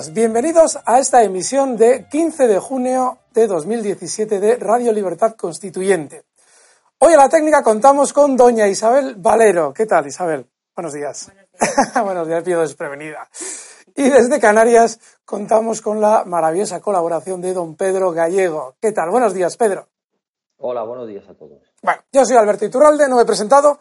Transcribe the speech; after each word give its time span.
Días, 0.00 0.14
bienvenidos 0.14 0.78
a 0.86 0.98
esta 0.98 1.22
emisión 1.22 1.76
de 1.76 2.06
15 2.08 2.46
de 2.46 2.58
junio 2.58 3.18
de 3.34 3.46
2017 3.46 4.40
de 4.40 4.56
Radio 4.56 4.92
Libertad 4.92 5.34
Constituyente. 5.36 6.24
Hoy 6.98 7.12
a 7.12 7.16
la 7.16 7.28
técnica 7.28 7.62
contamos 7.62 8.12
con 8.12 8.36
doña 8.36 8.66
Isabel 8.66 9.16
Valero. 9.16 9.74
¿Qué 9.74 9.86
tal, 9.86 10.06
Isabel? 10.06 10.46
Buenos 10.74 10.94
días. 10.94 11.30
Buenos 12.04 12.26
días, 12.26 12.42
pido 12.42 12.62
desprevenida. 12.62 13.28
Y 13.94 14.08
desde 14.08 14.40
Canarias 14.40 15.00
contamos 15.24 15.82
con 15.82 16.00
la 16.00 16.24
maravillosa 16.24 16.80
colaboración 16.80 17.42
de 17.42 17.52
don 17.52 17.76
Pedro 17.76 18.12
Gallego. 18.12 18.76
¿Qué 18.80 18.92
tal? 18.92 19.10
Buenos 19.10 19.34
días, 19.34 19.56
Pedro. 19.56 19.88
Hola, 20.58 20.82
buenos 20.82 21.08
días 21.08 21.28
a 21.28 21.34
todos. 21.34 21.58
Bueno, 21.82 22.02
yo 22.12 22.24
soy 22.24 22.36
Alberto 22.36 22.64
Iturralde, 22.64 23.08
no 23.08 23.16
me 23.16 23.22
he 23.22 23.26
presentado 23.26 23.78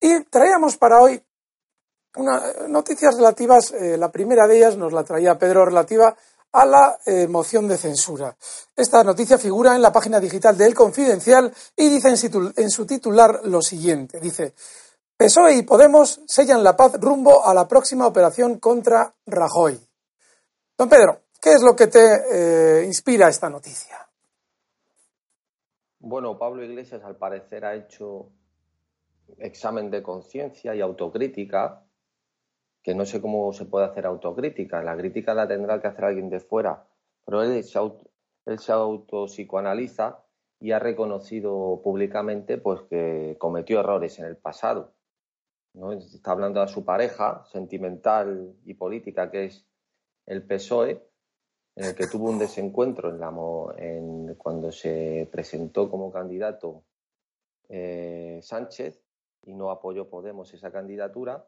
y 0.00 0.22
traíamos 0.24 0.76
para 0.76 1.00
hoy 1.00 1.20
noticias 2.68 3.16
relativas, 3.16 3.72
eh, 3.72 3.96
la 3.96 4.10
primera 4.10 4.46
de 4.46 4.56
ellas 4.56 4.76
nos 4.76 4.92
la 4.92 5.04
traía 5.04 5.38
Pedro 5.38 5.64
relativa 5.64 6.16
a 6.52 6.66
la 6.66 6.98
eh, 7.04 7.28
moción 7.28 7.68
de 7.68 7.76
censura. 7.76 8.34
Esta 8.74 9.04
noticia 9.04 9.38
figura 9.38 9.76
en 9.76 9.82
la 9.82 9.92
página 9.92 10.18
digital 10.18 10.56
de 10.56 10.66
El 10.66 10.74
Confidencial 10.74 11.52
y 11.76 11.88
dice 11.88 12.08
en 12.08 12.70
su, 12.70 12.86
titular 12.86 13.40
lo 13.44 13.60
siguiente. 13.60 14.18
Dice, 14.20 14.54
PSOE 15.16 15.56
y 15.56 15.62
Podemos 15.62 16.22
sellan 16.26 16.64
la 16.64 16.76
paz 16.76 16.98
rumbo 17.00 17.44
a 17.44 17.52
la 17.52 17.68
próxima 17.68 18.06
operación 18.06 18.58
contra 18.58 19.14
Rajoy. 19.26 19.78
Don 20.76 20.88
Pedro, 20.88 21.22
¿qué 21.40 21.52
es 21.52 21.62
lo 21.62 21.76
que 21.76 21.88
te 21.88 22.80
eh, 22.80 22.84
inspira 22.84 23.28
esta 23.28 23.50
noticia? 23.50 24.08
Bueno, 26.00 26.38
Pablo 26.38 26.64
Iglesias 26.64 27.02
al 27.04 27.16
parecer 27.16 27.64
ha 27.64 27.74
hecho 27.74 28.30
examen 29.38 29.90
de 29.90 30.02
conciencia 30.02 30.74
y 30.74 30.80
autocrítica 30.80 31.84
que 32.88 32.94
no 32.94 33.04
sé 33.04 33.20
cómo 33.20 33.52
se 33.52 33.66
puede 33.66 33.84
hacer 33.84 34.06
autocrítica. 34.06 34.82
La 34.82 34.96
crítica 34.96 35.34
la 35.34 35.46
tendrá 35.46 35.78
que 35.78 35.88
hacer 35.88 36.06
alguien 36.06 36.30
de 36.30 36.40
fuera, 36.40 36.86
pero 37.22 37.42
él 37.42 37.62
se, 37.62 37.76
auto, 37.76 38.10
él 38.46 38.58
se 38.58 38.72
autopsicoanaliza 38.72 40.24
y 40.58 40.72
ha 40.72 40.78
reconocido 40.78 41.82
públicamente 41.84 42.56
pues, 42.56 42.80
que 42.88 43.36
cometió 43.38 43.80
errores 43.80 44.18
en 44.20 44.24
el 44.24 44.38
pasado. 44.38 44.94
¿no? 45.74 45.92
Está 45.92 46.30
hablando 46.32 46.62
a 46.62 46.66
su 46.66 46.82
pareja 46.86 47.44
sentimental 47.52 48.56
y 48.64 48.72
política, 48.72 49.30
que 49.30 49.44
es 49.44 49.66
el 50.24 50.46
PSOE, 50.46 51.06
en 51.76 51.84
el 51.84 51.94
que 51.94 52.06
tuvo 52.06 52.30
un 52.30 52.38
desencuentro 52.38 53.10
en 53.10 53.20
la, 53.20 53.28
en, 53.76 54.34
cuando 54.36 54.72
se 54.72 55.28
presentó 55.30 55.90
como 55.90 56.10
candidato 56.10 56.84
eh, 57.68 58.40
Sánchez 58.40 59.04
y 59.42 59.52
no 59.52 59.70
apoyó 59.70 60.08
Podemos 60.08 60.54
esa 60.54 60.72
candidatura 60.72 61.46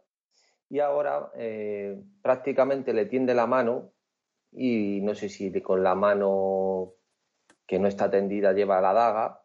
y 0.71 0.79
ahora 0.79 1.31
eh, 1.35 2.01
prácticamente 2.23 2.95
le 2.95 3.07
tiende 3.07 3.35
la 3.35 3.47
mano 3.47 3.93
y 4.53 5.01
no 5.03 5.15
sé 5.15 5.29
si 5.29 5.53
con 5.61 5.83
la 5.83 5.97
mano 5.97 6.95
que 7.67 7.79
no 7.79 7.89
está 7.89 8.09
tendida 8.09 8.53
lleva 8.53 8.81
la 8.81 8.93
daga 8.93 9.43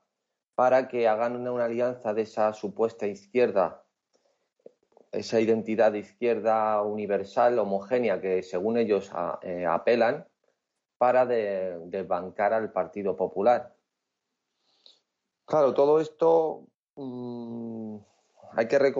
para 0.53 0.87
que 0.87 1.07
hagan 1.07 1.35
una, 1.35 1.65
alianza 1.65 2.13
de 2.13 2.21
esa 2.21 2.53
supuesta 2.53 3.07
izquierda, 3.07 3.83
esa 5.11 5.41
identidad 5.41 5.91
de 5.91 5.99
izquierda 5.99 6.81
universal, 6.81 7.59
homogénea, 7.59 8.21
que 8.21 8.41
según 8.41 8.77
ellos 8.77 9.11
eh, 9.41 9.65
apelan, 9.65 10.25
para 10.97 11.25
desbancar 11.25 12.53
al 12.53 12.71
Partido 12.71 13.17
Popular. 13.17 13.75
Claro, 15.45 15.73
todo 15.73 15.99
esto 15.99 16.67
mm, 16.95 17.97
hay 18.53 18.67
que 18.67 18.93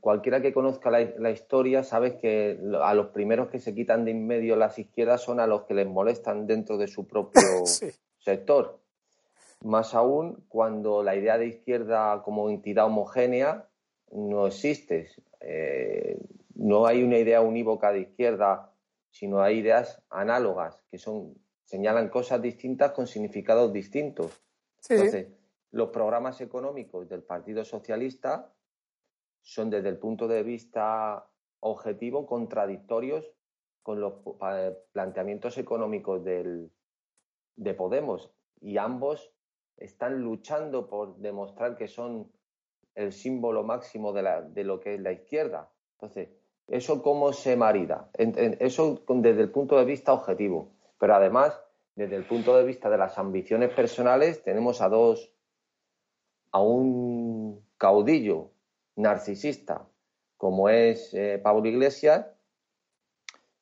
cualquiera 0.00 0.40
que 0.40 0.52
conozca 0.52 0.90
la, 0.90 1.30
historia 1.30 1.82
sabe 1.82 2.18
que 2.18 2.58
a 2.82 2.94
los 2.94 3.08
primeros 3.08 3.48
que 3.48 3.58
se 3.58 3.74
quitan 3.74 4.04
de 4.04 4.12
en 4.12 4.26
medio 4.26 4.56
las 4.56 4.78
izquierdas 4.78 5.22
son 5.22 5.40
a 5.40 5.46
los 5.46 5.62
que 5.64 5.74
les 5.74 5.86
molestan 5.86 6.46
dentro 6.46 6.76
de 6.78 6.88
su 6.88 7.06
propio 7.06 7.42
sector. 8.18 8.80
Más 9.62 9.94
aún 9.94 10.44
cuando 10.48 11.02
la 11.02 11.16
idea 11.16 11.38
de 11.38 11.46
izquierda 11.46 12.22
como 12.22 12.50
entidad 12.50 12.86
homogénea 12.86 13.68
no 14.12 14.46
existe. 14.46 15.08
Eh, 15.40 16.18
no 16.54 16.86
hay 16.86 17.02
una 17.02 17.18
idea 17.18 17.40
unívoca 17.40 17.92
de 17.92 18.00
izquierda, 18.00 18.72
sino 19.10 19.40
hay 19.40 19.58
ideas 19.58 20.02
análogas 20.10 20.82
que 20.90 20.98
son 20.98 21.34
señalan 21.64 22.08
cosas 22.08 22.40
distintas 22.40 22.92
con 22.92 23.06
significados 23.06 23.72
distintos. 23.72 24.40
Entonces, 24.88 25.28
los 25.70 25.88
programas 25.88 26.40
económicos 26.40 27.08
del 27.08 27.22
Partido 27.22 27.64
Socialista 27.64 28.52
son 29.44 29.70
desde 29.70 29.90
el 29.90 29.98
punto 29.98 30.26
de 30.26 30.42
vista 30.42 31.28
objetivo 31.60 32.26
contradictorios 32.26 33.30
con 33.82 34.00
los 34.00 34.14
planteamientos 34.92 35.58
económicos 35.58 36.24
del, 36.24 36.70
de 37.54 37.74
Podemos 37.74 38.32
y 38.60 38.78
ambos 38.78 39.30
están 39.76 40.22
luchando 40.22 40.88
por 40.88 41.18
demostrar 41.18 41.76
que 41.76 41.88
son 41.88 42.32
el 42.94 43.12
símbolo 43.12 43.62
máximo 43.62 44.12
de, 44.12 44.22
la, 44.22 44.40
de 44.40 44.64
lo 44.64 44.80
que 44.80 44.94
es 44.94 45.00
la 45.00 45.12
izquierda. 45.12 45.70
Entonces, 45.96 46.30
¿eso 46.66 47.02
cómo 47.02 47.32
se 47.32 47.56
marida? 47.56 48.08
Eso 48.14 49.02
desde 49.06 49.42
el 49.42 49.50
punto 49.50 49.76
de 49.76 49.84
vista 49.84 50.14
objetivo. 50.14 50.70
Pero 50.98 51.16
además, 51.16 51.60
desde 51.96 52.16
el 52.16 52.24
punto 52.24 52.56
de 52.56 52.64
vista 52.64 52.88
de 52.88 52.96
las 52.96 53.18
ambiciones 53.18 53.74
personales, 53.74 54.42
tenemos 54.42 54.80
a 54.80 54.88
dos, 54.88 55.34
a 56.52 56.62
un 56.62 57.62
caudillo 57.76 58.53
narcisista 58.96 59.86
como 60.36 60.68
es 60.68 61.14
eh, 61.14 61.40
Pablo 61.42 61.66
Iglesias 61.66 62.26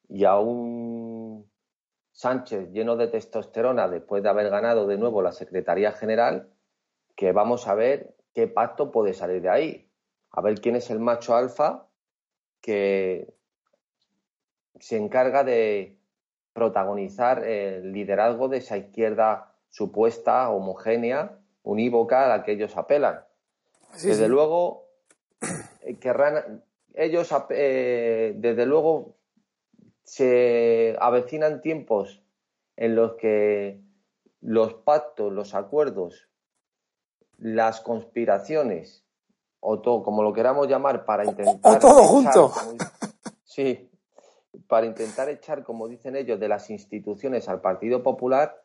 y 0.08 0.24
a 0.24 0.38
un 0.38 1.48
Sánchez 2.10 2.70
lleno 2.72 2.96
de 2.96 3.08
testosterona 3.08 3.88
después 3.88 4.22
de 4.22 4.28
haber 4.28 4.50
ganado 4.50 4.86
de 4.86 4.98
nuevo 4.98 5.22
la 5.22 5.32
Secretaría 5.32 5.92
General, 5.92 6.50
que 7.16 7.32
vamos 7.32 7.68
a 7.68 7.74
ver 7.74 8.14
qué 8.34 8.48
pacto 8.48 8.90
puede 8.90 9.14
salir 9.14 9.42
de 9.42 9.48
ahí. 9.48 9.90
A 10.30 10.40
ver 10.40 10.60
quién 10.60 10.76
es 10.76 10.90
el 10.90 10.98
macho 10.98 11.36
alfa 11.36 11.86
que 12.60 13.32
se 14.80 14.96
encarga 14.96 15.44
de 15.44 15.98
protagonizar 16.52 17.44
el 17.44 17.92
liderazgo 17.92 18.48
de 18.48 18.58
esa 18.58 18.76
izquierda 18.76 19.54
supuesta, 19.70 20.50
homogénea, 20.50 21.38
unívoca 21.62 22.24
a 22.24 22.28
la 22.28 22.42
que 22.44 22.52
ellos 22.52 22.76
apelan. 22.76 23.24
Desde 23.92 24.28
luego, 24.28 24.81
querrán, 26.00 26.64
ellos, 26.94 27.32
eh, 27.50 28.34
desde 28.36 28.66
luego, 28.66 29.16
se 30.04 30.96
avecinan 31.00 31.60
tiempos 31.60 32.22
en 32.76 32.96
los 32.96 33.14
que 33.14 33.80
los 34.40 34.74
pactos, 34.74 35.32
los 35.32 35.54
acuerdos, 35.54 36.28
las 37.38 37.80
conspiraciones, 37.80 39.04
o 39.60 39.80
todo, 39.80 40.02
como 40.02 40.22
lo 40.22 40.32
queramos 40.32 40.68
llamar, 40.68 41.04
para 41.04 41.24
intentar... 41.24 41.76
O 41.76 41.78
todo 41.78 42.02
junto. 42.04 42.52
sí, 43.44 43.88
para 44.66 44.86
intentar 44.86 45.28
echar, 45.28 45.62
como 45.62 45.88
dicen 45.88 46.16
ellos, 46.16 46.40
de 46.40 46.48
las 46.48 46.70
instituciones 46.70 47.48
al 47.48 47.60
Partido 47.60 48.02
Popular, 48.02 48.62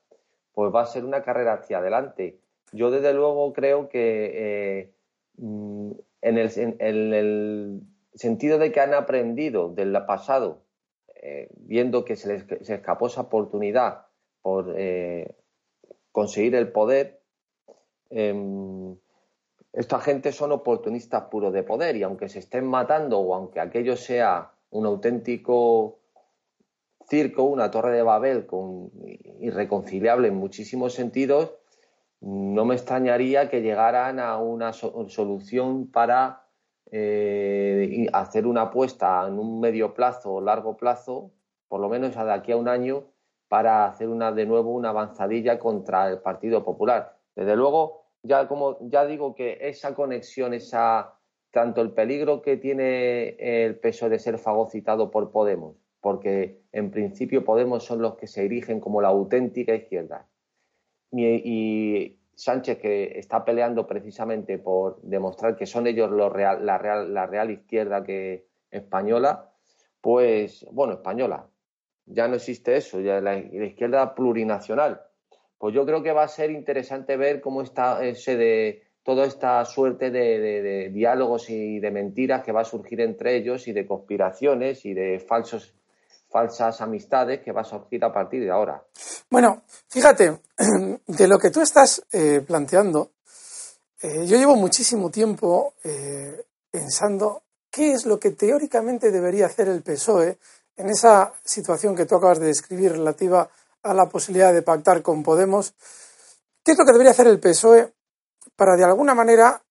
pues 0.53 0.73
va 0.73 0.81
a 0.81 0.87
ser 0.87 1.05
una 1.05 1.21
carrera 1.21 1.53
hacia 1.53 1.77
adelante. 1.77 2.39
Yo 2.71 2.89
desde 2.89 3.13
luego 3.13 3.53
creo 3.53 3.89
que 3.89 4.79
eh, 4.79 4.93
mm, 5.37 5.91
en, 6.21 6.37
el, 6.37 7.81
sentido 8.13 8.57
de 8.57 8.71
que 8.71 8.79
han 8.79 8.93
aprendido 8.93 9.69
del 9.69 9.93
pasado, 10.05 10.63
eh, 11.15 11.49
viendo 11.55 12.03
que 12.03 12.15
se 12.15 12.27
les 12.27 12.69
escapó 12.69 13.07
esa 13.07 13.21
oportunidad 13.21 14.07
por 14.41 14.73
eh, 14.77 15.35
conseguir 16.11 16.55
el 16.55 16.71
poder, 16.71 17.21
em, 18.09 18.95
esta 19.73 19.99
gente 19.99 20.31
son 20.31 20.51
oportunistas 20.51 21.25
puros 21.29 21.53
de 21.53 21.63
poder 21.63 21.95
y 21.95 22.03
aunque 22.03 22.29
se 22.29 22.39
estén 22.39 22.65
matando 22.65 23.19
o 23.19 23.35
aunque 23.35 23.59
aquello 23.59 23.95
sea 23.95 24.51
un 24.71 24.85
auténtico 24.85 25.99
circo, 27.09 27.43
una 27.43 27.71
torre 27.71 27.95
de 27.95 28.01
Babel 28.01 28.45
con, 28.45 28.91
irreconciliable 29.39 30.29
en 30.29 30.35
muchísimos 30.35 30.93
sentidos, 30.93 31.53
no 32.21 32.65
me 32.65 32.75
extrañaría 32.75 33.49
que 33.49 33.61
llegaran 33.61 34.19
a 34.19 34.37
una 34.37 34.73
solución 34.73 35.91
para 35.91 36.47
eh, 36.91 38.07
hacer 38.13 38.47
una 38.47 38.63
apuesta 38.63 39.25
en 39.27 39.37
un 39.37 39.59
medio 39.59 39.93
plazo 39.93 40.33
o 40.33 40.41
largo 40.41 40.77
plazo, 40.77 41.31
por 41.67 41.81
lo 41.81 41.89
menos 41.89 42.15
de 42.15 42.31
aquí 42.31 42.51
a 42.51 42.57
un 42.57 42.67
año, 42.67 43.05
para 43.47 43.85
hacer 43.85 44.09
una 44.09 44.31
de 44.31 44.45
nuevo 44.45 44.71
una 44.71 44.89
avanzadilla 44.89 45.59
contra 45.59 46.09
el 46.09 46.19
Partido 46.19 46.63
Popular. 46.63 47.17
Desde 47.35 47.55
luego, 47.55 48.05
ya 48.23 48.47
como 48.47 48.77
ya 48.81 49.05
digo 49.05 49.35
que 49.35 49.57
esa 49.61 49.93
conexión, 49.93 50.53
esa 50.53 51.13
tanto 51.51 51.81
el 51.81 51.91
peligro 51.91 52.41
que 52.41 52.57
tiene 52.57 53.29
el 53.39 53.79
peso 53.79 54.09
de 54.09 54.19
ser 54.19 54.37
fagocitado 54.37 55.11
por 55.11 55.31
Podemos, 55.31 55.75
porque 56.01 56.61
en 56.71 56.91
principio 56.91 57.43
Podemos 57.43 57.83
son 57.83 58.01
los 58.01 58.15
que 58.15 58.27
se 58.27 58.45
erigen 58.45 58.79
como 58.79 59.01
la 59.01 59.09
auténtica 59.09 59.73
izquierda. 59.73 60.27
Y, 61.12 62.15
Sánchez, 62.36 62.77
que 62.77 63.18
está 63.18 63.44
peleando 63.44 63.88
precisamente 63.88 64.59
por 64.59 65.01
demostrar 65.01 65.56
que 65.56 65.65
son 65.65 65.88
ellos 65.88 66.12
la, 66.12 66.30
real, 66.30 67.13
la 67.13 67.25
real 67.25 67.50
izquierda 67.50 68.04
que 68.04 68.45
española, 68.69 69.50
pues, 70.01 70.65
bueno, 70.71 70.94
española, 70.94 71.48
ya 72.07 72.27
no 72.27 72.36
existe 72.36 72.77
eso, 72.77 73.01
ya 73.01 73.21
la, 73.21 73.38
izquierda 73.38 74.15
plurinacional. 74.15 75.01
Pues 75.57 75.74
yo 75.74 75.86
creo 75.86 76.04
que 76.04 76.12
va 76.12 76.24
a 76.24 76.27
ser 76.27 76.51
interesante 76.51 77.18
ver 77.18 77.42
cómo 77.42 77.62
está 77.62 78.04
ese 78.06 78.38
de 78.38 78.83
toda 79.04 79.25
esta 79.25 79.63
suerte 79.65 80.12
de, 80.12 80.89
diálogos 80.94 81.50
y 81.50 81.80
de 81.80 81.92
mentiras 81.92 82.44
que 82.44 82.51
va 82.51 82.62
a 82.62 82.65
surgir 82.65 83.01
entre 83.01 83.36
ellos 83.36 83.68
y 83.68 83.74
de 83.74 83.86
conspiraciones 83.86 84.86
y 84.86 84.94
de 84.94 85.19
falsos 85.19 85.74
falsas 86.37 86.81
amistades 86.81 87.41
que 87.43 87.51
va 87.51 87.61
a 87.61 87.63
surgir 87.63 88.03
a 88.05 88.13
partir 88.13 88.43
de 88.43 88.51
ahora. 88.51 88.83
Bueno, 89.27 89.63
fíjate, 89.89 90.39
de 91.07 91.27
lo 91.27 91.39
que 91.39 91.49
tú 91.49 91.61
estás 91.61 92.03
eh, 92.11 92.43
planteando, 92.45 93.13
eh, 94.03 94.23
yo 94.27 94.37
llevo 94.37 94.55
muchísimo 94.55 95.09
tiempo 95.09 95.73
eh, 95.83 96.45
pensando 96.69 97.41
qué 97.71 97.93
es 97.93 98.05
lo 98.05 98.19
que 98.19 98.31
teóricamente 98.31 99.09
debería 99.09 99.47
hacer 99.47 99.67
el 99.67 99.81
PSOE 99.81 100.37
en 100.75 100.89
esa 100.89 101.33
situación 101.43 101.95
que 101.95 102.05
tú 102.05 102.15
acabas 102.15 102.39
de 102.39 102.45
describir 102.45 102.91
relativa 102.91 103.49
a 103.81 103.93
la 103.95 104.07
posibilidad 104.07 104.53
de 104.53 104.61
pactar 104.61 105.01
con 105.01 105.23
Podemos. 105.23 105.73
¿Qué 106.63 106.73
es 106.73 106.77
lo 106.77 106.85
que 106.85 106.91
debería 106.91 107.13
hacer 107.13 107.25
el 107.25 107.39
PSOE 107.39 107.91
para 108.55 108.75
de 108.75 108.83
alguna 108.83 109.15
manera, 109.15 109.63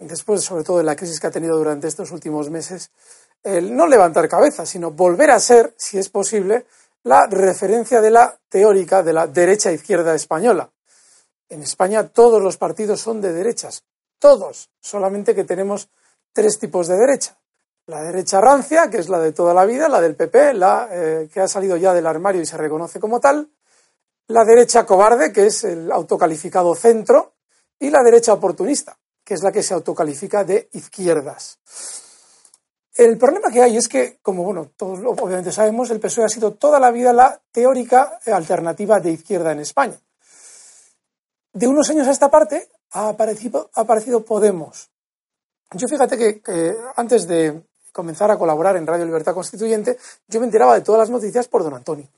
después 0.00 0.42
sobre 0.42 0.64
todo 0.64 0.78
de 0.78 0.84
la 0.84 0.96
crisis 0.96 1.20
que 1.20 1.28
ha 1.28 1.30
tenido 1.30 1.56
durante 1.56 1.86
estos 1.86 2.10
últimos 2.10 2.50
meses, 2.50 2.90
el 3.42 3.74
no 3.74 3.86
levantar 3.86 4.28
cabeza, 4.28 4.66
sino 4.66 4.90
volver 4.90 5.30
a 5.30 5.40
ser, 5.40 5.74
si 5.76 5.98
es 5.98 6.08
posible, 6.08 6.66
la 7.04 7.26
referencia 7.26 8.00
de 8.00 8.10
la 8.10 8.38
teórica 8.48 9.02
de 9.02 9.12
la 9.12 9.26
derecha 9.26 9.72
izquierda 9.72 10.14
española. 10.14 10.70
En 11.48 11.62
España 11.62 12.08
todos 12.08 12.42
los 12.42 12.56
partidos 12.56 13.00
son 13.00 13.20
de 13.20 13.32
derechas, 13.32 13.84
todos, 14.18 14.70
solamente 14.80 15.34
que 15.34 15.44
tenemos 15.44 15.88
tres 16.32 16.58
tipos 16.58 16.88
de 16.88 16.96
derecha. 16.96 17.38
La 17.86 18.02
derecha 18.02 18.40
rancia, 18.40 18.90
que 18.90 18.98
es 18.98 19.08
la 19.08 19.18
de 19.18 19.32
toda 19.32 19.54
la 19.54 19.64
vida, 19.64 19.88
la 19.88 20.00
del 20.00 20.14
PP, 20.14 20.52
la 20.54 20.88
eh, 20.90 21.28
que 21.32 21.40
ha 21.40 21.48
salido 21.48 21.76
ya 21.76 21.94
del 21.94 22.06
armario 22.06 22.42
y 22.42 22.46
se 22.46 22.58
reconoce 22.58 23.00
como 23.00 23.18
tal. 23.18 23.50
La 24.26 24.44
derecha 24.44 24.84
cobarde, 24.84 25.32
que 25.32 25.46
es 25.46 25.64
el 25.64 25.90
autocalificado 25.90 26.74
centro, 26.74 27.32
y 27.78 27.88
la 27.88 28.02
derecha 28.02 28.34
oportunista, 28.34 28.98
que 29.24 29.34
es 29.34 29.42
la 29.42 29.52
que 29.52 29.62
se 29.62 29.72
autocalifica 29.72 30.44
de 30.44 30.68
izquierdas. 30.72 31.58
El 32.98 33.16
problema 33.16 33.52
que 33.52 33.62
hay 33.62 33.76
es 33.76 33.88
que, 33.88 34.18
como 34.22 34.42
bueno, 34.42 34.72
todos 34.76 34.98
obviamente 34.98 35.52
sabemos, 35.52 35.88
el 35.90 36.00
PSOE 36.00 36.24
ha 36.24 36.28
sido 36.28 36.54
toda 36.54 36.80
la 36.80 36.90
vida 36.90 37.12
la 37.12 37.40
teórica 37.52 38.18
alternativa 38.26 38.98
de 38.98 39.12
izquierda 39.12 39.52
en 39.52 39.60
España. 39.60 39.96
De 41.52 41.68
unos 41.68 41.88
años 41.90 42.08
a 42.08 42.10
esta 42.10 42.28
parte 42.28 42.68
ha 42.90 43.10
aparecido, 43.10 43.70
ha 43.74 43.82
aparecido 43.82 44.24
Podemos. 44.24 44.90
Yo 45.74 45.86
fíjate 45.86 46.42
que, 46.42 46.76
antes 46.96 47.28
de 47.28 47.62
comenzar 47.92 48.32
a 48.32 48.36
colaborar 48.36 48.74
en 48.76 48.86
Radio 48.86 49.04
Libertad 49.04 49.32
Constituyente, 49.32 49.96
yo 50.26 50.40
me 50.40 50.46
enteraba 50.46 50.74
de 50.74 50.80
todas 50.80 50.98
las 50.98 51.10
noticias 51.10 51.46
por 51.46 51.62
don 51.62 51.74
Antonio, 51.74 52.08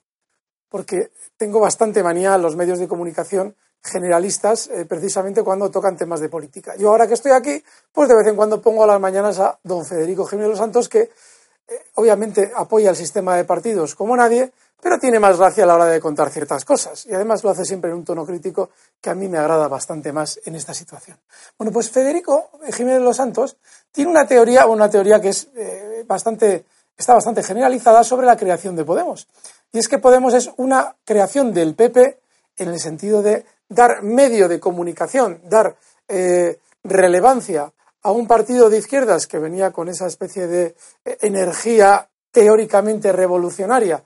porque 0.71 1.11
tengo 1.37 1.61
bastante 1.61 2.03
manía 2.03 2.33
a 2.33 2.38
los 2.38 2.56
medios 2.56 2.79
de 2.79 2.88
comunicación 2.88 3.55
generalistas 3.82 4.69
eh, 4.69 4.85
precisamente 4.85 5.43
cuando 5.43 5.71
tocan 5.71 5.97
temas 5.97 6.21
de 6.21 6.29
política. 6.29 6.77
Yo 6.77 6.91
ahora 6.91 7.06
que 7.06 7.15
estoy 7.15 7.32
aquí, 7.32 7.62
pues 7.93 8.09
de 8.09 8.17
vez 8.17 8.27
en 8.27 8.37
cuando 8.37 8.61
pongo 8.61 8.85
a 8.85 8.87
las 8.87 9.00
mañanas 9.00 9.38
a 9.38 9.59
don 9.62 9.85
Federico 9.85 10.27
Jiménez 10.27 10.59
Santos, 10.59 10.88
que 10.88 11.00
eh, 11.00 11.85
obviamente 11.94 12.53
apoya 12.55 12.91
el 12.91 12.97
sistema 12.97 13.37
de 13.37 13.44
partidos 13.44 13.94
como 13.94 14.17
nadie, 14.17 14.53
pero 14.82 14.99
tiene 14.99 15.19
más 15.19 15.38
gracia 15.38 15.65
a 15.65 15.67
la 15.67 15.75
hora 15.75 15.87
de 15.87 16.00
contar 16.00 16.31
ciertas 16.31 16.65
cosas. 16.65 17.06
Y 17.06 17.15
además 17.15 17.44
lo 17.44 17.50
hace 17.50 17.65
siempre 17.65 17.91
en 17.91 17.99
un 17.99 18.05
tono 18.05 18.25
crítico 18.25 18.71
que 19.00 19.11
a 19.11 19.15
mí 19.15 19.29
me 19.29 19.38
agrada 19.38 19.69
bastante 19.69 20.12
más 20.12 20.41
en 20.44 20.55
esta 20.55 20.75
situación. 20.75 21.19
Bueno, 21.59 21.73
pues 21.73 21.91
Federico 21.91 22.50
Jiménez 22.73 23.03
Los 23.03 23.17
Santos 23.17 23.56
tiene 23.93 24.11
una 24.11 24.26
teoría, 24.26 24.67
una 24.67 24.91
teoría 24.91 25.21
que 25.21 25.31
es 25.31 25.49
eh, 25.55 26.05
bastante, 26.06 26.65
está 26.97 27.15
bastante 27.15 27.43
generalizada 27.43 28.03
sobre 28.05 28.26
la 28.26 28.37
creación 28.37 28.75
de 28.75 28.85
Podemos. 28.85 29.29
Y 29.73 29.79
es 29.79 29.88
que 29.88 29.99
Podemos 29.99 30.35
es 30.35 30.50
una 30.56 30.97
creación 31.05 31.53
del 31.53 31.75
PP 31.75 32.19
en 32.57 32.69
el 32.69 32.81
sentido 32.81 33.23
de 33.23 33.45
dar 33.71 34.03
medio 34.03 34.49
de 34.49 34.61
comunicación, 34.61 35.41
dar 35.45 35.77
eh, 36.09 36.59
relevancia 36.85 37.73
a 38.03 38.11
un 38.11 38.27
partido 38.27 38.69
de 38.69 38.79
izquierdas 38.79 39.27
que 39.27 39.39
venía 39.39 39.71
con 39.71 39.89
esa 39.89 40.07
especie 40.07 40.47
de 40.47 40.75
eh, 41.05 41.19
energía 41.23 42.09
teóricamente 42.31 43.12
revolucionaria, 43.12 44.03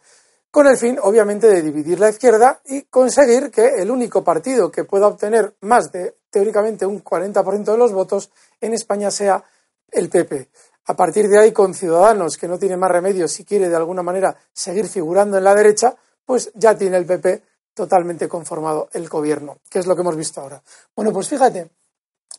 con 0.51 0.67
el 0.67 0.77
fin, 0.77 0.99
obviamente, 1.03 1.49
de 1.49 1.63
dividir 1.63 1.99
la 1.99 2.11
izquierda 2.11 2.61
y 2.67 2.83
conseguir 2.83 3.51
que 3.51 3.67
el 3.79 3.91
único 3.91 4.23
partido 4.23 4.71
que 4.71 4.85
pueda 4.85 5.09
obtener 5.09 5.55
más 5.63 5.91
de, 5.91 6.15
teóricamente, 6.31 6.87
un 6.87 7.03
40% 7.03 7.65
de 7.65 7.79
los 7.79 7.93
votos 7.93 8.31
en 8.61 8.75
España 8.75 9.11
sea 9.11 9.43
el 9.91 10.09
PP. 10.09 10.49
A 10.87 10.95
partir 10.95 11.29
de 11.29 11.41
ahí, 11.41 11.53
con 11.53 11.75
Ciudadanos, 11.75 12.37
que 12.37 12.47
no 12.47 12.59
tiene 12.59 12.77
más 12.77 12.91
remedio 12.91 13.27
si 13.27 13.45
quiere 13.45 13.69
de 13.69 13.77
alguna 13.77 14.03
manera 14.03 14.37
seguir 14.53 14.87
figurando 14.87 15.39
en 15.39 15.45
la 15.45 15.55
derecha, 15.55 15.97
pues 16.25 16.53
ya 16.55 16.77
tiene 16.77 16.99
el 16.99 17.07
PP 17.07 17.43
totalmente 17.75 18.29
conformado 18.29 18.89
el 18.93 19.09
gobierno, 19.09 19.59
que 19.69 19.81
es 19.81 19.87
lo 19.87 19.95
que 19.95 20.03
hemos 20.03 20.17
visto 20.17 20.41
ahora. 20.41 20.63
Bueno, 20.95 21.13
pues 21.13 21.29
fíjate, 21.29 21.71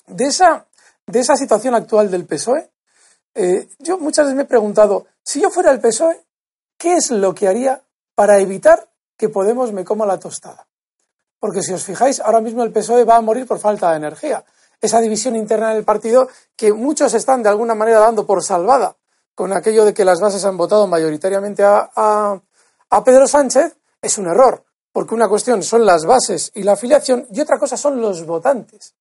de 0.07 0.25
esa, 0.25 0.65
de 1.05 1.19
esa 1.19 1.35
situación 1.35 1.75
actual 1.75 2.09
del 2.09 2.25
PSOE, 2.25 2.69
eh, 3.35 3.67
yo 3.79 3.97
muchas 3.97 4.25
veces 4.25 4.37
me 4.37 4.43
he 4.43 4.47
preguntado, 4.47 5.05
si 5.21 5.41
yo 5.41 5.49
fuera 5.49 5.71
el 5.71 5.81
PSOE, 5.81 6.23
¿qué 6.77 6.95
es 6.95 7.11
lo 7.11 7.35
que 7.35 7.47
haría 7.47 7.81
para 8.15 8.39
evitar 8.39 8.89
que 9.17 9.29
Podemos 9.29 9.73
me 9.73 9.83
coma 9.83 10.05
la 10.05 10.19
tostada? 10.19 10.67
Porque 11.39 11.61
si 11.61 11.73
os 11.73 11.83
fijáis, 11.83 12.21
ahora 12.21 12.41
mismo 12.41 12.63
el 12.63 12.71
PSOE 12.71 13.03
va 13.03 13.17
a 13.17 13.21
morir 13.21 13.45
por 13.45 13.59
falta 13.59 13.91
de 13.91 13.97
energía. 13.97 14.43
Esa 14.81 14.99
división 15.01 15.35
interna 15.35 15.73
del 15.73 15.83
partido 15.83 16.29
que 16.55 16.71
muchos 16.71 17.13
están 17.13 17.43
de 17.43 17.49
alguna 17.49 17.75
manera 17.75 17.99
dando 17.99 18.25
por 18.25 18.43
salvada 18.43 18.95
con 19.35 19.51
aquello 19.51 19.83
de 19.83 19.93
que 19.93 20.05
las 20.05 20.21
bases 20.21 20.45
han 20.45 20.55
votado 20.55 20.87
mayoritariamente 20.87 21.61
a, 21.63 21.89
a 22.89 23.03
Pedro 23.03 23.27
Sánchez, 23.27 23.75
es 24.01 24.17
un 24.17 24.27
error 24.27 24.64
porque 24.95 25.13
una 25.13 25.27
cuestión 25.27 25.61
son 25.61 25.85
las 25.85 26.05
bases 26.05 26.53
y 26.55 26.63
la 26.63 26.71
afiliación 26.71 27.27
y 27.29 27.41
otra 27.41 27.59
cosa 27.59 27.75
son 27.75 27.99
los 27.99 28.25
votantes. 28.25 28.95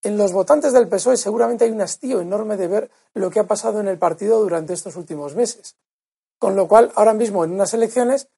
En 0.00 0.16
los 0.16 0.30
votantes 0.30 0.72
del 0.72 0.86
PSOE 0.86 1.16
seguramente 1.16 1.64
hay 1.64 1.72
un 1.72 1.80
hastío 1.80 2.20
enorme 2.20 2.56
de 2.56 2.68
ver 2.68 2.90
lo 3.14 3.30
que 3.30 3.40
ha 3.40 3.44
pasado 3.44 3.80
en 3.80 3.88
el 3.88 3.98
partido 3.98 4.38
durante 4.38 4.74
estos 4.74 4.94
últimos 4.94 5.34
meses. 5.34 5.74
Con 6.38 6.54
lo 6.54 6.68
cual, 6.68 6.92
ahora 6.94 7.14
mismo 7.14 7.44
en 7.44 7.50
unas 7.50 7.74
elecciones, 7.74 8.28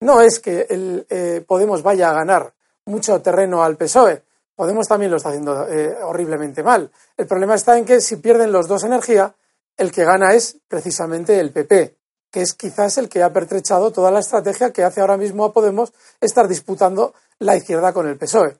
no 0.00 0.22
es 0.22 0.40
que 0.40 0.66
el 0.68 1.06
eh, 1.08 1.44
Podemos 1.46 1.84
vaya 1.84 2.10
a 2.10 2.14
ganar 2.14 2.52
mucho 2.86 3.22
terreno 3.22 3.62
al 3.62 3.76
PSOE. 3.76 4.20
Podemos 4.56 4.88
también 4.88 5.12
lo 5.12 5.18
está 5.18 5.28
haciendo 5.28 5.68
eh, 5.68 6.02
horriblemente 6.02 6.64
mal. 6.64 6.90
El 7.16 7.28
problema 7.28 7.54
está 7.54 7.78
en 7.78 7.84
que 7.84 8.00
si 8.00 8.16
pierden 8.16 8.50
los 8.50 8.66
dos 8.66 8.82
energía, 8.82 9.32
el 9.76 9.92
que 9.92 10.04
gana 10.04 10.34
es 10.34 10.56
precisamente 10.66 11.38
el 11.38 11.52
PP. 11.52 11.99
Que 12.30 12.42
es 12.42 12.54
quizás 12.54 12.98
el 12.98 13.08
que 13.08 13.22
ha 13.22 13.32
pertrechado 13.32 13.90
toda 13.90 14.10
la 14.10 14.20
estrategia 14.20 14.72
que 14.72 14.84
hace 14.84 15.00
ahora 15.00 15.16
mismo 15.16 15.44
a 15.44 15.52
Podemos 15.52 15.92
estar 16.20 16.48
disputando 16.48 17.14
la 17.38 17.56
izquierda 17.56 17.92
con 17.92 18.06
el 18.08 18.16
PSOE. 18.16 18.56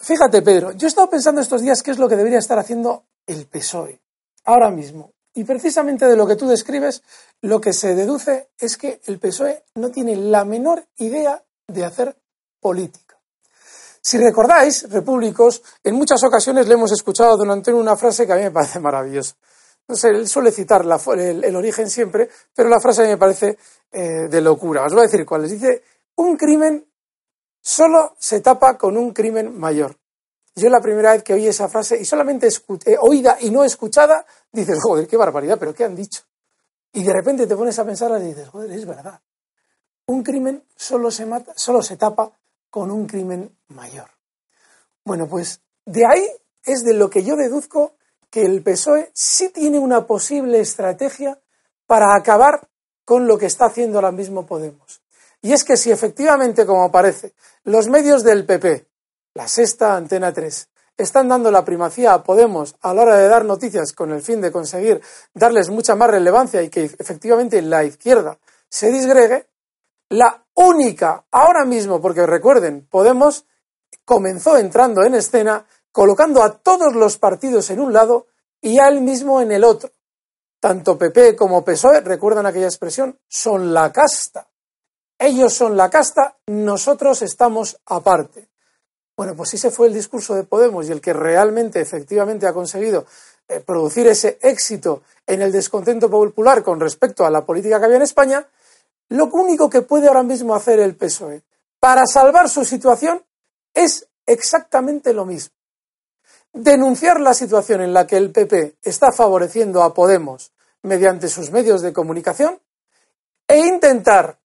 Fíjate, 0.00 0.42
Pedro, 0.42 0.72
yo 0.72 0.86
he 0.86 0.88
estado 0.88 1.10
pensando 1.10 1.40
estos 1.40 1.60
días 1.60 1.82
qué 1.82 1.90
es 1.90 1.98
lo 1.98 2.08
que 2.08 2.16
debería 2.16 2.38
estar 2.38 2.58
haciendo 2.58 3.04
el 3.26 3.46
PSOE 3.46 4.00
ahora 4.44 4.70
mismo. 4.70 5.12
Y 5.34 5.44
precisamente 5.44 6.06
de 6.06 6.16
lo 6.16 6.26
que 6.26 6.36
tú 6.36 6.48
describes, 6.48 7.02
lo 7.42 7.60
que 7.60 7.72
se 7.72 7.94
deduce 7.94 8.48
es 8.58 8.76
que 8.76 9.00
el 9.04 9.18
PSOE 9.18 9.64
no 9.74 9.90
tiene 9.90 10.16
la 10.16 10.44
menor 10.44 10.84
idea 10.96 11.44
de 11.66 11.84
hacer 11.84 12.16
política. 12.58 13.20
Si 14.00 14.16
recordáis, 14.16 14.90
repúblicos, 14.90 15.62
en 15.84 15.94
muchas 15.94 16.24
ocasiones 16.24 16.66
le 16.66 16.74
hemos 16.74 16.92
escuchado 16.92 17.34
a 17.34 17.36
don 17.36 17.50
Antonio 17.50 17.78
una 17.80 17.96
frase 17.96 18.26
que 18.26 18.32
a 18.32 18.36
mí 18.36 18.42
me 18.42 18.50
parece 18.50 18.80
maravillosa. 18.80 19.34
Él 19.88 20.28
suele 20.28 20.52
citar 20.52 20.84
el, 20.84 21.56
origen 21.56 21.88
siempre, 21.88 22.28
pero 22.54 22.68
la 22.68 22.78
frase 22.78 23.06
me 23.06 23.16
parece 23.16 23.56
eh, 23.90 24.28
de 24.28 24.40
locura. 24.42 24.84
Os 24.84 24.92
voy 24.92 25.00
a 25.00 25.06
decir 25.06 25.24
cuál 25.24 25.44
es. 25.44 25.52
Dice, 25.52 25.82
un 26.16 26.36
crimen 26.36 26.86
solo 27.60 28.14
se 28.18 28.40
tapa 28.40 28.76
con 28.76 28.98
un 28.98 29.12
crimen 29.12 29.58
mayor. 29.58 29.96
Yo 30.54 30.68
la 30.68 30.80
primera 30.80 31.12
vez 31.12 31.22
que 31.22 31.34
oí 31.34 31.46
esa 31.46 31.68
frase, 31.68 31.98
y 31.98 32.04
solamente 32.04 32.48
eh, 32.48 32.96
oída 33.00 33.38
y 33.40 33.50
no 33.50 33.64
escuchada, 33.64 34.26
dices, 34.52 34.78
joder, 34.82 35.06
qué 35.06 35.16
barbaridad, 35.16 35.56
pero 35.58 35.72
¿qué 35.72 35.84
han 35.84 35.94
dicho? 35.94 36.22
Y 36.92 37.04
de 37.04 37.12
repente 37.12 37.46
te 37.46 37.56
pones 37.56 37.78
a 37.78 37.84
pensar 37.84 38.10
y 38.20 38.24
dices, 38.24 38.48
joder, 38.48 38.70
es 38.72 38.84
verdad. 38.84 39.20
Un 40.06 40.22
crimen 40.22 40.64
solo 40.74 41.10
se, 41.10 41.26
mata, 41.26 41.52
solo 41.56 41.80
se 41.80 41.96
tapa 41.96 42.32
con 42.70 42.90
un 42.90 43.06
crimen 43.06 43.56
mayor. 43.68 44.10
Bueno, 45.04 45.28
pues 45.28 45.60
de 45.84 46.04
ahí 46.04 46.26
es 46.64 46.82
de 46.82 46.94
lo 46.94 47.08
que 47.08 47.22
yo 47.22 47.36
deduzco 47.36 47.94
que 48.30 48.44
el 48.44 48.62
PSOE 48.62 49.10
sí 49.14 49.50
tiene 49.50 49.78
una 49.78 50.06
posible 50.06 50.60
estrategia 50.60 51.38
para 51.86 52.14
acabar 52.14 52.68
con 53.04 53.26
lo 53.26 53.38
que 53.38 53.46
está 53.46 53.66
haciendo 53.66 53.98
ahora 53.98 54.12
mismo 54.12 54.46
Podemos. 54.46 55.02
Y 55.40 55.52
es 55.52 55.64
que 55.64 55.76
si 55.76 55.90
efectivamente, 55.90 56.66
como 56.66 56.90
parece, 56.90 57.32
los 57.64 57.88
medios 57.88 58.22
del 58.24 58.44
PP, 58.44 58.86
la 59.34 59.48
sexta, 59.48 59.96
Antena 59.96 60.32
3, 60.32 60.68
están 60.96 61.28
dando 61.28 61.50
la 61.50 61.64
primacía 61.64 62.12
a 62.12 62.24
Podemos 62.24 62.76
a 62.82 62.92
la 62.92 63.02
hora 63.02 63.16
de 63.16 63.28
dar 63.28 63.44
noticias 63.44 63.92
con 63.92 64.10
el 64.12 64.20
fin 64.20 64.40
de 64.40 64.50
conseguir 64.50 65.00
darles 65.32 65.70
mucha 65.70 65.94
más 65.94 66.10
relevancia 66.10 66.60
y 66.60 66.68
que 66.68 66.84
efectivamente 66.84 67.62
la 67.62 67.84
izquierda 67.84 68.38
se 68.68 68.90
disgregue, 68.90 69.46
la 70.10 70.44
única 70.54 71.24
ahora 71.30 71.64
mismo, 71.64 72.00
porque 72.02 72.26
recuerden, 72.26 72.86
Podemos 72.90 73.46
comenzó 74.04 74.58
entrando 74.58 75.02
en 75.04 75.14
escena 75.14 75.64
colocando 75.92 76.42
a 76.42 76.58
todos 76.58 76.94
los 76.94 77.18
partidos 77.18 77.70
en 77.70 77.80
un 77.80 77.92
lado 77.92 78.26
y 78.60 78.78
a 78.78 78.88
él 78.88 79.00
mismo 79.00 79.40
en 79.40 79.52
el 79.52 79.64
otro. 79.64 79.90
Tanto 80.60 80.98
PP 80.98 81.36
como 81.36 81.64
PSOE, 81.64 82.00
recuerdan 82.00 82.46
aquella 82.46 82.66
expresión, 82.66 83.18
son 83.28 83.72
la 83.72 83.92
casta. 83.92 84.48
Ellos 85.18 85.52
son 85.52 85.76
la 85.76 85.90
casta, 85.90 86.36
nosotros 86.46 87.22
estamos 87.22 87.80
aparte. 87.86 88.48
Bueno, 89.16 89.34
pues 89.34 89.54
ese 89.54 89.70
fue 89.70 89.88
el 89.88 89.94
discurso 89.94 90.34
de 90.34 90.44
Podemos 90.44 90.88
y 90.88 90.92
el 90.92 91.00
que 91.00 91.12
realmente, 91.12 91.80
efectivamente, 91.80 92.46
ha 92.46 92.52
conseguido 92.52 93.04
eh, 93.48 93.60
producir 93.60 94.06
ese 94.06 94.38
éxito 94.42 95.02
en 95.26 95.42
el 95.42 95.50
descontento 95.50 96.08
popular 96.08 96.62
con 96.62 96.78
respecto 96.78 97.26
a 97.26 97.30
la 97.30 97.44
política 97.44 97.78
que 97.78 97.86
había 97.86 97.96
en 97.96 98.02
España, 98.02 98.46
lo 99.08 99.26
único 99.26 99.68
que 99.68 99.82
puede 99.82 100.06
ahora 100.06 100.22
mismo 100.22 100.54
hacer 100.54 100.78
el 100.80 100.94
PSOE 100.94 101.42
para 101.80 102.06
salvar 102.06 102.48
su 102.48 102.64
situación 102.64 103.22
es 103.74 104.06
exactamente 104.26 105.12
lo 105.12 105.24
mismo. 105.24 105.54
Denunciar 106.52 107.20
la 107.20 107.34
situación 107.34 107.82
en 107.82 107.92
la 107.92 108.06
que 108.06 108.16
el 108.16 108.32
PP 108.32 108.76
está 108.82 109.12
favoreciendo 109.12 109.82
a 109.82 109.94
Podemos 109.94 110.52
mediante 110.82 111.28
sus 111.28 111.50
medios 111.50 111.82
de 111.82 111.92
comunicación 111.92 112.58
e 113.46 113.58
intentar 113.58 114.38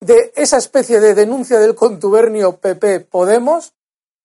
de 0.00 0.32
esa 0.34 0.56
especie 0.56 1.00
de 1.00 1.14
denuncia 1.14 1.58
del 1.58 1.74
contubernio 1.74 2.56
PP-Podemos 2.56 3.74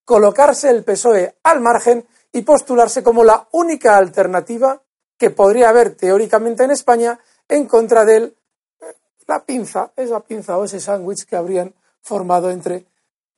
colocarse 0.06 0.70
el 0.70 0.84
PSOE 0.84 1.36
al 1.44 1.62
margen 1.62 2.08
y 2.32 2.44
postularse 2.44 3.04
como 3.04 3.24
la 3.24 3.48
única 3.52 3.98
alternativa 3.98 4.82
que 5.18 5.30
podría 5.30 5.70
haber 5.70 5.96
teóricamente 5.96 6.64
en 6.64 6.72
España 6.72 7.20
en 7.48 7.66
contra 7.66 8.06
de 8.06 8.18
eh, 8.18 8.34
la 9.28 9.44
pinza, 9.46 9.92
esa 9.96 10.20
pinza 10.22 10.58
o 10.58 10.66
ese 10.66 10.80
sándwich 10.80 11.26
que 11.26 11.36
habrían 11.36 11.74
formado 12.02 12.52
entre 12.52 12.86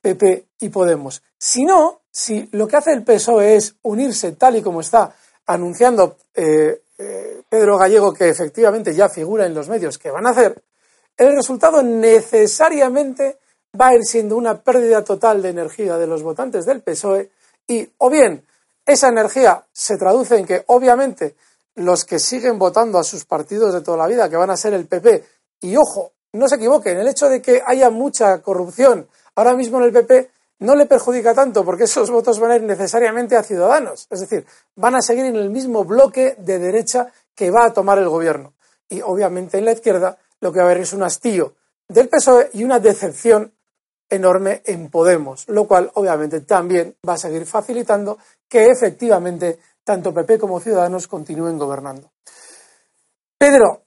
PP 0.00 0.48
y 0.60 0.68
Podemos. 0.68 1.22
Si 1.38 1.64
no, 1.64 2.02
si 2.18 2.48
lo 2.50 2.66
que 2.66 2.76
hace 2.76 2.90
el 2.90 3.04
PSOE 3.04 3.54
es 3.54 3.76
unirse 3.82 4.32
tal 4.32 4.56
y 4.56 4.62
como 4.62 4.80
está 4.80 5.14
anunciando 5.46 6.16
eh, 6.34 6.82
eh, 6.98 7.42
Pedro 7.48 7.78
Gallego, 7.78 8.12
que 8.12 8.28
efectivamente 8.28 8.92
ya 8.92 9.08
figura 9.08 9.46
en 9.46 9.54
los 9.54 9.68
medios 9.68 9.98
que 9.98 10.10
van 10.10 10.26
a 10.26 10.30
hacer, 10.30 10.60
el 11.16 11.36
resultado 11.36 11.80
necesariamente 11.80 13.38
va 13.80 13.88
a 13.88 13.94
ir 13.94 14.04
siendo 14.04 14.36
una 14.36 14.60
pérdida 14.60 15.04
total 15.04 15.40
de 15.42 15.50
energía 15.50 15.96
de 15.96 16.08
los 16.08 16.24
votantes 16.24 16.66
del 16.66 16.82
PSOE 16.82 17.30
y 17.68 17.88
o 17.98 18.10
bien 18.10 18.44
esa 18.84 19.10
energía 19.10 19.64
se 19.72 19.96
traduce 19.96 20.36
en 20.38 20.44
que 20.44 20.64
obviamente 20.66 21.36
los 21.76 22.04
que 22.04 22.18
siguen 22.18 22.58
votando 22.58 22.98
a 22.98 23.04
sus 23.04 23.24
partidos 23.26 23.72
de 23.72 23.82
toda 23.82 23.96
la 23.96 24.08
vida, 24.08 24.28
que 24.28 24.36
van 24.36 24.50
a 24.50 24.56
ser 24.56 24.74
el 24.74 24.88
PP, 24.88 25.24
y 25.60 25.76
ojo, 25.76 26.14
no 26.32 26.48
se 26.48 26.56
equivoquen, 26.56 26.98
el 26.98 27.06
hecho 27.06 27.28
de 27.28 27.40
que 27.40 27.62
haya 27.64 27.90
mucha 27.90 28.42
corrupción 28.42 29.06
ahora 29.36 29.54
mismo 29.54 29.78
en 29.78 29.84
el 29.84 29.92
PP 29.92 30.30
no 30.60 30.74
le 30.74 30.86
perjudica 30.86 31.34
tanto 31.34 31.64
porque 31.64 31.84
esos 31.84 32.10
votos 32.10 32.40
van 32.40 32.50
a 32.50 32.56
ir 32.56 32.62
necesariamente 32.62 33.36
a 33.36 33.42
Ciudadanos, 33.42 34.06
es 34.10 34.20
decir, 34.20 34.44
van 34.76 34.94
a 34.96 35.02
seguir 35.02 35.26
en 35.26 35.36
el 35.36 35.50
mismo 35.50 35.84
bloque 35.84 36.36
de 36.38 36.58
derecha 36.58 37.12
que 37.34 37.50
va 37.50 37.66
a 37.66 37.72
tomar 37.72 37.98
el 37.98 38.08
gobierno. 38.08 38.54
Y 38.88 39.00
obviamente 39.02 39.58
en 39.58 39.64
la 39.64 39.72
izquierda 39.72 40.18
lo 40.40 40.52
que 40.52 40.58
va 40.58 40.66
a 40.66 40.70
haber 40.70 40.82
es 40.82 40.92
un 40.92 41.02
hastío 41.02 41.54
del 41.88 42.08
PSOE 42.08 42.50
y 42.54 42.64
una 42.64 42.80
decepción 42.80 43.52
enorme 44.10 44.62
en 44.64 44.90
Podemos, 44.90 45.48
lo 45.48 45.66
cual 45.66 45.90
obviamente 45.94 46.40
también 46.40 46.96
va 47.06 47.14
a 47.14 47.18
seguir 47.18 47.46
facilitando 47.46 48.18
que 48.48 48.66
efectivamente 48.66 49.58
tanto 49.84 50.12
PP 50.12 50.38
como 50.38 50.60
Ciudadanos 50.60 51.06
continúen 51.08 51.58
gobernando. 51.58 52.10
Pedro, 53.38 53.82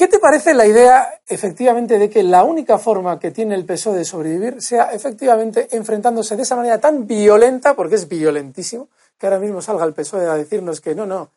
¿qué 0.00 0.08
te 0.08 0.18
parece 0.18 0.54
la 0.54 0.66
idea 0.66 1.20
efectivamente 1.28 1.98
de 1.98 2.08
que 2.08 2.22
la 2.22 2.42
única 2.42 2.78
forma 2.78 3.20
que 3.20 3.32
tiene 3.32 3.54
el 3.54 3.66
PSOE 3.66 3.98
de 3.98 4.06
sobrevivir 4.06 4.62
sea 4.62 4.94
efectivamente 4.94 5.68
enfrentándose 5.72 6.36
de 6.36 6.42
esa 6.42 6.56
manera 6.56 6.80
tan 6.80 7.06
violenta, 7.06 7.76
porque 7.76 7.96
es 7.96 8.08
violentísimo, 8.08 8.88
que 9.18 9.26
ahora 9.26 9.38
mismo 9.38 9.60
salga 9.60 9.84
el 9.84 9.92
PSOE 9.92 10.24
a 10.24 10.36
decirnos 10.36 10.80
que 10.80 10.94
no, 10.94 11.04
no, 11.04 11.28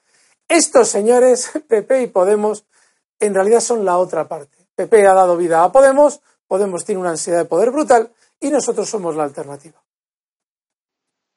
estos 0.48 0.88
señores, 0.88 1.52
PP 1.68 2.04
y 2.04 2.08
Podemos, 2.08 2.64
en 3.20 3.34
realidad 3.34 3.60
son 3.60 3.84
la 3.84 3.98
otra 3.98 4.30
parte. 4.30 4.56
PP 4.76 5.08
ha 5.08 5.14
dado 5.14 5.36
vida 5.36 5.62
a 5.62 5.70
Podemos, 5.70 6.22
Podemos 6.48 6.86
tiene 6.86 7.02
una 7.02 7.10
ansiedad 7.10 7.40
de 7.40 7.46
poder 7.46 7.70
brutal 7.70 8.14
y 8.40 8.50
nosotros 8.50 8.88
somos 8.88 9.18
la 9.18 9.26
alternativa. 9.26 9.83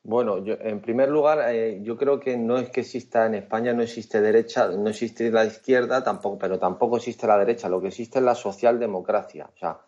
Bueno, 0.09 0.37
en 0.47 0.81
primer 0.81 1.09
lugar, 1.09 1.53
eh, 1.53 1.81
yo 1.83 1.97
creo 1.97 2.21
que 2.21 2.37
no 2.37 2.59
es 2.59 2.71
que 2.71 2.83
exista 2.83 3.27
en 3.27 3.35
España, 3.35 3.73
no 3.73 3.83
existe 3.83 4.21
derecha, 4.21 4.69
no 4.69 4.89
existe 4.89 5.33
la 5.33 5.45
izquierda, 5.45 6.05
tampoco, 6.05 6.39
pero 6.39 6.61
tampoco 6.61 6.99
existe 6.99 7.27
la 7.27 7.37
derecha. 7.37 7.69
Lo 7.69 7.81
que 7.81 7.89
existe 7.89 8.21
es 8.21 8.25
la 8.25 8.37
socialdemocracia. 8.37 9.51
O 9.53 9.59
sea, 9.59 9.81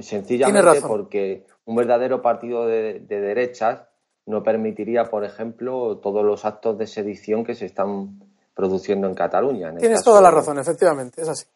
sencillamente 0.00 0.82
porque 0.86 1.46
un 1.64 1.74
verdadero 1.74 2.20
partido 2.20 2.66
de, 2.66 3.00
derechas 3.00 3.80
no 4.26 4.42
permitiría, 4.42 5.04
por 5.04 5.24
ejemplo, 5.24 5.96
todos 6.02 6.22
los 6.22 6.44
actos 6.44 6.76
de 6.76 6.86
sedición 6.86 7.42
que 7.42 7.54
se 7.54 7.64
están 7.64 8.20
produciendo 8.52 9.06
en 9.06 9.14
Cataluña. 9.14 9.74
Tienes 9.78 10.04
toda 10.04 10.20
la 10.20 10.30
razón, 10.30 10.58
efectivamente, 10.58 11.22
es 11.22 11.28
así. 11.30 11.46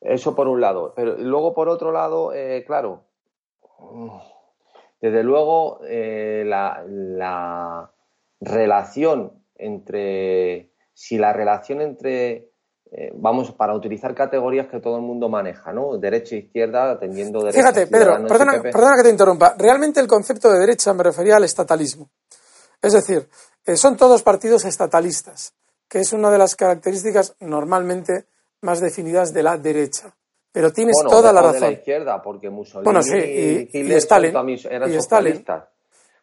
Eso 0.00 0.34
por 0.34 0.48
un 0.48 0.62
lado. 0.62 0.94
Pero 0.96 1.18
luego, 1.18 1.52
por 1.52 1.68
otro 1.68 1.92
lado, 1.92 2.32
eh, 2.32 2.64
claro, 2.66 3.02
desde 5.00 5.22
luego 5.22 5.80
eh, 5.84 6.44
la, 6.46 7.90
relación 8.40 9.44
entre, 9.54 10.72
si 10.92 11.18
la 11.18 11.32
relación 11.32 11.80
entre, 11.80 12.50
eh, 12.90 13.12
vamos, 13.14 13.52
para 13.52 13.74
utilizar 13.74 14.14
categorías 14.14 14.68
que 14.68 14.80
todo 14.80 14.96
el 14.96 15.02
mundo 15.02 15.28
maneja, 15.28 15.72
¿no? 15.72 15.96
Derecha 15.98 16.34
e 16.34 16.40
izquierda, 16.40 16.92
atendiendo 16.92 17.40
derecha. 17.40 17.58
Fíjate, 17.58 17.86
Pedro, 17.86 18.26
perdona, 18.26 18.62
perdona 18.62 18.96
que 18.96 19.02
te 19.02 19.10
interrumpa. 19.10 19.54
Realmente 19.58 20.00
el 20.00 20.06
concepto 20.06 20.52
de 20.52 20.60
derecha 20.60 20.92
me 20.92 21.02
refería 21.02 21.36
al 21.36 21.44
estatalismo. 21.44 22.10
Es 22.82 22.92
decir, 22.92 23.28
son 23.74 23.96
todos 23.96 24.22
partidos 24.22 24.64
estatalistas, 24.64 25.54
que 25.88 26.00
es 26.00 26.12
una 26.12 26.30
de 26.30 26.38
las 26.38 26.54
características 26.56 27.34
normalmente 27.40 28.26
más 28.60 28.80
definidas 28.80 29.32
de 29.32 29.42
la 29.42 29.56
derecha. 29.56 30.14
Pero 30.56 30.72
tienes 30.72 30.96
toda 31.06 31.34
la 31.34 31.42
razón. 31.42 31.60
de 31.60 31.66
la 31.66 31.72
izquierda, 31.72 32.22
porque 32.22 32.48
Mussolini 32.48 32.84
bueno, 32.84 33.02
sí, 33.02 33.18
y, 33.18 33.78
y, 33.78 33.92
Stalin, 33.92 34.34
eran 34.70 34.90
socialistas. 34.90 35.64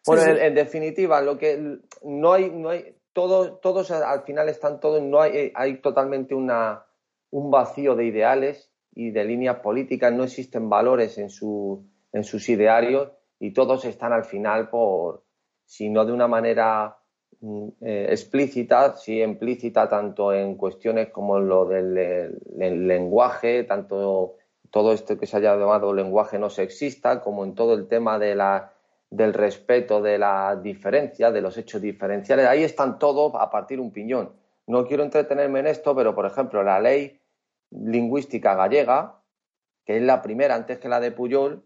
Bueno, 0.04 0.24
En, 0.24 0.56
definitiva, 0.56 1.20
lo 1.20 1.38
que 1.38 1.78
no 2.02 2.32
hay, 2.32 2.50
no 2.50 2.70
hay, 2.70 2.96
todos, 3.12 3.60
todos 3.60 3.92
al 3.92 4.24
final 4.24 4.48
están 4.48 4.80
todos, 4.80 5.00
no 5.00 5.20
hay, 5.20 5.52
hay 5.54 5.80
totalmente 5.80 6.34
una, 6.34 6.84
un 7.30 7.52
vacío 7.52 7.94
de 7.94 8.06
ideales 8.06 8.72
y 8.92 9.12
de 9.12 9.22
líneas 9.22 9.60
políticas, 9.60 10.12
no 10.12 10.24
existen 10.24 10.68
valores 10.68 11.16
en, 11.18 11.30
su, 11.30 11.84
en 12.12 12.24
sus 12.24 12.48
idearios 12.48 13.12
y 13.38 13.52
todos 13.52 13.84
están 13.84 14.12
al 14.12 14.24
final 14.24 14.68
por, 14.68 15.22
si 15.64 15.90
no 15.90 16.04
de 16.04 16.10
una 16.10 16.26
manera 16.26 16.98
eh, 17.80 18.06
explícita, 18.10 18.96
sí 18.96 19.22
implícita, 19.22 19.88
tanto 19.88 20.32
en 20.32 20.56
cuestiones 20.56 21.10
como 21.10 21.38
lo 21.38 21.66
del 21.66 22.38
lenguaje, 22.88 23.64
tanto 23.64 24.36
todo 24.70 24.92
esto 24.92 25.18
que 25.18 25.26
se 25.26 25.36
haya 25.36 25.56
llamado 25.56 25.92
lenguaje 25.92 26.38
no 26.38 26.50
sexista, 26.50 27.20
como 27.20 27.44
en 27.44 27.54
todo 27.54 27.74
el 27.74 27.86
tema 27.86 28.18
de 28.18 28.34
la, 28.34 28.72
del 29.10 29.32
respeto 29.32 30.02
de 30.02 30.18
la 30.18 30.56
diferencia, 30.56 31.30
de 31.30 31.40
los 31.40 31.56
hechos 31.56 31.80
diferenciales. 31.80 32.46
Ahí 32.46 32.64
están 32.64 32.98
todos 32.98 33.32
a 33.36 33.50
partir 33.50 33.78
un 33.78 33.92
piñón. 33.92 34.32
No 34.66 34.86
quiero 34.86 35.02
entretenerme 35.02 35.60
en 35.60 35.66
esto, 35.66 35.94
pero 35.94 36.14
por 36.14 36.26
ejemplo, 36.26 36.62
la 36.62 36.80
ley 36.80 37.20
lingüística 37.70 38.54
gallega, 38.54 39.20
que 39.84 39.98
es 39.98 40.02
la 40.02 40.22
primera 40.22 40.54
antes 40.54 40.78
que 40.78 40.88
la 40.88 41.00
de 41.00 41.12
Puyol, 41.12 41.64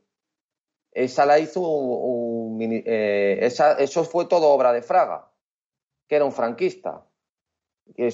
esa 0.93 1.25
la 1.27 1.39
hizo 1.39 1.61
un, 1.61 2.59
eh, 2.61 3.39
eso 3.41 4.05
fue 4.05 4.27
todo 4.27 4.49
obra 4.49 4.73
de 4.73 4.83
Fraga, 4.83 5.28
que 6.09 6.17
era 6.17 6.25
un 6.25 6.33
franquista. 6.33 7.05
Eh, 7.97 8.11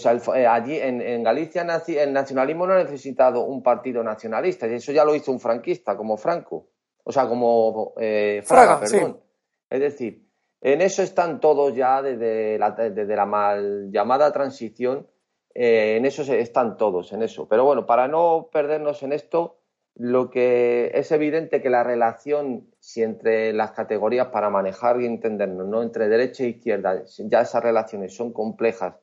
allí 0.47 0.79
en, 0.79 1.23
Galicia 1.23 1.63
el 1.63 2.13
nacionalismo 2.13 2.67
no 2.67 2.75
ha 2.75 2.83
necesitado 2.83 3.45
un 3.45 3.63
partido 3.63 4.03
nacionalista, 4.05 4.67
y 4.67 4.75
eso 4.75 4.93
ya 4.93 5.05
lo 5.05 5.15
hizo 5.15 5.33
un 5.33 5.41
franquista, 5.41 5.97
como 5.97 6.17
Franco, 6.17 6.69
o 7.03 7.13
sea, 7.13 7.27
como 7.29 7.95
eh, 7.99 8.43
Fraga, 8.45 8.81
perdón. 8.81 9.21
Es 9.69 9.81
decir, 9.81 10.29
en 10.61 10.81
eso 10.81 11.03
están 11.03 11.41
todos 11.41 11.75
ya 11.75 12.03
desde 12.03 12.59
la, 12.59 12.71
desde 12.71 13.17
la 13.17 13.27
mal 13.27 13.91
llamada 13.91 14.33
transición, 14.33 15.09
en 15.57 16.05
eso 16.05 16.23
están 16.33 16.77
todos, 16.77 17.13
en 17.13 17.23
eso. 17.23 17.47
Pero 17.49 17.65
bueno, 17.65 17.87
para 17.87 18.09
no 18.09 18.49
perdernos 18.53 19.03
en 19.03 19.13
esto, 19.13 19.59
lo 19.97 20.31
que 20.31 20.91
es 20.95 21.13
evidente 21.13 21.63
que 21.63 21.71
la 21.71 21.85
relación 21.85 22.67
si 22.81 23.03
entre 23.03 23.53
las 23.53 23.73
categorías 23.73 24.29
para 24.29 24.51
manejar 24.51 25.01
y 25.01 25.07
entendernos, 25.07 25.69
no 25.69 25.83
entre 25.83 26.09
derecha 26.09 26.45
e 26.45 26.49
izquierda, 26.49 27.05
ya 27.19 27.41
esas 27.41 27.63
relaciones 27.63 28.15
son 28.15 28.33
complejas 28.33 28.95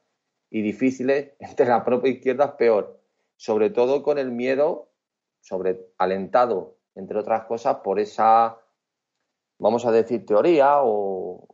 y 0.50 0.62
difíciles, 0.62 1.31
entre 1.39 1.65
la 1.65 1.86
propia 1.86 2.12
izquierda 2.12 2.45
es 2.45 2.51
peor, 2.51 3.00
sobre 3.38 3.69
todo 3.69 4.03
con 4.03 4.17
el 4.17 4.31
miedo, 4.31 4.89
sobre 5.39 5.79
alentado, 5.98 6.75
entre 6.95 7.17
otras 7.17 7.45
cosas, 7.45 7.77
por 7.77 8.00
esa, 8.00 8.60
vamos 9.57 9.86
a 9.86 9.91
decir, 9.91 10.25
teoría 10.25 10.83
o, 10.83 11.48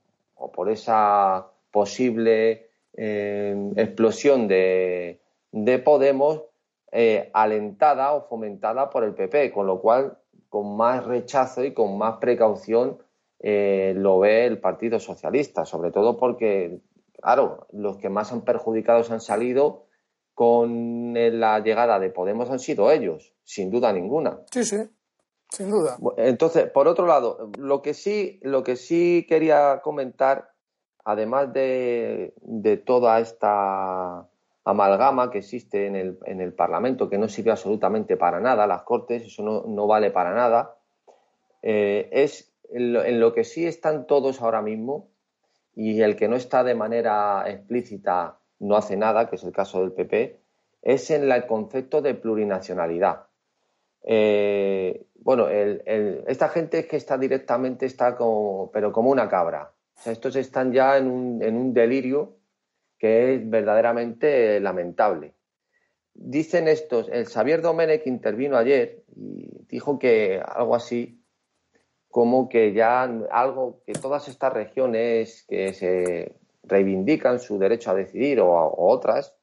por 0.53 0.69
esa 0.69 1.47
posible 1.71 2.69
eh, 2.93 3.71
explosión 3.75 4.47
de, 4.47 5.21
de 5.51 5.79
Podemos 5.79 6.46
eh, 6.91 7.29
alentada 7.33 8.13
o 8.13 8.27
fomentada 8.27 8.89
por 8.89 9.03
el 9.03 9.13
PP, 9.13 9.51
con 9.51 9.67
lo 9.67 9.81
cual 9.81 10.17
con 10.47 10.77
más 10.77 11.05
rechazo 11.05 11.65
y 11.65 11.73
con 11.73 11.97
más 11.97 12.17
precaución 12.17 12.97
eh, 13.39 13.93
lo 13.95 14.19
ve 14.19 14.45
el 14.45 14.59
Partido 14.59 14.99
Socialista, 14.99 15.65
sobre 15.65 15.91
todo 15.91 16.17
porque, 16.17 16.79
claro, 17.21 17.67
los 17.73 17.97
que 17.97 18.09
más 18.09 18.31
han 18.31 18.41
perjudicados 18.41 19.11
han 19.11 19.19
salido 19.19 19.85
con 20.33 21.13
la 21.13 21.59
llegada 21.59 21.99
de 21.99 22.09
Podemos 22.09 22.49
han 22.49 22.59
sido 22.59 22.89
ellos, 22.89 23.33
sin 23.43 23.69
duda 23.69 23.91
ninguna. 23.91 24.39
Sí, 24.51 24.63
sí, 24.63 24.77
sin 25.49 25.69
duda. 25.69 25.97
Entonces, 26.15 26.69
por 26.69 26.87
otro 26.87 27.05
lado, 27.05 27.51
lo 27.57 27.81
que 27.81 27.93
sí, 27.93 28.39
lo 28.43 28.63
que 28.63 28.77
sí 28.77 29.25
quería 29.27 29.81
comentar, 29.83 30.51
además 31.03 31.51
de 31.51 32.83
toda 32.85 33.19
esta 33.19 34.29
amalgama 34.67 35.31
que 35.31 35.37
existe 35.37 35.87
en 35.87 35.95
el, 35.95 36.19
en 36.25 36.41
el, 36.41 36.53
Parlamento 36.53 37.09
que 37.09 37.17
no 37.17 37.29
sirve 37.29 37.51
absolutamente 37.51 38.17
para 38.17 38.41
nada, 38.41 38.67
las 38.67 38.83
Cortes, 38.83 39.25
eso 39.25 39.41
no, 39.43 39.87
vale 39.87 40.11
para 40.11 40.33
nada, 40.33 40.75
eh, 41.61 42.09
es 42.11 42.53
en 42.69 43.19
lo, 43.19 43.33
que 43.33 43.45
sí 43.45 43.65
están 43.65 44.07
todos 44.07 44.41
ahora 44.41 44.61
mismo 44.61 45.09
y 45.73 46.01
el 46.01 46.17
que 46.17 46.27
no 46.27 46.35
está 46.35 46.65
de 46.65 46.75
manera 46.75 47.45
explícita 47.47 48.39
no 48.59 48.75
hace 48.75 48.97
nada, 48.97 49.29
que 49.29 49.37
es 49.37 49.43
el 49.45 49.53
caso 49.53 49.79
del 49.79 49.93
PP, 49.93 50.37
es 50.81 51.11
en 51.11 51.31
el 51.31 51.45
concepto 51.45 52.01
de 52.01 52.15
plurinacionalidad. 52.15 53.27
Eh, 54.03 55.05
bueno, 55.15 55.47
esta 55.47 56.49
gente 56.49 56.79
es 56.79 56.87
que 56.87 56.97
está 56.97 57.17
directamente, 57.17 57.85
está 57.85 58.17
como, 58.17 58.69
pero 58.73 58.91
como 58.91 59.11
una 59.11 59.29
cabra. 59.29 59.71
O 59.97 60.01
sea, 60.01 60.11
estos 60.11 60.35
están 60.35 60.73
ya 60.73 60.97
en 60.97 61.07
un, 61.07 61.41
en 61.41 61.55
un 61.55 61.73
delirio 61.73 62.36
que 62.97 63.35
es 63.35 63.49
verdaderamente 63.49 64.59
lamentable. 64.59 65.33
Dicen 66.13 66.67
estos, 66.67 67.09
el 67.09 67.27
Xavier 67.27 67.61
Domenech 67.61 68.07
intervino 68.07 68.57
ayer 68.57 69.03
y 69.15 69.49
dijo 69.69 69.99
que 69.99 70.41
algo 70.43 70.75
así 70.75 71.21
como 72.09 72.49
que 72.49 72.73
ya 72.73 73.03
algo, 73.03 73.83
que 73.85 73.93
todas 73.93 74.27
estas 74.27 74.51
regiones 74.51 75.45
que 75.47 75.73
se 75.73 76.35
reivindican 76.63 77.39
su 77.39 77.59
derecho 77.59 77.91
a 77.91 77.95
decidir 77.95 78.39
o, 78.39 78.73
otras, 78.77 79.35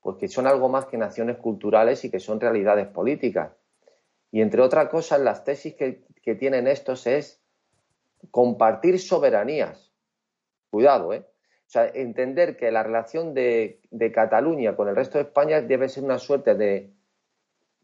pues 0.00 0.16
que 0.16 0.28
son 0.28 0.46
algo 0.46 0.68
más 0.68 0.86
que 0.86 0.96
naciones 0.96 1.38
culturales 1.38 2.04
y 2.04 2.10
que 2.10 2.20
son 2.20 2.40
realidades 2.40 2.86
políticas. 2.86 3.50
Y 4.30 4.42
entre 4.42 4.62
otras 4.62 4.88
cosas, 4.88 5.20
las 5.20 5.42
tesis 5.42 5.74
que, 5.74 6.04
que 6.22 6.36
tienen 6.36 6.68
estos 6.68 7.06
es 7.08 7.42
compartir 8.30 9.00
soberanías. 9.00 9.92
Cuidado, 10.70 11.12
¿eh? 11.12 11.26
O 11.70 11.72
sea, 11.72 11.86
entender 11.86 12.56
que 12.56 12.72
la 12.72 12.82
relación 12.82 13.32
de, 13.32 13.80
Cataluña 14.12 14.74
con 14.74 14.88
el 14.88 14.96
resto 14.96 15.18
de 15.18 15.22
España 15.22 15.60
debe 15.60 15.88
ser 15.88 16.02
una 16.02 16.18
suerte 16.18 16.56
de, 16.56 16.92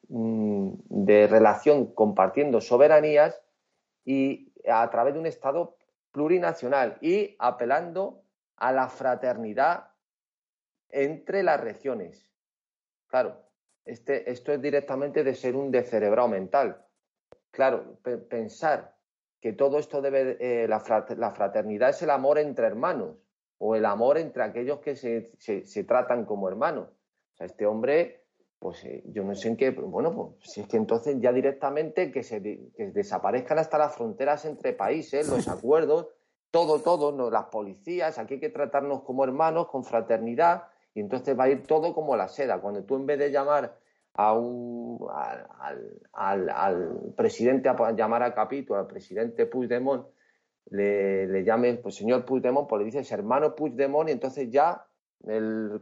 mm, 0.09 0.73
de 0.89 1.29
relación 1.29 1.95
compartiendo 1.95 2.61
soberanías 2.61 3.41
y 4.05 4.53
a 4.69 4.91
través 4.91 5.15
de 5.15 5.21
un 5.21 5.27
Estado 5.27 5.77
plurinacional 6.11 6.99
y 7.01 7.37
apelando 7.39 8.25
a 8.57 8.73
la 8.73 8.89
fraternidad 8.89 9.91
entre 10.89 11.45
las 11.45 11.61
regiones. 11.61 12.29
Claro, 13.07 13.41
este, 13.85 14.29
esto 14.29 14.53
es 14.53 14.61
directamente 14.61 15.23
de 15.23 15.37
ser 15.37 15.55
un 15.55 15.71
descerebrado 15.71 16.27
mental. 16.27 16.85
Claro, 17.53 18.01
pensar 18.29 18.97
que 19.41 19.53
todo 19.53 19.79
esto 19.79 20.03
debe, 20.03 20.39
eh, 20.41 20.67
la 20.67 20.81
fraternidad 20.81 21.91
es 21.91 22.03
el 22.03 22.11
amor 22.11 22.41
entre 22.41 22.67
hermanos 22.67 23.26
o 23.59 23.75
el 23.75 23.85
amor 23.85 24.19
entre 24.19 24.43
aquellos 24.43 24.81
que 24.81 24.97
se, 24.97 25.33
se, 25.39 25.85
tratan 25.85 26.25
como 26.25 26.49
hermanos. 26.49 26.89
O 26.89 27.37
sea, 27.37 27.47
este 27.47 27.67
hombre, 27.67 28.25
pues 28.59 28.85
eh, 28.85 29.03
yo 29.07 29.25
no 29.25 29.35
sé 29.35 29.49
en 29.49 29.57
qué, 29.57 29.71
bueno, 29.71 30.15
pues 30.15 30.53
si 30.53 30.61
es 30.61 30.69
que 30.69 30.77
entonces 30.77 31.17
ya 31.21 31.33
directamente 31.33 32.11
que, 32.13 32.23
se, 32.23 32.41
desaparezcan 32.41 33.59
hasta 33.59 33.79
las 33.79 33.95
fronteras 33.95 34.45
entre 34.45 34.73
países, 34.73 35.29
los 35.29 35.49
acuerdos, 35.49 36.09
todo, 36.51 36.81
todo, 36.81 37.13
¿no? 37.13 37.31
las 37.31 37.47
policías, 37.47 38.19
aquí 38.19 38.35
hay 38.35 38.41
que 38.41 38.51
tratarnos 38.51 39.03
como 39.03 39.25
hermanos, 39.25 39.69
con 39.69 39.85
fraternidad, 39.85 40.65
y 40.95 41.01
entonces 41.01 41.39
va 41.39 41.45
a 41.45 41.51
ir 41.51 41.67
todo 41.67 41.93
como 41.93 42.17
la 42.17 42.29
seda. 42.29 42.61
Cuando 42.61 42.85
tú 42.85 42.97
en 42.97 43.05
vez 43.05 43.19
de 43.19 43.31
llamar 43.31 43.77
a 44.15 44.33
un, 44.33 45.07
al, 45.13 46.01
al, 46.13 46.49
al 46.49 47.15
presidente, 47.15 47.69
a 47.69 47.93
llamar 47.93 48.23
a 48.23 48.35
capítulo, 48.35 48.81
al 48.81 48.87
presidente 48.87 49.45
Puigdemont, 49.45 50.07
le, 50.71 51.27
le 51.27 51.45
llame 51.45 51.75
pues, 51.75 51.97
señor 51.97 52.25
Puigdemont, 52.25 52.69
pues 52.69 52.81
le 52.81 52.87
dices 52.87 53.11
hermano 53.13 53.55
Puigdemont 53.55 54.09
y 54.09 54.13
entonces 54.13 54.51
ya 54.51 54.85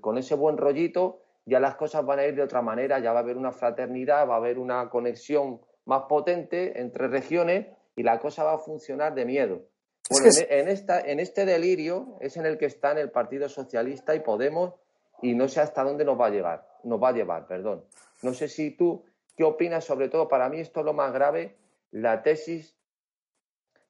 con 0.00 0.18
ese 0.18 0.34
buen 0.34 0.56
rollito 0.56 1.20
ya 1.46 1.60
las 1.60 1.76
cosas 1.76 2.04
van 2.06 2.18
a 2.18 2.26
ir 2.26 2.34
de 2.34 2.42
otra 2.42 2.62
manera, 2.62 2.98
ya 2.98 3.12
va 3.12 3.20
a 3.20 3.22
haber 3.22 3.36
una 3.36 3.52
fraternidad, 3.52 4.28
va 4.28 4.34
a 4.34 4.38
haber 4.38 4.58
una 4.58 4.88
conexión 4.88 5.60
más 5.84 6.04
potente 6.08 6.80
entre 6.80 7.08
regiones 7.08 7.66
y 7.96 8.02
la 8.02 8.18
cosa 8.18 8.44
va 8.44 8.54
a 8.54 8.58
funcionar 8.58 9.14
de 9.14 9.24
miedo. 9.24 9.62
Bueno, 10.10 10.28
en, 10.48 10.68
esta, 10.68 11.00
en 11.00 11.20
este 11.20 11.44
delirio 11.44 12.16
es 12.20 12.36
en 12.36 12.46
el 12.46 12.58
que 12.58 12.66
está 12.66 12.92
en 12.92 12.98
el 12.98 13.10
Partido 13.10 13.48
Socialista 13.48 14.14
y 14.14 14.20
Podemos 14.20 14.74
y 15.22 15.34
no 15.34 15.48
sé 15.48 15.60
hasta 15.60 15.84
dónde 15.84 16.04
nos 16.04 16.18
va 16.18 16.26
a 16.26 16.30
llegar, 16.30 16.66
nos 16.82 17.02
va 17.02 17.08
a 17.08 17.12
llevar, 17.12 17.46
perdón. 17.46 17.84
No 18.22 18.34
sé 18.34 18.48
si 18.48 18.70
tú, 18.70 19.04
¿qué 19.36 19.44
opinas? 19.44 19.84
Sobre 19.84 20.08
todo, 20.08 20.28
para 20.28 20.48
mí 20.48 20.60
esto 20.60 20.80
es 20.80 20.86
lo 20.86 20.92
más 20.92 21.12
grave, 21.12 21.56
la 21.90 22.22
tesis 22.22 22.74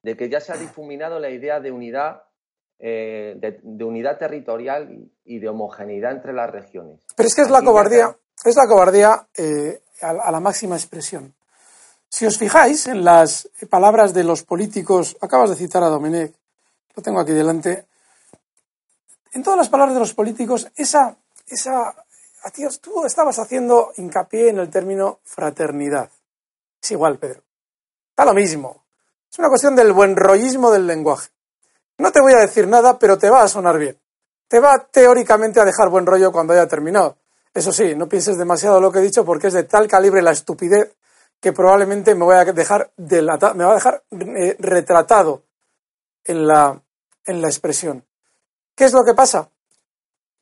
de 0.05 0.19
que 0.19 0.29
ya 0.29 0.39
se 0.39 0.53
ha 0.53 0.57
difuminado 0.57 1.19
la 1.19 1.31
idea 1.31 1.61
de 1.61 1.73
unidad, 1.73 2.25
eh, 2.79 3.37
de, 3.39 3.85
unidad 3.85 4.19
territorial 4.19 5.11
y 5.25 5.39
de 5.39 5.49
homogeneidad 5.49 6.13
entre 6.13 6.35
las 6.35 6.51
regiones. 6.51 7.01
Pero 7.17 7.27
es 7.27 7.35
que 7.35 7.41
es 7.41 7.51
la 7.51 7.63
cobardía, 7.63 8.15
es 8.45 8.55
la 8.55 8.67
cobardía 8.69 9.27
eh, 9.35 9.81
a, 10.03 10.31
la 10.31 10.41
máxima 10.41 10.77
expresión. 10.77 11.35
Si 12.07 12.27
os 12.27 12.37
fijáis 12.37 12.87
en 12.87 13.03
las 13.03 13.49
palabras 13.71 14.13
de 14.13 14.25
los 14.25 14.43
políticos, 14.43 15.17
acabas 15.23 15.51
de 15.51 15.57
citar 15.57 15.83
a 15.83 15.89
Domenech, 15.89 16.35
lo 16.95 17.03
tengo 17.03 17.19
aquí 17.19 17.33
delante, 17.33 17.87
en 19.33 19.43
todas 19.43 19.59
las 19.59 19.71
palabras 19.71 19.95
de 19.95 20.01
los 20.01 20.13
políticos, 20.13 20.71
esa, 20.77 21.17
esa, 21.49 21.95
tú 22.83 23.07
estabas 23.07 23.39
haciendo 23.39 23.93
hincapié 23.97 24.51
en 24.51 24.59
el 24.59 24.69
término 24.69 25.21
fraternidad. 25.25 26.11
Es 26.81 26.91
igual, 26.91 27.19
Pedro. 27.19 27.43
Está 28.11 28.27
lo 28.27 28.35
mismo. 28.35 28.84
Es 29.35 29.39
una 29.41 29.49
cuestión 29.49 29.75
del 29.75 29.93
buen 29.93 30.15
rollismo 30.15 30.71
del 30.71 30.87
lenguaje. 30.87 31.29
No 31.99 32.13
te 32.13 32.21
voy 32.21 32.35
a 32.35 32.39
decir 32.39 32.69
nada, 32.69 33.01
pero 33.01 33.19
te 33.19 33.29
va 33.29 33.43
a 33.43 33.49
sonar 33.49 33.77
bien. 33.79 33.99
Te 34.47 34.61
va 34.61 34.87
teóricamente 34.93 35.59
a 35.59 35.65
dejar 35.65 35.91
buen 35.91 36.07
rollo 36.07 36.31
cuando 36.31 36.53
haya 36.53 36.69
terminado. 36.69 37.17
Eso 37.53 37.73
sí, 37.73 37.97
no 37.97 38.09
pienses 38.09 38.39
demasiado 38.39 38.81
lo 38.81 38.93
que 38.93 39.01
he 39.01 39.03
dicho 39.03 39.25
porque 39.25 39.49
es 39.49 39.55
de 39.55 39.65
tal 39.65 39.89
calibre 39.89 40.23
la 40.23 40.31
estupidez 40.31 40.95
que 41.41 41.53
probablemente 41.53 42.15
me 42.15 42.25
voy 42.25 42.37
a 42.37 42.45
dejar 42.45 42.93
me 42.97 43.65
va 43.65 43.73
a 43.73 43.75
dejar 43.75 44.05
eh, 44.13 44.55
retratado 44.61 45.43
en 46.23 46.47
la, 46.47 46.81
en 47.25 47.43
la 47.43 47.49
expresión. 47.49 48.07
¿Qué 48.77 48.85
es 48.85 48.93
lo 48.93 49.03
que 49.03 49.15
pasa? 49.15 49.51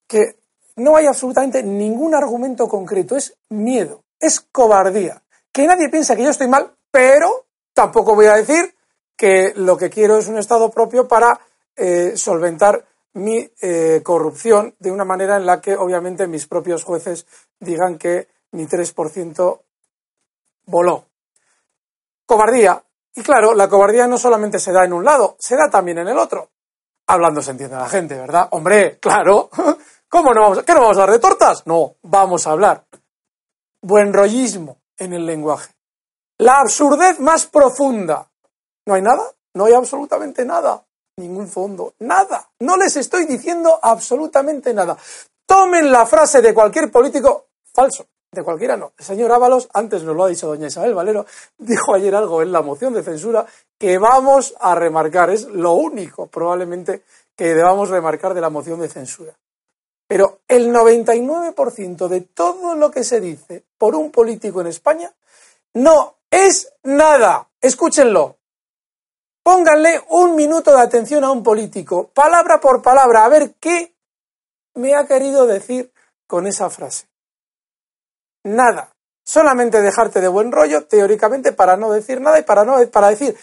que 0.06 0.36
no 0.76 0.96
hay 0.96 1.06
absolutamente 1.06 1.62
ningún 1.62 2.14
argumento 2.14 2.68
concreto, 2.68 3.16
es 3.16 3.38
miedo, 3.48 4.04
es 4.20 4.40
cobardía. 4.40 5.22
Que 5.50 5.66
nadie 5.66 5.88
piensa 5.88 6.14
que 6.14 6.24
yo 6.24 6.28
estoy 6.28 6.48
mal, 6.48 6.74
pero 6.90 7.46
tampoco 7.72 8.14
voy 8.14 8.26
a 8.26 8.34
decir 8.34 8.74
que 9.16 9.52
lo 9.56 9.76
que 9.76 9.90
quiero 9.90 10.18
es 10.18 10.28
un 10.28 10.38
Estado 10.38 10.70
propio 10.70 11.06
para 11.06 11.40
eh, 11.76 12.16
solventar 12.16 12.84
mi 13.14 13.48
eh, 13.60 14.00
corrupción 14.02 14.74
de 14.78 14.90
una 14.90 15.04
manera 15.04 15.36
en 15.36 15.46
la 15.46 15.60
que 15.60 15.76
obviamente 15.76 16.26
mis 16.26 16.46
propios 16.46 16.84
jueces 16.84 17.26
digan 17.60 17.98
que 17.98 18.28
mi 18.52 18.66
3% 18.66 19.60
voló. 20.66 21.06
Cobardía. 22.26 22.82
Y 23.14 23.22
claro, 23.22 23.54
la 23.54 23.68
cobardía 23.68 24.06
no 24.06 24.16
solamente 24.16 24.58
se 24.58 24.72
da 24.72 24.84
en 24.84 24.92
un 24.92 25.04
lado, 25.04 25.36
se 25.38 25.56
da 25.56 25.68
también 25.70 25.98
en 25.98 26.08
el 26.08 26.18
otro. 26.18 26.50
Hablando 27.06 27.42
se 27.42 27.50
entiende 27.50 27.76
la 27.76 27.88
gente, 27.88 28.18
¿verdad? 28.18 28.48
Hombre, 28.52 28.98
claro. 28.98 29.50
¿Cómo 30.08 30.32
no 30.32 30.42
vamos 30.42 30.58
a, 30.58 30.62
¿Qué 30.62 30.72
no 30.74 30.80
vamos 30.80 30.96
a 30.96 31.02
hablar 31.02 31.16
de 31.16 31.20
tortas? 31.22 31.66
No, 31.66 31.96
vamos 32.02 32.46
a 32.46 32.52
hablar. 32.52 32.86
Buen 33.82 34.12
rollismo 34.12 34.78
en 34.96 35.12
el 35.12 35.26
lenguaje. 35.26 35.74
La 36.38 36.58
absurdez 36.58 37.18
más 37.20 37.46
profunda. 37.46 38.30
¿No 38.86 38.94
hay 38.94 39.02
nada? 39.02 39.22
No 39.54 39.66
hay 39.66 39.74
absolutamente 39.74 40.44
nada. 40.44 40.84
Ningún 41.16 41.48
fondo. 41.48 41.94
Nada. 42.00 42.50
No 42.60 42.76
les 42.76 42.96
estoy 42.96 43.26
diciendo 43.26 43.78
absolutamente 43.82 44.72
nada. 44.72 44.96
Tomen 45.46 45.92
la 45.92 46.06
frase 46.06 46.40
de 46.40 46.54
cualquier 46.54 46.90
político 46.90 47.46
falso 47.72 48.06
de 48.32 48.42
cualquiera 48.42 48.78
no. 48.78 48.92
El 48.98 49.04
señor 49.04 49.30
Ábalos, 49.30 49.68
antes 49.74 50.02
nos 50.02 50.16
lo 50.16 50.24
ha 50.24 50.28
dicho 50.28 50.46
doña 50.46 50.68
Isabel 50.68 50.94
Valero, 50.94 51.26
dijo 51.58 51.94
ayer 51.94 52.14
algo 52.14 52.40
en 52.40 52.50
la 52.50 52.62
moción 52.62 52.94
de 52.94 53.02
censura 53.02 53.44
que 53.78 53.98
vamos 53.98 54.54
a 54.58 54.74
remarcar. 54.74 55.28
Es 55.30 55.44
lo 55.44 55.72
único 55.72 56.28
probablemente 56.28 57.02
que 57.36 57.54
debamos 57.54 57.90
remarcar 57.90 58.32
de 58.32 58.40
la 58.40 58.48
moción 58.48 58.80
de 58.80 58.88
censura. 58.88 59.34
Pero 60.08 60.40
el 60.48 60.72
99% 60.72 62.08
de 62.08 62.20
todo 62.22 62.74
lo 62.74 62.90
que 62.90 63.04
se 63.04 63.20
dice 63.20 63.64
por 63.76 63.94
un 63.94 64.10
político 64.10 64.62
en 64.62 64.68
España 64.68 65.12
no 65.74 66.16
es 66.30 66.72
nada. 66.84 67.48
Escúchenlo. 67.60 68.38
Pónganle 69.42 70.00
un 70.08 70.36
minuto 70.36 70.72
de 70.72 70.82
atención 70.82 71.24
a 71.24 71.30
un 71.30 71.42
político, 71.42 72.08
palabra 72.14 72.60
por 72.60 72.82
palabra, 72.82 73.24
a 73.24 73.28
ver 73.28 73.54
qué 73.60 73.94
me 74.74 74.94
ha 74.94 75.06
querido 75.06 75.46
decir 75.46 75.92
con 76.26 76.46
esa 76.46 76.70
frase 76.70 77.12
nada. 78.44 78.94
Solamente 79.24 79.80
dejarte 79.80 80.20
de 80.20 80.28
buen 80.28 80.50
rollo, 80.50 80.86
teóricamente, 80.86 81.52
para 81.52 81.76
no 81.76 81.92
decir 81.92 82.20
nada 82.20 82.38
y 82.38 82.42
para, 82.42 82.64
no, 82.64 82.76
para 82.90 83.10
decir 83.10 83.36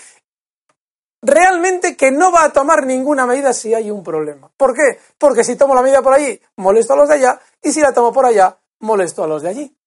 realmente 1.21 1.95
que 1.95 2.12
no 2.12 2.31
va 2.31 2.45
a 2.45 2.53
tomar 2.53 2.85
ninguna 2.85 3.25
medida 3.25 3.53
si 3.53 3.73
hay 3.73 3.89
un 3.89 4.03
problema. 4.03 4.51
¿Por 4.57 4.73
qué? 4.73 4.99
Porque 5.17 5.43
si 5.43 5.55
tomo 5.55 5.75
la 5.75 5.81
medida 5.81 6.01
por 6.01 6.13
allí, 6.13 6.39
molesto 6.57 6.93
a 6.93 6.97
los 6.97 7.07
de 7.07 7.15
allá, 7.15 7.39
y 7.62 7.71
si 7.71 7.81
la 7.81 7.93
tomo 7.93 8.12
por 8.12 8.25
allá, 8.25 8.57
molesto 8.79 9.23
a 9.23 9.27
los 9.27 9.41
de 9.41 9.49
allí. 9.49 9.77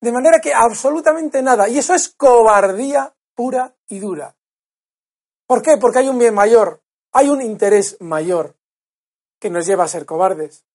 De 0.00 0.12
manera 0.12 0.40
que 0.40 0.54
absolutamente 0.54 1.42
nada. 1.42 1.68
Y 1.68 1.78
eso 1.78 1.94
es 1.94 2.08
cobardía 2.08 3.14
pura 3.34 3.74
y 3.88 3.98
dura. 3.98 4.34
¿Por 5.48 5.62
qué? 5.62 5.78
Porque 5.78 6.00
hay 6.00 6.08
un 6.10 6.18
bien 6.18 6.34
mayor, 6.34 6.82
hay 7.10 7.30
un 7.30 7.40
interés 7.40 7.96
mayor 8.00 8.54
que 9.40 9.48
nos 9.48 9.64
lleva 9.64 9.84
a 9.84 9.88
ser 9.88 10.04
cobardes, 10.04 10.66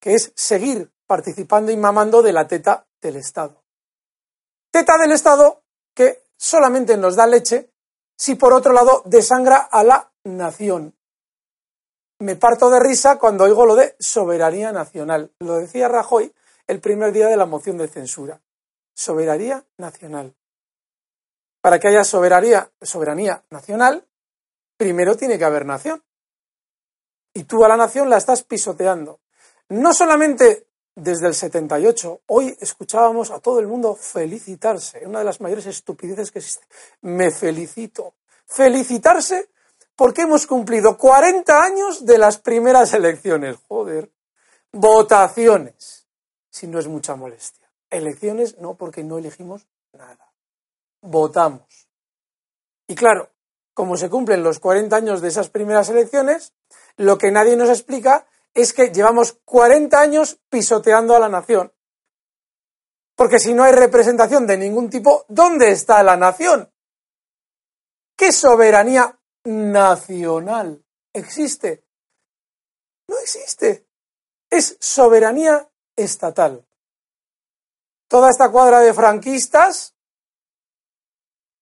que 0.00 0.12
es 0.12 0.32
seguir 0.36 0.92
participando 1.06 1.72
y 1.72 1.78
mamando 1.78 2.20
de 2.20 2.34
la 2.34 2.46
teta 2.46 2.86
del 3.00 3.16
Estado. 3.16 3.64
Teta 4.70 4.98
del 4.98 5.12
Estado 5.12 5.62
que 5.94 6.22
solamente 6.36 6.98
nos 6.98 7.16
da 7.16 7.26
leche 7.26 7.70
si 8.18 8.34
por 8.34 8.52
otro 8.52 8.74
lado 8.74 9.02
desangra 9.06 9.56
a 9.56 9.82
la 9.82 10.12
nación. 10.24 10.94
Me 12.18 12.36
parto 12.36 12.68
de 12.68 12.80
risa 12.80 13.18
cuando 13.18 13.44
oigo 13.44 13.64
lo 13.64 13.76
de 13.76 13.96
soberanía 13.98 14.72
nacional. 14.72 15.32
Lo 15.38 15.54
decía 15.54 15.88
Rajoy 15.88 16.34
el 16.66 16.80
primer 16.80 17.12
día 17.12 17.28
de 17.28 17.36
la 17.38 17.46
moción 17.46 17.78
de 17.78 17.88
censura. 17.88 18.42
Soberanía 18.94 19.64
nacional. 19.78 20.34
Para 21.66 21.80
que 21.80 21.88
haya 21.88 22.04
soberanía, 22.04 22.70
soberanía 22.80 23.42
nacional, 23.50 24.06
primero 24.76 25.16
tiene 25.16 25.36
que 25.36 25.44
haber 25.44 25.66
nación. 25.66 26.00
Y 27.34 27.42
tú 27.42 27.64
a 27.64 27.68
la 27.68 27.76
nación 27.76 28.08
la 28.08 28.18
estás 28.18 28.44
pisoteando. 28.44 29.18
No 29.70 29.92
solamente 29.92 30.68
desde 30.94 31.26
el 31.26 31.34
78, 31.34 32.20
hoy 32.26 32.56
escuchábamos 32.60 33.32
a 33.32 33.40
todo 33.40 33.58
el 33.58 33.66
mundo 33.66 33.96
felicitarse, 33.96 35.04
una 35.08 35.18
de 35.18 35.24
las 35.24 35.40
mayores 35.40 35.66
estupideces 35.66 36.30
que 36.30 36.38
existe. 36.38 36.64
Me 37.00 37.32
felicito. 37.32 38.14
Felicitarse 38.46 39.48
porque 39.96 40.22
hemos 40.22 40.46
cumplido 40.46 40.96
40 40.96 41.60
años 41.60 42.06
de 42.06 42.18
las 42.18 42.38
primeras 42.38 42.94
elecciones. 42.94 43.56
Joder. 43.66 44.08
Votaciones, 44.70 46.06
si 46.48 46.68
no 46.68 46.78
es 46.78 46.86
mucha 46.86 47.16
molestia. 47.16 47.68
Elecciones 47.90 48.56
no, 48.58 48.74
porque 48.74 49.02
no 49.02 49.18
elegimos 49.18 49.66
nada. 49.92 50.26
Votamos. 51.06 51.88
Y 52.88 52.96
claro, 52.96 53.30
como 53.74 53.96
se 53.96 54.10
cumplen 54.10 54.42
los 54.42 54.58
40 54.58 54.96
años 54.96 55.20
de 55.20 55.28
esas 55.28 55.50
primeras 55.50 55.88
elecciones, 55.88 56.52
lo 56.96 57.16
que 57.16 57.30
nadie 57.30 57.56
nos 57.56 57.68
explica 57.68 58.26
es 58.54 58.72
que 58.72 58.90
llevamos 58.90 59.34
40 59.44 60.00
años 60.00 60.40
pisoteando 60.48 61.14
a 61.14 61.20
la 61.20 61.28
nación. 61.28 61.72
Porque 63.14 63.38
si 63.38 63.54
no 63.54 63.62
hay 63.62 63.72
representación 63.72 64.46
de 64.46 64.58
ningún 64.58 64.90
tipo, 64.90 65.24
¿dónde 65.28 65.70
está 65.70 66.02
la 66.02 66.16
nación? 66.16 66.72
¿Qué 68.16 68.32
soberanía 68.32 69.18
nacional 69.44 70.84
existe? 71.12 71.84
No 73.08 73.16
existe. 73.18 73.86
Es 74.50 74.76
soberanía 74.80 75.70
estatal. 75.94 76.66
Toda 78.08 78.30
esta 78.30 78.50
cuadra 78.50 78.80
de 78.80 78.94
franquistas, 78.94 79.95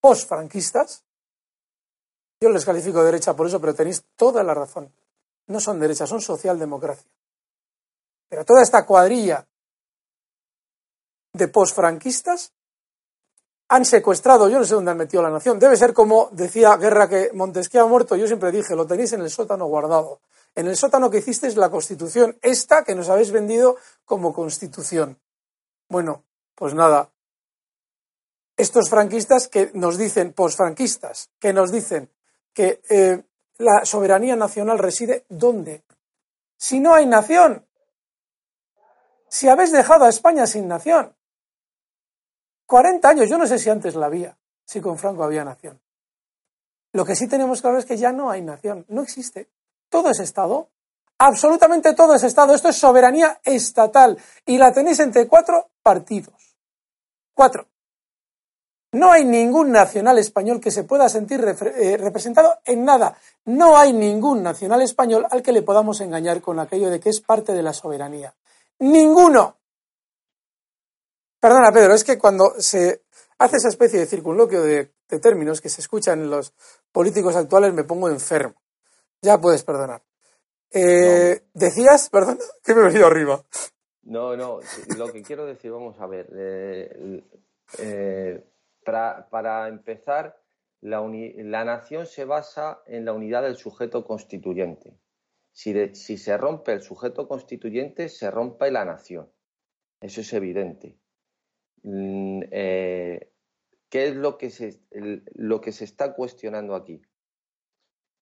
posfranquistas, 0.05 1.03
yo 2.43 2.51
les 2.51 2.67
califico 2.67 2.99
de 2.99 3.07
derecha 3.07 3.33
por 3.33 3.47
eso, 3.47 3.59
pero 3.59 3.75
tenéis 3.75 4.05
toda 4.17 4.43
la 4.43 4.53
razón 4.53 4.93
no 5.47 5.61
son 5.61 5.79
derechas, 5.79 6.09
son 6.09 6.21
socialdemocracia. 6.21 7.11
Pero 8.29 8.45
toda 8.45 8.63
esta 8.63 8.87
cuadrilla 8.87 9.47
de 11.33 11.49
posfranquistas 11.49 12.53
han 13.69 13.85
secuestrado, 13.85 14.49
yo 14.49 14.59
no 14.59 14.65
sé 14.65 14.75
dónde 14.75 14.91
han 14.91 14.97
metido 14.97 15.23
la 15.23 15.31
nación. 15.31 15.59
Debe 15.59 15.77
ser 15.77 15.93
como 15.93 16.29
decía 16.33 16.77
Guerra 16.77 17.09
que 17.09 17.31
Montesquieu 17.33 17.85
ha 17.85 17.89
muerto, 17.89 18.17
yo 18.17 18.27
siempre 18.27 18.53
dije, 18.53 18.77
lo 18.77 18.87
tenéis 18.87 19.13
en 19.13 19.23
el 19.23 19.31
sótano 19.31 19.67
guardado. 19.67 20.21
En 20.55 20.69
el 20.69 20.77
sótano 20.77 21.11
que 21.11 21.19
hicisteis 21.19 21.57
la 21.57 21.71
constitución, 21.71 22.39
esta 22.41 22.85
que 22.85 22.95
nos 22.95 23.09
habéis 23.09 23.33
vendido 23.33 23.77
como 24.05 24.33
constitución. 24.33 25.19
Bueno, 25.89 26.25
pues 26.55 26.75
nada. 26.75 27.11
Estos 28.57 28.89
franquistas 28.89 29.49
que 29.49 29.71
nos 29.75 29.99
dicen, 29.99 30.33
posfranquistas, 30.33 31.31
que 31.39 31.53
nos 31.53 31.73
dicen 31.73 32.11
que 32.53 32.81
eh, 32.89 33.23
la 33.59 33.85
soberanía 33.85 34.37
nacional 34.37 34.79
reside 34.79 35.25
¿dónde? 35.29 35.83
Si 36.57 36.81
no 36.81 36.95
hay 36.95 37.07
nación. 37.07 37.67
Si 39.29 39.49
habéis 39.49 39.73
dejado 39.73 40.05
a 40.05 40.09
España 40.09 40.47
sin 40.47 40.69
nación. 40.69 41.15
40 42.67 43.09
años, 43.09 43.29
yo 43.29 43.39
no 43.39 43.47
sé 43.47 43.59
si 43.59 43.71
antes 43.71 43.95
la 43.95 44.07
había, 44.07 44.39
si 44.65 44.81
con 44.81 44.99
Franco 44.99 45.25
había 45.25 45.45
nación. 45.45 45.81
Lo 46.93 47.05
que 47.05 47.17
sí 47.17 47.27
tenemos 47.27 47.61
claro 47.61 47.79
es 47.79 47.85
que 47.85 47.97
ya 47.97 48.13
no 48.13 48.31
hay 48.31 48.41
nación, 48.41 48.85
no 48.89 49.03
existe. 49.03 49.51
Todo 49.89 50.11
es 50.11 50.21
Estado, 50.21 50.71
absolutamente 51.19 51.95
todo 51.95 52.15
es 52.15 52.23
Estado. 52.23 52.55
Esto 52.55 52.69
es 52.69 52.77
soberanía 52.77 53.41
estatal 53.43 54.19
y 54.47 54.59
la 54.59 54.73
tenéis 54.73 55.01
entre 55.01 55.27
cuatro 55.27 55.71
partidos. 55.83 56.57
Cuatro. 57.35 57.67
No 58.95 59.11
hay 59.11 59.25
ningún 59.25 59.73
nacional 59.73 60.19
español 60.19 60.61
que 60.61 60.71
se 60.71 60.85
pueda 60.85 61.09
sentir 61.09 61.45
eh, 61.45 61.97
representado 61.97 62.61
en 62.65 62.85
nada. 62.85 63.19
No 63.45 63.77
hay 63.77 63.93
ningún 63.93 64.41
nacional 64.41 64.83
español 64.83 65.27
al 65.29 65.43
que 65.43 65.51
le 65.51 65.63
podamos 65.63 66.01
engañar 66.01 66.41
con 66.41 66.61
aquello 66.61 66.89
de 66.91 67.01
que 67.01 67.09
es 67.09 67.21
parte 67.21 67.53
de 67.53 67.63
la 67.65 67.73
soberanía. 67.73 68.33
Ninguno. 68.79 69.57
Perdona, 71.41 71.73
Pedro, 71.73 71.95
es 71.95 72.05
que 72.05 72.17
cuando 72.17 72.55
se 72.59 73.03
hace 73.39 73.57
esa 73.57 73.69
especie 73.69 73.99
de 73.99 74.07
circunloquio 74.07 74.63
de, 74.63 74.93
términos 75.21 75.61
que 75.61 75.69
se 75.69 75.81
escuchan 75.81 76.21
en 76.21 76.31
los 76.31 76.55
políticos 76.93 77.35
actuales, 77.35 77.75
me 77.75 77.83
pongo 77.83 78.09
enfermo. 78.09 78.63
Ya 79.21 79.41
puedes 79.41 79.65
perdonar. 79.65 80.03
Eh, 80.71 81.43
¿Decías, 81.53 82.11
perdón, 82.11 82.39
que 82.63 82.75
me 82.75 82.83
he 82.83 82.85
venido 82.85 83.09
arriba? 83.09 83.45
No, 84.05 84.37
no, 84.37 84.61
lo 84.97 85.13
que 85.13 85.23
quiero 85.23 85.47
decir, 85.47 85.73
vamos 85.73 85.97
a 85.99 86.07
ver. 86.07 86.29
Eh, 87.79 88.45
para, 88.85 89.69
empezar, 89.69 90.41
la, 90.81 91.65
nación 91.65 92.07
se 92.07 92.25
basa 92.25 92.83
en 92.87 93.05
la 93.05 93.13
unidad 93.13 93.43
del 93.43 93.57
sujeto 93.57 94.05
constituyente. 94.05 94.99
Si, 95.53 96.19
se 96.19 96.37
rompe 96.37 96.73
el 96.73 96.83
sujeto 96.83 97.27
constituyente, 97.29 98.09
se 98.09 98.31
rompe 98.31 98.71
la 98.71 98.85
nación. 98.85 99.31
Eso 100.01 100.21
es 100.21 100.33
evidente. 100.33 100.99
Mm, 101.83 102.43
eh, 102.51 103.33
¿Qué 103.89 104.09
es 104.09 104.17
lo 104.17 104.39
que, 104.39 104.51
se, 104.51 104.83
lo 105.35 105.61
que 105.61 105.73
se 105.73 105.85
está 105.85 106.15
cuestionando 106.15 106.75
aquí? 106.75 107.03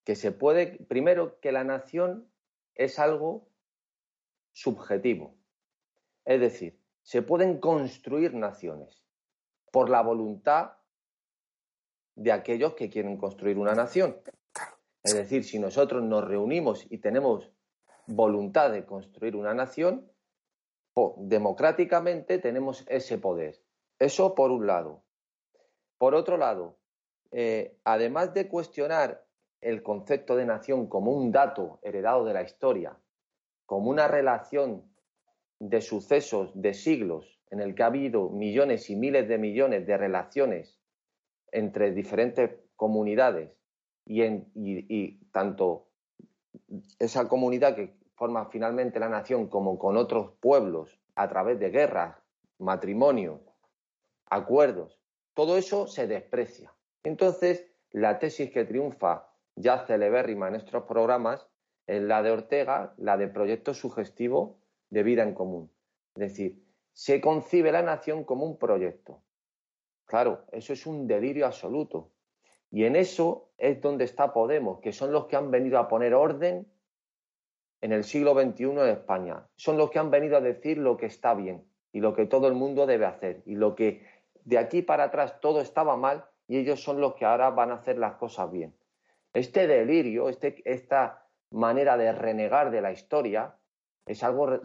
Que 0.05 0.17
se 0.17 0.33
puede, 0.33 0.79
primero, 0.85 1.41
que 1.41 1.53
la 1.53 1.65
nación 1.65 2.31
es 2.75 2.99
algo 2.99 3.49
subjetivo. 4.53 5.37
Es 6.25 6.41
decir, 6.41 6.79
se 7.03 7.23
pueden 7.23 7.59
construir 7.59 8.35
naciones 8.35 9.02
por 9.73 9.91
la 9.91 10.03
voluntad 10.03 10.75
de 12.15 12.31
aquellos 12.31 12.75
que 12.75 12.91
quieren 12.91 13.17
construir 13.17 13.59
una 13.59 13.75
nación. 13.75 14.17
Es 15.03 15.15
decir, 15.15 15.43
si 15.43 15.59
nosotros 15.59 16.05
nos 16.05 16.25
reunimos 16.25 16.87
y 16.89 16.99
tenemos 16.99 17.51
voluntad 18.07 18.71
de 18.71 18.85
construir 18.85 19.35
una 19.35 19.55
nación, 19.55 20.09
democráticamente 21.17 22.39
tenemos 22.39 22.85
ese 22.87 23.19
poder. 23.19 23.61
Eso 23.99 24.35
por 24.35 24.51
un 24.51 24.67
lado. 24.67 25.03
Por 25.99 26.15
otro 26.15 26.37
lado, 26.37 26.79
eh, 27.31 27.79
además 27.85 28.35
de 28.35 28.49
cuestionar 28.49 29.25
el 29.63 29.83
concepto 29.83 30.37
de 30.37 30.45
nación 30.45 30.87
como 30.87 31.13
un 31.13 31.33
dato 31.33 31.79
heredado 31.83 32.25
de 32.25 32.35
la 32.35 32.43
historia, 32.43 32.99
como 33.65 33.89
una 33.89 34.07
relación 34.07 34.93
de 35.59 35.81
sucesos 35.81 36.51
de 36.55 36.75
siglos 36.75 37.42
en 37.53 37.61
el 37.61 37.75
que 37.75 37.83
ha 37.83 37.87
habido 37.87 38.31
millones 38.31 38.89
y 38.89 38.97
miles 38.97 39.29
de 39.29 39.37
millones 39.37 39.87
de 39.87 39.99
relaciones 39.99 40.81
entre 41.53 41.93
diferentes 41.93 42.51
comunidades 42.77 43.51
y, 44.07 45.19
tanto 45.33 45.87
esa 46.99 47.29
comunidad 47.29 47.77
que 47.77 47.95
forma 48.15 48.47
finalmente 48.47 48.99
la 48.99 49.11
nación 49.11 49.49
como 49.49 49.79
con 49.79 49.99
otros 49.99 50.33
pueblos 50.41 50.99
a 51.15 51.29
través 51.29 51.61
de 51.61 51.69
guerras, 51.69 52.17
matrimonios, 52.59 53.43
acuerdos, 54.31 54.99
todo 55.35 55.59
eso 55.59 55.87
se 55.87 56.07
desprecia. 56.07 56.73
Entonces, 57.05 57.67
la 57.91 58.19
tesis 58.19 58.51
que 58.51 58.65
triunfa 58.65 59.29
ya 59.57 59.85
celebérrima 59.87 60.47
en 60.47 60.55
nuestros 60.55 60.85
programas 60.85 61.47
es 61.87 62.01
la 62.01 62.23
de 62.23 62.31
Ortega, 62.31 62.95
la 62.97 63.19
de 63.19 63.29
proyecto 63.29 63.75
sugestivo 63.75 64.57
de 64.89 65.03
vida 65.03 65.23
en 65.23 65.35
común. 65.35 65.71
Es 66.15 66.21
decir, 66.21 66.72
se 66.93 67.21
concibe 67.21 67.73
la 67.73 67.83
nación 67.83 68.25
como 68.25 68.45
un 68.45 68.59
proyecto. 68.59 69.23
Claro, 70.05 70.45
eso 70.53 70.73
es 70.73 70.87
un 70.87 71.07
delirio 71.07 71.47
absoluto. 71.47 72.11
Y 72.71 72.85
en 72.85 72.97
eso 72.97 73.51
es 73.59 73.81
donde 73.81 74.05
está 74.05 74.33
Podemos, 74.33 74.81
que 74.81 74.93
son 74.93 75.13
los 75.13 75.27
que 75.27 75.37
han 75.37 75.51
venido 75.51 75.79
a 75.79 75.89
poner 75.89 76.15
orden 76.15 76.67
en 77.81 77.93
el 77.93 78.05
siglo 78.05 78.35
XXI 78.35 78.65
en 78.65 78.89
España. 78.89 79.47
Son 79.57 79.77
los 79.77 79.91
que 79.91 79.99
han 79.99 80.11
venido 80.11 80.37
a 80.37 80.41
decir 80.41 80.79
lo 80.79 80.97
que 80.97 81.07
está 81.07 81.35
bien 81.35 81.65
y 81.93 82.01
lo 82.01 82.15
que 82.15 82.27
todo 82.27 82.49
el 82.49 82.55
mundo 82.55 82.87
debe 82.87 83.07
hacer. 83.07 83.43
Y 83.45 83.57
lo 83.57 83.75
que 83.75 84.07
de 84.45 84.59
aquí 84.59 84.83
para 84.83 85.05
atrás 85.05 85.41
todo 85.41 85.61
estaba 85.61 85.97
mal 85.97 86.25
y 86.49 86.59
ellos 86.59 86.83
son 86.83 87.01
los 87.01 87.15
que 87.15 87.25
ahora 87.25 87.51
van 87.51 87.71
a 87.71 87.75
hacer 87.75 87.99
las 87.99 88.15
cosas 88.15 88.51
bien. 88.51 88.75
Este 89.33 89.67
delirio, 89.67 90.29
este, 90.29 90.63
esta 90.65 91.27
manera 91.51 91.97
de 91.97 92.13
renegar 92.13 92.71
de 92.71 92.81
la 92.81 92.93
historia, 92.93 93.57
es 94.07 94.23
algo, 94.23 94.61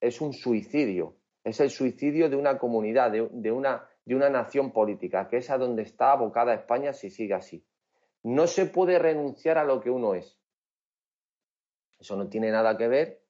es 0.00 0.20
un 0.20 0.32
suicidio. 0.32 1.16
Es 1.44 1.60
el 1.60 1.70
suicidio 1.70 2.28
de 2.28 2.36
una 2.36 2.58
comunidad, 2.58 3.10
de, 3.10 3.52
una, 3.52 3.88
de 4.04 4.14
una 4.14 4.30
nación 4.30 4.72
política, 4.72 5.28
que 5.28 5.38
es 5.38 5.50
a 5.50 5.58
donde 5.58 5.82
está 5.82 6.12
abocada 6.12 6.54
España 6.54 6.92
si 6.92 7.10
sigue 7.10 7.34
así. 7.34 7.64
No 8.22 8.46
se 8.46 8.66
puede 8.66 8.98
renunciar 8.98 9.58
a 9.58 9.64
lo 9.64 9.80
que 9.80 9.90
uno 9.90 10.14
es. 10.14 10.38
Eso 11.98 12.16
no 12.16 12.28
tiene 12.28 12.50
nada 12.50 12.76
que 12.76 12.88
ver 12.88 13.22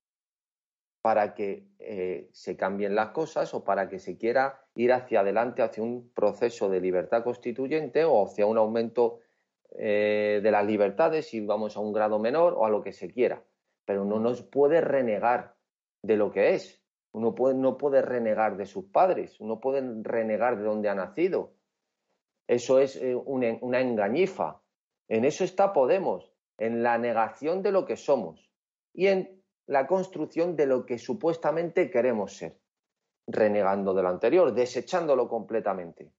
para 1.02 1.34
que 1.34 1.66
eh, 1.78 2.28
se 2.32 2.56
cambien 2.56 2.94
las 2.94 3.10
cosas 3.10 3.52
o 3.54 3.64
para 3.64 3.88
que 3.88 3.98
se 3.98 4.16
quiera 4.16 4.64
ir 4.74 4.92
hacia 4.92 5.20
adelante, 5.20 5.62
hacia 5.62 5.82
un 5.82 6.10
proceso 6.14 6.70
de 6.70 6.80
libertad 6.80 7.24
constituyente 7.24 8.04
o 8.04 8.24
hacia 8.24 8.46
un 8.46 8.56
aumento 8.56 9.18
eh, 9.70 10.40
de 10.42 10.50
las 10.50 10.64
libertades, 10.66 11.28
si 11.28 11.44
vamos 11.44 11.76
a 11.76 11.80
un 11.80 11.92
grado 11.92 12.18
menor 12.18 12.54
o 12.54 12.66
a 12.66 12.70
lo 12.70 12.82
que 12.82 12.92
se 12.92 13.10
quiera. 13.10 13.42
Pero 13.84 14.04
no 14.04 14.20
nos 14.20 14.42
puede 14.42 14.80
renegar 14.80 15.56
de 16.02 16.16
lo 16.16 16.30
que 16.30 16.54
es. 16.54 16.81
Uno 17.12 17.34
no 17.54 17.76
puede 17.76 18.02
renegar 18.02 18.56
de 18.56 18.66
sus 18.66 18.86
padres, 18.86 19.38
uno 19.40 19.60
puede 19.60 19.82
renegar 20.02 20.56
de 20.56 20.64
donde 20.64 20.88
ha 20.88 20.94
nacido. 20.94 21.52
Eso 22.46 22.78
es 22.78 22.96
eh, 22.96 23.14
una 23.14 23.80
engañifa. 23.80 24.62
En 25.08 25.24
eso 25.24 25.44
está 25.44 25.72
Podemos, 25.72 26.32
en 26.58 26.82
la 26.82 26.98
negación 26.98 27.62
de 27.62 27.72
lo 27.72 27.84
que 27.84 27.96
somos 27.96 28.50
y 28.94 29.08
en 29.08 29.42
la 29.66 29.86
construcción 29.86 30.56
de 30.56 30.66
lo 30.66 30.86
que 30.86 30.98
supuestamente 30.98 31.90
queremos 31.90 32.36
ser, 32.36 32.58
renegando 33.26 33.94
de 33.94 34.02
lo 34.02 34.08
anterior, 34.08 34.52
desechándolo 34.54 35.28
completamente. 35.28 36.12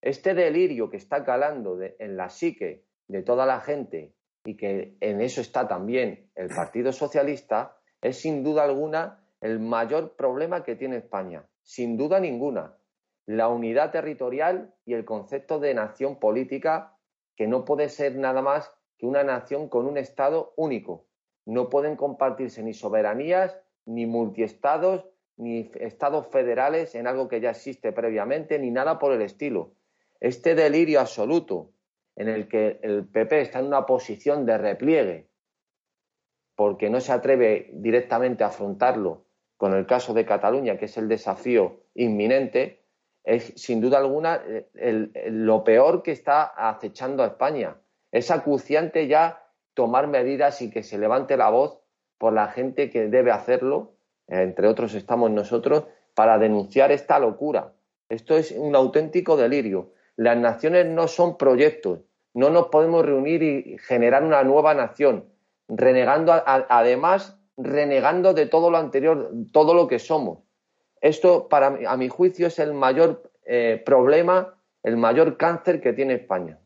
Este 0.00 0.34
delirio 0.34 0.88
que 0.90 0.96
está 0.96 1.24
calando 1.24 1.78
en 1.80 2.16
la 2.16 2.28
psique 2.28 2.84
de 3.08 3.22
toda 3.22 3.46
la 3.46 3.60
gente 3.60 4.14
y 4.44 4.56
que 4.56 4.96
en 5.00 5.20
eso 5.20 5.40
está 5.40 5.66
también 5.66 6.30
el 6.34 6.48
Partido 6.48 6.92
Socialista, 6.92 7.76
es 8.00 8.20
sin 8.20 8.44
duda 8.44 8.64
alguna 8.64 9.25
el 9.40 9.60
mayor 9.60 10.16
problema 10.16 10.64
que 10.64 10.76
tiene 10.76 10.96
España, 10.96 11.46
sin 11.62 11.96
duda 11.96 12.20
ninguna. 12.20 12.76
La 13.26 13.48
unidad 13.48 13.90
territorial 13.90 14.74
y 14.84 14.94
el 14.94 15.04
concepto 15.04 15.58
de 15.58 15.74
nación 15.74 16.18
política, 16.18 16.96
que 17.36 17.46
no 17.46 17.64
puede 17.64 17.88
ser 17.88 18.16
nada 18.16 18.40
más 18.40 18.72
que 18.98 19.06
una 19.06 19.24
nación 19.24 19.68
con 19.68 19.86
un 19.86 19.98
Estado 19.98 20.54
único. 20.56 21.06
No 21.44 21.68
pueden 21.68 21.96
compartirse 21.96 22.62
ni 22.62 22.72
soberanías, 22.72 23.58
ni 23.84 24.06
multiestados, 24.06 25.06
ni 25.36 25.70
estados 25.80 26.28
federales 26.28 26.94
en 26.94 27.06
algo 27.06 27.28
que 27.28 27.40
ya 27.40 27.50
existe 27.50 27.92
previamente, 27.92 28.58
ni 28.58 28.70
nada 28.70 28.98
por 28.98 29.12
el 29.12 29.22
estilo. 29.22 29.74
Este 30.20 30.54
delirio 30.54 31.00
absoluto 31.00 31.72
en 32.16 32.28
el 32.28 32.48
que 32.48 32.80
el 32.82 33.06
PP 33.06 33.42
está 33.42 33.58
en 33.58 33.66
una 33.66 33.84
posición 33.84 34.46
de 34.46 34.56
repliegue 34.56 35.28
porque 36.54 36.88
no 36.88 37.00
se 37.00 37.12
atreve 37.12 37.70
directamente 37.74 38.42
a 38.42 38.46
afrontarlo 38.48 39.25
con 39.56 39.74
el 39.74 39.86
caso 39.86 40.14
de 40.14 40.26
Cataluña, 40.26 40.78
que 40.78 40.86
es 40.86 40.96
el 40.96 41.08
desafío 41.08 41.80
inminente, 41.94 42.82
es 43.24 43.52
sin 43.56 43.80
duda 43.80 43.98
alguna 43.98 44.42
lo 44.74 45.64
peor 45.64 46.02
que 46.02 46.12
está 46.12 46.44
acechando 46.44 47.22
a 47.22 47.26
España. 47.26 47.76
Es 48.12 48.30
acuciante 48.30 49.08
ya 49.08 49.42
tomar 49.74 50.06
medidas 50.06 50.62
y 50.62 50.70
que 50.70 50.82
se 50.82 50.98
levante 50.98 51.36
la 51.36 51.50
voz 51.50 51.80
por 52.18 52.32
la 52.32 52.48
gente 52.48 52.88
que 52.90 53.08
debe 53.08 53.30
hacerlo, 53.30 53.94
entre 54.28 54.68
otros 54.68 54.94
estamos 54.94 55.30
nosotros, 55.30 55.84
para 56.14 56.38
denunciar 56.38 56.92
esta 56.92 57.18
locura. 57.18 57.72
Esto 58.08 58.36
es 58.36 58.52
un 58.52 58.74
auténtico 58.74 59.36
delirio. 59.36 59.92
Las 60.16 60.36
naciones 60.36 60.86
no 60.86 61.08
son 61.08 61.36
proyectos, 61.36 62.00
no 62.32 62.48
nos 62.50 62.68
podemos 62.68 63.04
reunir 63.04 63.42
y 63.42 63.76
generar 63.78 64.24
una 64.24 64.42
nueva 64.44 64.72
nación, 64.74 65.26
renegando 65.68 66.32
además 66.46 67.38
renegando 67.56 68.34
de 68.34 68.46
todo 68.46 68.70
lo 68.70 68.78
anterior, 68.78 69.30
todo 69.52 69.74
lo 69.74 69.88
que 69.88 69.98
somos. 69.98 70.40
Esto, 71.00 71.48
para 71.48 71.78
a 71.88 71.96
mi 71.96 72.08
juicio, 72.08 72.46
es 72.46 72.58
el 72.58 72.74
mayor 72.74 73.30
eh, 73.44 73.82
problema, 73.84 74.54
el 74.82 74.96
mayor 74.96 75.36
cáncer 75.36 75.80
que 75.80 75.92
tiene 75.92 76.14
España. 76.14 76.58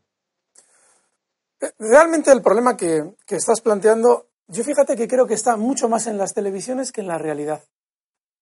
Realmente 1.77 2.31
el 2.31 2.41
problema 2.41 2.75
que, 2.75 3.13
que, 3.25 3.35
estás 3.35 3.61
planteando, 3.61 4.27
yo 4.47 4.63
fíjate 4.63 4.95
que 4.95 5.07
creo 5.07 5.27
que 5.27 5.35
está 5.35 5.57
mucho 5.57 5.87
más 5.87 6.07
en 6.07 6.17
las 6.17 6.33
televisiones 6.33 6.91
que 6.91 7.01
en 7.01 7.07
la 7.07 7.17
realidad. 7.17 7.61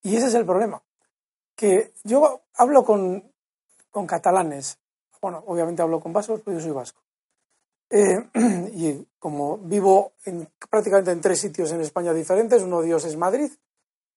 Y 0.01 0.15
ese 0.15 0.27
es 0.27 0.33
el 0.35 0.45
problema. 0.45 0.81
Que 1.55 1.91
yo 2.03 2.41
hablo 2.55 2.83
con, 2.83 3.33
con 3.91 4.07
catalanes, 4.07 4.79
bueno, 5.21 5.43
obviamente 5.47 5.81
hablo 5.81 5.99
con 5.99 6.13
vascos, 6.13 6.41
porque 6.41 6.59
yo 6.59 6.63
soy 6.63 6.71
vasco. 6.71 7.01
Eh, 7.89 8.29
y 8.73 9.07
como 9.17 9.57
vivo 9.57 10.13
en, 10.25 10.47
prácticamente 10.69 11.11
en 11.11 11.21
tres 11.21 11.39
sitios 11.39 11.71
en 11.71 11.81
España 11.81 12.13
diferentes, 12.13 12.63
uno 12.63 12.81
de 12.81 12.87
ellos 12.87 13.05
es 13.05 13.17
Madrid, 13.17 13.51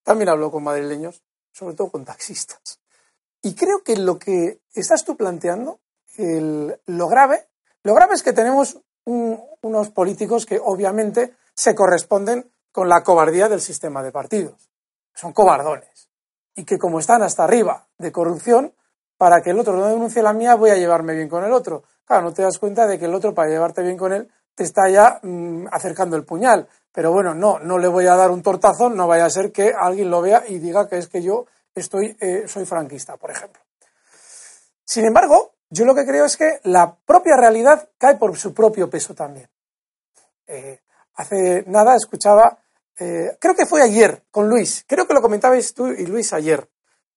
también 0.02 0.28
hablo 0.28 0.50
con 0.50 0.64
madrileños, 0.64 1.22
sobre 1.52 1.74
todo 1.74 1.90
con 1.90 2.04
taxistas. 2.04 2.80
Y 3.42 3.54
creo 3.54 3.82
que 3.82 3.96
lo 3.96 4.18
que 4.18 4.60
estás 4.74 5.04
tú 5.04 5.16
planteando, 5.16 5.80
lo 6.16 7.08
grave, 7.08 7.48
lo 7.82 7.94
grave 7.94 8.14
es 8.14 8.22
que 8.22 8.32
tenemos 8.32 8.80
unos 9.04 9.90
políticos 9.90 10.46
que 10.46 10.60
obviamente 10.62 11.34
se 11.54 11.74
corresponden 11.74 12.50
con 12.70 12.88
la 12.88 13.02
cobardía 13.02 13.48
del 13.48 13.60
sistema 13.60 14.02
de 14.02 14.12
partidos. 14.12 14.70
Son 15.14 15.32
cobardones. 15.32 16.08
Y 16.54 16.64
que 16.64 16.78
como 16.78 17.00
están 17.00 17.22
hasta 17.22 17.44
arriba 17.44 17.88
de 17.98 18.12
corrupción, 18.12 18.74
para 19.16 19.42
que 19.42 19.50
el 19.50 19.58
otro 19.58 19.76
no 19.76 19.86
denuncie 19.86 20.22
la 20.22 20.32
mía, 20.32 20.54
voy 20.54 20.70
a 20.70 20.76
llevarme 20.76 21.14
bien 21.14 21.28
con 21.28 21.44
el 21.44 21.52
otro. 21.52 21.84
Claro, 22.04 22.24
no 22.24 22.32
te 22.32 22.42
das 22.42 22.58
cuenta 22.58 22.86
de 22.86 22.98
que 22.98 23.06
el 23.06 23.14
otro, 23.14 23.34
para 23.34 23.48
llevarte 23.48 23.82
bien 23.82 23.96
con 23.96 24.12
él, 24.12 24.30
te 24.54 24.64
está 24.64 24.88
ya 24.88 25.20
mm, 25.22 25.66
acercando 25.70 26.16
el 26.16 26.24
puñal. 26.24 26.68
Pero 26.92 27.12
bueno, 27.12 27.34
no, 27.34 27.58
no 27.58 27.78
le 27.78 27.88
voy 27.88 28.06
a 28.06 28.16
dar 28.16 28.30
un 28.30 28.42
tortazo, 28.42 28.90
no 28.90 29.06
vaya 29.06 29.24
a 29.24 29.30
ser 29.30 29.50
que 29.50 29.72
alguien 29.76 30.10
lo 30.10 30.20
vea 30.20 30.44
y 30.46 30.58
diga 30.58 30.88
que 30.88 30.98
es 30.98 31.08
que 31.08 31.22
yo 31.22 31.46
estoy, 31.74 32.16
eh, 32.20 32.44
soy 32.46 32.66
franquista, 32.66 33.16
por 33.16 33.30
ejemplo. 33.30 33.62
Sin 34.84 35.06
embargo, 35.06 35.52
yo 35.70 35.86
lo 35.86 35.94
que 35.94 36.04
creo 36.04 36.26
es 36.26 36.36
que 36.36 36.60
la 36.64 36.94
propia 36.94 37.36
realidad 37.36 37.88
cae 37.96 38.16
por 38.16 38.36
su 38.36 38.52
propio 38.52 38.90
peso 38.90 39.14
también. 39.14 39.48
Eh, 40.46 40.80
hace 41.14 41.64
nada 41.66 41.96
escuchaba, 41.96 42.58
eh, 42.98 43.36
creo 43.40 43.54
que 43.54 43.64
fue 43.64 43.80
ayer 43.80 44.24
con 44.30 44.48
Luis, 44.48 44.84
creo 44.86 45.06
que 45.06 45.14
lo 45.14 45.22
comentabais 45.22 45.72
tú 45.72 45.86
y 45.86 46.04
Luis 46.04 46.34
ayer, 46.34 46.68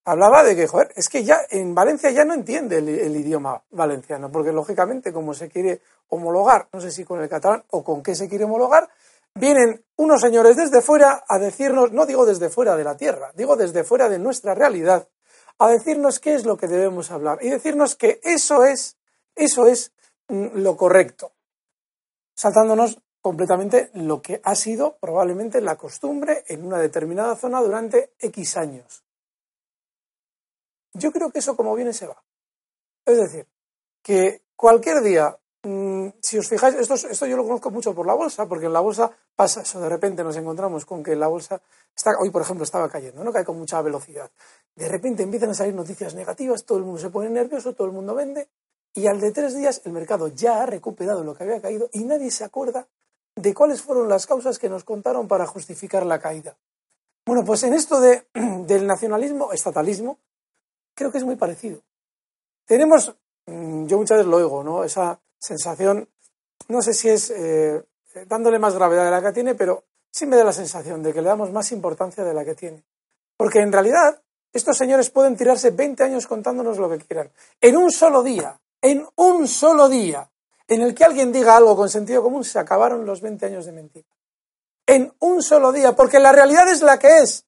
hablaba 0.06 0.44
de 0.44 0.56
que, 0.56 0.68
joder, 0.68 0.94
es 0.96 1.10
que 1.10 1.24
ya 1.24 1.42
en 1.50 1.74
Valencia 1.74 2.12
ya 2.12 2.24
no 2.24 2.34
entiende 2.34 2.78
el, 2.78 3.16
idioma 3.16 3.64
valenciano, 3.72 4.32
porque 4.32 4.52
lógicamente 4.52 5.12
como 5.12 5.34
se 5.34 5.50
quiere 5.50 5.82
homologar, 6.10 6.68
no 6.72 6.80
sé 6.80 6.92
si 6.92 7.04
con 7.04 7.22
el 7.22 7.28
catalán 7.28 7.64
o 7.72 7.84
con 7.84 8.04
qué 8.04 8.14
se 8.16 8.30
quiere 8.30 8.46
homologar, 8.46 8.88
vienen 9.34 9.84
unos 9.98 10.22
señores 10.22 10.56
desde 10.56 10.82
fuera 10.82 11.24
a 11.28 11.40
decirnos, 11.40 11.92
no 11.92 12.06
digo 12.06 12.26
desde 12.26 12.50
fuera 12.50 12.78
de 12.78 12.84
la 12.84 12.96
Tierra, 12.96 13.32
digo 13.36 13.56
desde 13.56 13.84
fuera 13.84 14.08
de 14.08 14.20
nuestra 14.20 14.54
realidad, 14.54 15.08
a 15.58 15.70
decirnos 15.70 16.20
qué 16.20 16.36
es 16.36 16.46
lo 16.46 16.58
que 16.58 16.68
debemos 16.68 17.12
hablar 17.12 17.40
y 17.42 17.50
decirnos 17.50 17.96
que 17.96 18.20
eso 18.24 18.64
es, 18.64 18.98
eso 19.36 19.66
es 19.66 19.92
mm, 20.28 20.60
lo 20.60 20.78
correcto, 20.78 21.32
saltándonos 22.36 23.00
completamente 23.22 23.90
lo 23.96 24.22
que 24.22 24.40
ha 24.44 24.54
sido 24.54 24.98
probablemente 24.98 25.60
la 25.62 25.78
costumbre 25.78 26.44
en 26.48 26.64
una 26.64 26.78
determinada 26.78 27.36
zona 27.36 27.60
durante 27.60 28.14
X 28.20 28.56
años. 28.58 29.05
Yo 30.96 31.12
creo 31.12 31.30
que 31.30 31.40
eso 31.40 31.56
como 31.56 31.76
viene 31.76 31.94
se 31.94 32.08
va. 32.08 32.22
Es 33.06 33.18
decir, 33.18 33.48
que 34.02 34.44
cualquier 34.56 35.02
día, 35.02 35.38
mm, 35.64 36.08
si 36.22 36.38
os 36.38 36.48
fijáis, 36.48 36.76
esto, 36.76 36.96
esto 36.96 37.26
yo 37.26 37.36
lo 37.36 37.44
conozco 37.44 37.70
mucho 37.70 37.94
por 37.94 38.08
la 38.08 38.14
bolsa, 38.14 38.48
porque 38.48 38.68
en 38.68 38.74
la 38.74 38.80
bolsa 38.80 39.12
pasa 39.36 39.62
eso, 39.62 39.80
de 39.82 39.90
repente 39.90 40.24
nos 40.24 40.38
encontramos 40.38 40.86
con 40.86 41.04
que 41.04 41.16
la 41.16 41.28
bolsa 41.28 41.62
está, 41.96 42.12
hoy 42.20 42.30
por 42.30 42.42
ejemplo 42.42 42.64
estaba 42.64 42.90
cayendo, 42.90 43.24
no 43.24 43.34
cae 43.34 43.44
con 43.44 43.58
mucha 43.58 43.82
velocidad. 43.82 44.32
De 44.74 44.88
repente 44.88 45.24
empiezan 45.24 45.50
a 45.50 45.54
salir 45.54 45.76
noticias 45.76 46.16
negativas, 46.16 46.64
todo 46.64 46.78
el 46.78 46.86
mundo 46.86 47.00
se 47.00 47.10
pone 47.10 47.30
nervioso, 47.30 47.74
todo 47.74 47.88
el 47.88 47.94
mundo 47.94 48.16
vende, 48.16 48.48
y 48.94 49.08
al 49.08 49.20
de 49.20 49.32
tres 49.32 49.56
días 49.56 49.82
el 49.84 49.92
mercado 49.92 50.30
ya 50.30 50.64
ha 50.64 50.66
recuperado 50.66 51.24
lo 51.24 51.36
que 51.36 51.44
había 51.44 51.62
caído 51.62 51.90
y 51.92 52.06
nadie 52.06 52.32
se 52.32 52.46
acuerda 52.46 52.88
de 53.36 53.54
cuáles 53.54 53.82
fueron 53.82 54.08
las 54.08 54.26
causas 54.26 54.58
que 54.58 54.70
nos 54.70 54.86
contaron 54.86 55.28
para 55.28 55.46
justificar 55.46 56.06
la 56.06 56.20
caída. 56.20 56.58
Bueno, 57.26 57.44
pues 57.44 57.64
en 57.64 57.74
esto 57.74 58.00
de, 58.00 58.26
del 58.34 58.88
nacionalismo, 58.88 59.52
estatalismo, 59.52 60.20
creo 60.96 61.12
que 61.12 61.20
es 61.20 61.24
muy 61.24 61.36
parecido. 61.36 61.82
Tenemos, 62.66 63.16
mm, 63.46 63.86
yo 63.86 63.98
muchas 63.98 64.18
veces 64.18 64.30
lo 64.30 64.38
oigo, 64.38 64.64
¿no? 64.64 64.84
Esa 64.84 65.20
sensación, 65.38 66.10
no 66.68 66.82
sé 66.82 66.94
si 66.94 67.10
es 67.10 67.30
eh, 67.30 67.84
dándole 68.28 68.58
más 68.58 68.74
gravedad 68.74 69.06
de 69.06 69.12
la 69.12 69.22
que 69.22 69.34
tiene, 69.34 69.54
pero 69.54 69.84
sí 70.10 70.26
me 70.26 70.38
da 70.38 70.44
la 70.44 70.54
sensación 70.54 71.04
de 71.04 71.14
que 71.14 71.22
le 71.22 71.28
damos 71.28 71.52
más 71.52 71.72
importancia 71.72 72.24
de 72.24 72.34
la 72.34 72.44
que 72.44 72.56
tiene. 72.56 72.84
Porque 73.38 73.60
en 73.60 73.72
realidad, 73.72 74.22
estos 74.54 74.78
señores 74.78 75.10
pueden 75.10 75.36
tirarse 75.36 75.72
20 75.72 76.04
años 76.04 76.26
contándonos 76.26 76.78
lo 76.78 76.90
que 76.90 77.00
quieran. 77.00 77.30
En 77.60 77.76
un 77.76 77.92
solo 77.92 78.24
día, 78.24 78.60
en 78.82 79.06
un 79.16 79.48
solo 79.48 79.90
día, 79.90 80.30
en 80.68 80.82
el 80.82 80.96
que 80.96 81.04
alguien 81.04 81.32
diga 81.32 81.58
algo 81.58 81.76
con 81.76 81.90
sentido 81.90 82.24
común, 82.24 82.44
se 82.44 82.58
acabaron 82.58 83.06
los 83.06 83.22
20 83.22 83.46
años 83.46 83.66
de 83.66 83.72
mentira. 83.74 84.08
En 84.88 85.14
un 85.20 85.44
solo 85.44 85.72
día, 85.72 85.96
porque 85.96 86.20
la 86.20 86.32
realidad 86.32 86.70
es 86.70 86.82
la 86.82 86.98
que 86.98 87.20
es. 87.20 87.46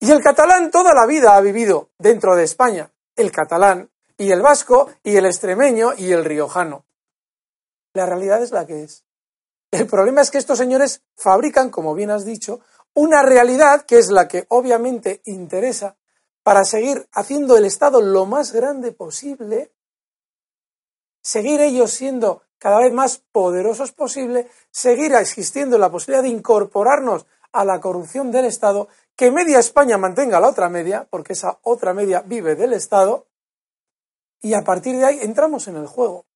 Y 0.00 0.10
el 0.10 0.22
catalán 0.22 0.70
toda 0.70 0.94
la 0.94 1.06
vida 1.06 1.36
ha 1.36 1.40
vivido 1.40 1.90
dentro 1.98 2.36
de 2.36 2.44
España. 2.44 2.90
El 3.14 3.32
catalán 3.32 3.90
y 4.18 4.30
el 4.30 4.42
vasco 4.42 4.90
y 5.02 5.16
el 5.16 5.26
extremeño 5.26 5.92
y 5.96 6.12
el 6.12 6.24
riojano. 6.24 6.84
La 7.94 8.06
realidad 8.06 8.42
es 8.42 8.50
la 8.50 8.66
que 8.66 8.82
es. 8.82 9.04
El 9.70 9.86
problema 9.86 10.20
es 10.20 10.30
que 10.30 10.38
estos 10.38 10.58
señores 10.58 11.02
fabrican, 11.16 11.70
como 11.70 11.94
bien 11.94 12.10
has 12.10 12.24
dicho, 12.24 12.60
una 12.94 13.22
realidad 13.22 13.84
que 13.84 13.98
es 13.98 14.10
la 14.10 14.28
que 14.28 14.46
obviamente 14.48 15.22
interesa 15.24 15.96
para 16.42 16.64
seguir 16.64 17.08
haciendo 17.12 17.56
el 17.56 17.64
Estado 17.64 18.00
lo 18.00 18.26
más 18.26 18.52
grande 18.52 18.92
posible 18.92 19.72
seguir 21.26 21.60
ellos 21.60 21.90
siendo 21.90 22.42
cada 22.56 22.78
vez 22.78 22.92
más 22.92 23.20
poderosos 23.32 23.90
posible, 23.90 24.48
seguir 24.70 25.12
existiendo 25.12 25.76
la 25.76 25.90
posibilidad 25.90 26.22
de 26.22 26.28
incorporarnos 26.28 27.26
a 27.50 27.64
la 27.64 27.80
corrupción 27.80 28.30
del 28.30 28.44
Estado, 28.44 28.86
que 29.16 29.30
media 29.30 29.58
España 29.58 29.98
mantenga 29.98 30.40
la 30.40 30.48
otra 30.48 30.68
media, 30.68 31.06
porque 31.10 31.32
esa 31.32 31.58
otra 31.62 31.94
media 31.94 32.22
vive 32.22 32.54
del 32.54 32.72
Estado, 32.72 33.26
y 34.40 34.54
a 34.54 34.62
partir 34.62 34.96
de 34.96 35.06
ahí 35.06 35.18
entramos 35.22 35.66
en 35.68 35.76
el 35.76 35.86
juego. 35.86 36.26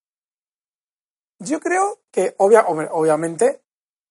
Yo 1.38 1.60
creo 1.60 2.00
que 2.10 2.34
obviamente 2.38 3.62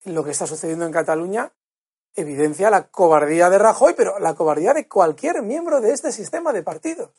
lo 0.05 0.23
que 0.23 0.31
está 0.31 0.47
sucediendo 0.47 0.85
en 0.85 0.91
Cataluña 0.91 1.51
evidencia 2.15 2.69
la 2.69 2.87
cobardía 2.87 3.49
de 3.49 3.57
Rajoy, 3.57 3.93
pero 3.95 4.19
la 4.19 4.35
cobardía 4.35 4.73
de 4.73 4.87
cualquier 4.87 5.41
miembro 5.41 5.81
de 5.81 5.91
este 5.91 6.11
sistema 6.11 6.53
de 6.53 6.63
partidos. 6.63 7.11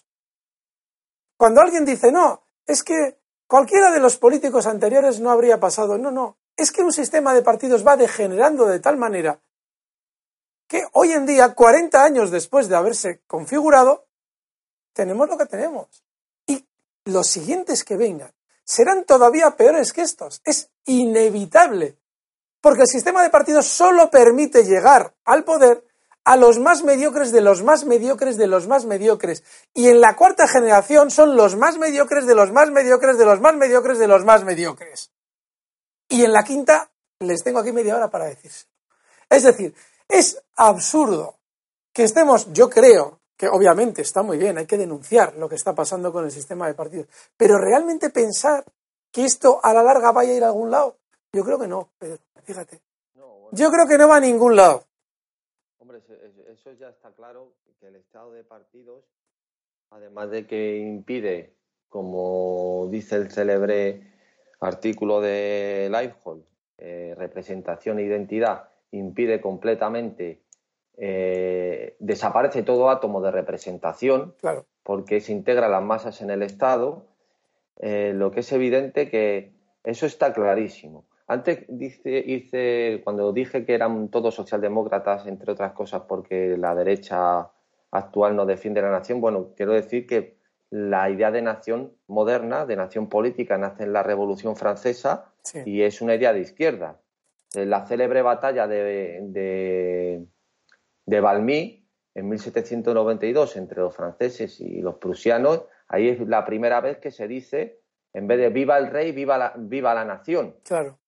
Cuando 1.37 1.61
alguien 1.61 1.85
dice, 1.85 2.11
no, 2.13 2.43
es 2.67 2.83
que 2.83 3.21
Cualquiera 3.51 3.91
de 3.91 3.99
los 3.99 4.17
políticos 4.17 4.69
anteriores 4.69 5.19
no 5.19 5.33
habría 5.33 5.59
pasado. 5.59 5.99
No, 5.99 6.13
no. 6.13 6.39
Es 6.57 6.71
que 6.71 6.83
un 6.83 6.93
sistema 6.93 7.35
de 7.35 7.43
partidos 7.43 7.85
va 7.85 7.97
degenerando 7.97 8.65
de 8.65 8.79
tal 8.79 8.97
manera 8.97 9.41
que 10.71 10.87
hoy 10.93 11.11
en 11.11 11.27
día, 11.27 11.53
40 11.53 12.05
años 12.05 12.31
después 12.31 12.69
de 12.69 12.77
haberse 12.77 13.23
configurado, 13.27 14.07
tenemos 14.93 15.29
lo 15.29 15.37
que 15.37 15.47
tenemos. 15.47 16.05
Y 16.47 16.65
los 17.07 17.27
siguientes 17.27 17.83
que 17.83 17.97
vengan 17.97 18.33
serán 18.63 19.05
todavía 19.05 19.51
peores 19.57 19.93
que 19.93 20.03
estos. 20.03 20.41
Es 20.45 20.71
inevitable. 20.85 21.99
Porque 22.61 22.83
el 22.83 22.87
sistema 22.87 23.21
de 23.25 23.31
partidos 23.31 23.67
solo 23.67 24.13
permite 24.13 24.63
llegar 24.63 25.13
al 25.25 25.43
poder 25.43 25.85
a 26.23 26.37
los 26.37 26.61
más 26.61 26.85
mediocres 26.85 27.33
de 27.33 27.41
los 27.41 27.65
más 27.65 27.85
mediocres 27.85 28.37
de 28.37 28.47
los 28.47 28.69
más 28.69 28.85
mediocres. 28.85 29.43
Y 29.75 29.89
en 29.89 30.01
la 30.01 30.15
cuarta 30.15 30.47
generación 30.47 31.11
son 31.11 31.35
los 31.35 31.57
más 31.57 31.79
mediocres 31.79 32.27
de 32.27 32.37
los 32.37 32.53
más 32.53 32.71
mediocres 32.71 33.19
de 33.19 33.25
los 33.25 33.41
más 33.41 33.57
mediocres 33.57 33.99
de 33.99 34.07
los 34.07 34.25
más 34.25 34.45
mediocres. 34.45 35.11
Y 36.09 36.23
en 36.25 36.33
la 36.33 36.45
quinta 36.45 36.93
les 37.19 37.43
tengo 37.43 37.59
aquí 37.59 37.73
media 37.73 37.97
hora 37.97 38.09
para 38.09 38.27
decirse. 38.27 38.67
Es 39.29 39.43
decir, 39.43 39.75
es 40.11 40.43
absurdo 40.57 41.37
que 41.93 42.05
estemos, 42.05 42.53
yo 42.53 42.69
creo 42.69 43.21
que 43.37 43.49
obviamente 43.49 44.03
está 44.03 44.23
muy 44.23 44.39
bien, 44.39 44.59
hay 44.59 44.67
que 44.67 44.77
denunciar 44.77 45.37
lo 45.37 45.49
que 45.49 45.55
está 45.55 45.75
pasando 45.75 46.13
con 46.13 46.25
el 46.25 46.31
sistema 46.31 46.67
de 46.67 46.75
partidos, 46.75 47.09
pero 47.37 47.59
realmente 47.59 48.11
pensar 48.11 48.65
que 49.11 49.25
esto 49.25 49.61
a 49.63 49.73
la 49.73 49.83
larga 49.83 50.13
vaya 50.13 50.33
a 50.33 50.37
ir 50.37 50.45
a 50.45 50.49
algún 50.49 50.71
lado, 50.71 50.97
yo 51.33 51.45
creo 51.45 51.59
que 51.59 51.67
no, 51.67 51.89
Pedro, 51.99 52.19
fíjate. 52.43 52.81
Yo 53.53 53.71
creo 53.71 53.87
que 53.89 53.99
no 53.99 54.07
va 54.07 54.17
a 54.17 54.21
ningún 54.21 54.55
lado 54.55 54.85
eso 56.61 56.73
ya 56.73 56.91
está 56.91 57.11
claro, 57.13 57.55
que 57.79 57.89
el 57.89 57.97
estado 57.97 58.33
de 58.33 58.45
partidos, 58.45 59.05
además 59.91 60.31
de 60.31 60.47
que 60.47 60.77
impide, 60.79 61.55
como 61.89 62.89
dice 62.91 63.17
el 63.17 63.31
célebre 63.31 64.13
artículo 64.61 65.23
de 65.23 65.89
Lifehall, 65.91 66.45
eh, 66.77 67.15
representación 67.17 67.99
e 67.99 68.03
identidad, 68.03 68.70
impide 68.93 69.41
completamente, 69.41 70.41
eh, 70.97 71.97
desaparece 71.99 72.63
todo 72.63 72.91
átomo 72.91 73.21
de 73.21 73.31
representación, 73.31 74.35
porque 74.83 75.21
se 75.21 75.33
integra 75.33 75.69
las 75.69 75.83
masas 75.83 76.21
en 76.23 76.31
el 76.31 76.43
Estado, 76.43 77.07
eh, 77.79 78.13
lo 78.15 78.31
que 78.31 78.41
es 78.41 78.53
evidente 78.53 79.09
que 79.09 79.53
eso 79.85 80.07
está 80.07 80.33
clarísimo. 80.33 81.07
Antes 81.27 81.65
dice, 81.69 82.19
hice, 82.27 83.01
cuando 83.05 83.33
dije 83.33 83.65
que 83.65 83.75
eran 83.75 84.09
todos 84.09 84.35
socialdemócratas, 84.35 85.27
entre 85.27 85.53
otras 85.53 85.73
cosas, 85.73 86.03
porque 86.09 86.57
la 86.59 86.75
derecha 86.75 87.51
actual 87.93 88.37
no 88.37 88.47
defiende 88.47 88.83
la 88.83 88.91
nación, 88.91 89.21
bueno, 89.21 89.51
quiero 89.57 89.73
decir 89.73 90.07
que 90.07 90.41
la 90.71 91.11
idea 91.11 91.31
de 91.31 91.43
nación 91.43 91.93
moderna, 92.07 92.67
de 92.67 92.77
nación 92.77 93.09
política, 93.09 93.59
nace 93.59 93.85
en 93.85 93.93
la 93.93 94.03
Revolución 94.03 94.57
Francesa 94.57 95.33
y 95.65 95.83
es 95.83 96.01
una 96.01 96.15
idea 96.15 96.33
de 96.33 96.41
izquierda. 96.41 96.99
Eh, 97.55 97.67
la 97.67 97.87
célebre 97.87 98.23
batalla 98.23 98.67
de, 98.67 99.21
de, 99.23 100.27
de 101.07 101.21
Valmy 101.21 101.87
en 102.15 102.29
1792 102.29 103.57
entre 103.57 103.81
los 103.81 103.95
franceses 103.95 104.61
y 104.61 104.81
los 104.81 104.97
prusianos, 104.97 105.65
ahí 105.89 106.09
es 106.09 106.21
la 106.27 106.45
primera 106.45 106.81
vez 106.81 106.99
que 106.99 107.11
se 107.11 107.29
dice, 107.29 107.81
en 108.13 108.27
vez 108.27 108.39
de 108.39 108.51
viva 108.51 108.79
el 108.79 108.89
rey, 108.89 109.13
viva 109.13 109.39
la, 109.39 109.55
viva 109.57 109.95
la 109.95 110.05
nación. 110.05 110.57
Claro 110.65 111.01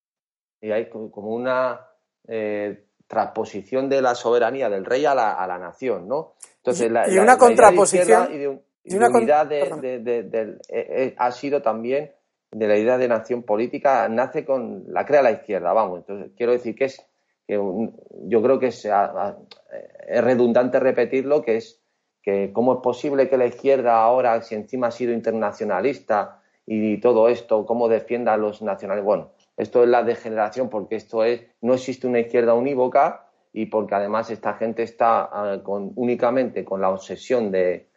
y 0.63 0.71
hay 0.71 0.89
como 0.89 1.35
una 1.35 1.89
eh, 2.29 2.85
transposición 3.07 3.89
de 3.89 4.01
la 4.01 4.15
soberanía 4.15 4.71
del 4.71 4.85
rey 4.85 5.05
a 5.05 5.15
la, 5.15 5.33
a 5.33 5.47
la 5.47 5.59
nación, 5.59 6.09
¿no? 6.09 6.35
Entonces, 6.59 6.91
la, 6.91 7.11
y 7.11 7.19
una 7.19 7.37
contraposición 7.37 8.33
y 8.33 8.39
de, 8.39 8.97
una 8.97 9.09
unidad 9.09 9.47
de, 9.47 11.15
ha 11.19 11.33
sido 11.33 11.61
también 11.61 12.13
de 12.53 12.69
la 12.69 12.77
idea 12.77 12.99
de 12.99 13.09
nación 13.09 13.43
política 13.43 14.09
nace 14.09 14.45
con 14.45 14.85
la 14.89 15.05
crea 15.05 15.23
la 15.23 15.33
izquierda, 15.33 15.73
vamos. 15.73 16.01
Entonces 16.01 16.33
quiero 16.37 16.53
decir 16.53 16.75
que 16.75 16.85
es 16.85 17.05
que 17.47 17.55
yo 17.55 18.43
creo 18.43 18.59
que 18.59 18.69
es, 18.69 18.85
es 18.87 20.25
redundante 20.25 20.79
repetirlo 20.79 21.43
que 21.43 21.57
es 21.57 21.83
que 22.23 22.53
cómo 22.53 22.75
es 22.75 22.79
posible 22.81 23.29
que 23.29 23.37
la 23.37 23.47
izquierda 23.47 24.03
ahora, 24.03 24.41
si 24.43 24.55
encima 24.55 24.89
ha 24.89 24.91
sido 24.93 25.13
internacionalista 25.13 26.41
y 26.67 27.01
todo 27.01 27.29
esto, 27.29 27.67
cómo 27.67 27.89
defienda 27.89 28.33
a 28.33 28.37
los 28.37 28.63
nacionales. 28.63 29.05
Bueno, 29.05 29.33
esto 29.57 29.83
es 29.83 29.89
la 29.89 30.05
degeneración 30.05 30.69
porque 30.69 30.97
esto 30.97 31.25
es, 31.25 31.43
no 31.61 31.75
existe 31.75 32.07
una 32.07 32.21
izquierda 32.21 32.55
unívoca 32.55 33.27
y 33.53 33.67
porque 33.67 33.95
además 33.95 34.31
esta 34.31 34.55
gente 34.55 34.83
está 34.83 35.29
ah, 35.31 35.61
únicamente 35.67 36.65
con 36.65 36.81
la 36.81 36.91
obsesión 36.91 37.51
de, 37.51 37.89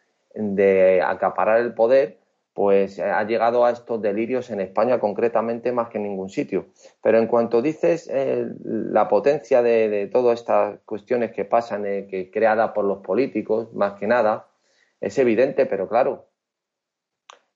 acaparar 1.02 1.60
el 1.60 1.72
poder, 1.72 2.18
pues 2.56 2.98
ha 3.00 3.22
llegado 3.24 3.66
a 3.66 3.70
estos 3.70 4.00
delirios 4.00 4.48
en 4.48 4.62
España 4.62 4.98
concretamente 4.98 5.72
más 5.72 5.90
que 5.90 5.98
en 5.98 6.04
ningún 6.04 6.30
sitio. 6.30 6.68
Pero 7.02 7.18
en 7.18 7.26
cuanto 7.26 7.60
dices 7.60 8.08
eh, 8.10 8.46
la 8.64 9.08
potencia 9.08 9.60
de, 9.60 10.08
todas 10.10 10.40
estas 10.40 10.78
cuestiones 10.86 11.32
que 11.32 11.44
pasan, 11.44 11.84
eh, 11.84 12.06
que 12.10 12.30
creada 12.30 12.72
por 12.72 12.86
los 12.86 13.00
políticos, 13.00 13.74
más 13.74 13.98
que 14.00 14.06
nada, 14.06 14.48
es 15.02 15.18
evidente, 15.18 15.66
pero 15.66 15.86
claro, 15.86 16.30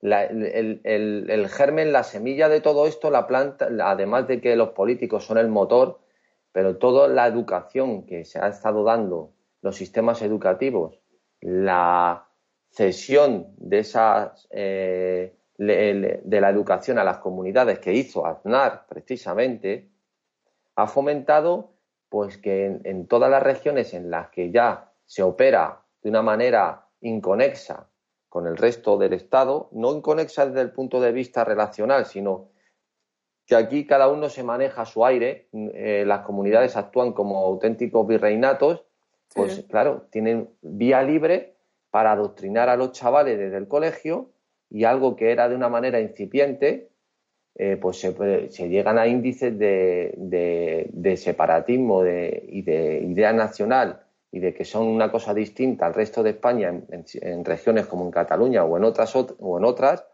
el, 0.03 1.48
germen, 1.48 1.92
la 1.92 2.03
semilla 2.03 2.51
de 2.51 2.61
todo 2.61 2.86
esto, 2.86 3.11
la 3.11 3.26
planta, 3.26 3.68
además 3.82 4.28
de 4.28 4.42
que 4.42 4.55
los 4.55 4.72
políticos 4.72 5.24
son 5.24 5.38
el 5.38 5.48
motor, 5.48 5.98
pero 6.53 6.76
toda 6.76 7.09
la 7.09 7.26
educación 7.26 8.05
que 8.05 8.26
se 8.26 8.38
ha 8.38 8.48
estado 8.48 8.84
dando, 8.84 9.32
los 9.62 9.76
sistemas 9.76 10.20
educativos, 10.20 11.01
la 11.40 12.30
cesión 12.71 13.49
de 13.59 13.79
esas 13.81 14.47
eh, 14.51 15.35
de 15.59 16.41
la 16.41 16.49
educación 16.49 16.99
a 16.99 17.05
las 17.05 17.18
comunidades 17.18 17.81
que 17.81 17.93
hizo 17.93 18.25
Aznar 18.25 18.87
precisamente 18.89 19.91
ha 20.75 20.87
fomentado 20.87 21.75
pues 22.09 22.39
que 22.39 22.81
en, 22.83 23.07
todas 23.07 23.31
las 23.31 23.43
regiones 23.43 23.93
en 23.93 24.11
las 24.11 24.31
que 24.31 24.51
ya 24.51 24.91
se 25.05 25.23
opera 25.23 25.83
de 26.03 26.09
una 26.09 26.23
manera 26.23 26.87
inconexa 27.03 27.89
con 28.29 28.47
el 28.47 28.57
resto 28.57 28.97
del 28.97 29.12
Estado, 29.12 29.68
no 29.73 29.93
inconexa 29.93 30.47
desde 30.47 30.62
el 30.62 30.73
punto 30.73 31.01
de 31.01 31.12
vista 31.12 31.45
relacional, 31.45 32.07
sino 32.07 32.49
que 33.45 33.55
aquí 33.55 33.87
cada 33.87 34.09
uno 34.09 34.29
se 34.29 34.43
maneja 34.43 34.83
a 34.83 34.87
su 34.87 35.05
aire, 35.05 35.49
eh, 35.53 36.05
las 36.07 36.21
comunidades 36.21 36.77
actúan 36.77 37.12
como 37.12 37.45
auténticos 37.45 38.07
virreinatos, 38.07 38.85
pues 39.35 39.64
claro, 39.68 40.07
tienen 40.11 40.51
vía 40.62 41.03
libre 41.03 41.57
para 41.91 42.12
adoctrinar 42.12 42.68
a 42.68 42.76
los 42.76 42.93
chavales 42.93 43.38
desde 43.38 43.57
el 43.57 43.68
colegio 43.68 44.30
y 44.68 44.84
algo 44.84 45.16
que 45.16 45.32
era 45.32 45.49
de 45.49 45.57
una 45.57 45.68
manera 45.68 46.01
incipiente, 46.01 46.91
eh, 47.57 47.76
pues 47.76 47.99
se, 47.99 48.68
llegan 48.68 48.99
a 48.99 49.07
índices 49.09 49.59
de, 49.59 51.14
separatismo 51.16 52.05
y 52.07 52.62
de 52.62 53.03
idea 53.03 53.32
nacional 53.32 54.03
y 54.32 54.38
de 54.38 54.55
que 54.55 54.64
son 54.64 54.86
una 54.86 55.11
cosa 55.11 55.34
distinta 55.34 55.86
al 55.86 55.95
resto 55.95 56.22
de 56.22 56.30
España 56.30 56.68
en, 56.70 57.45
regiones 57.45 57.86
como 57.86 58.05
en 58.05 58.12
Cataluña 58.12 58.64
o 58.64 58.76
en 58.76 58.84
otras 58.84 59.14
o 59.16 59.59
en 59.59 59.64
otras, 59.64 60.07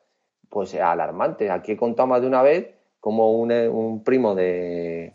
pues 0.49 0.75
alarmante. 0.75 1.51
Aquí 1.51 1.73
he 1.73 1.77
contado 1.77 2.07
más 2.07 2.23
de 2.23 2.27
una 2.27 2.43
vez 2.43 2.71
como 3.01 3.33
un, 3.33 4.03
primo 4.03 4.35
de, 4.35 5.13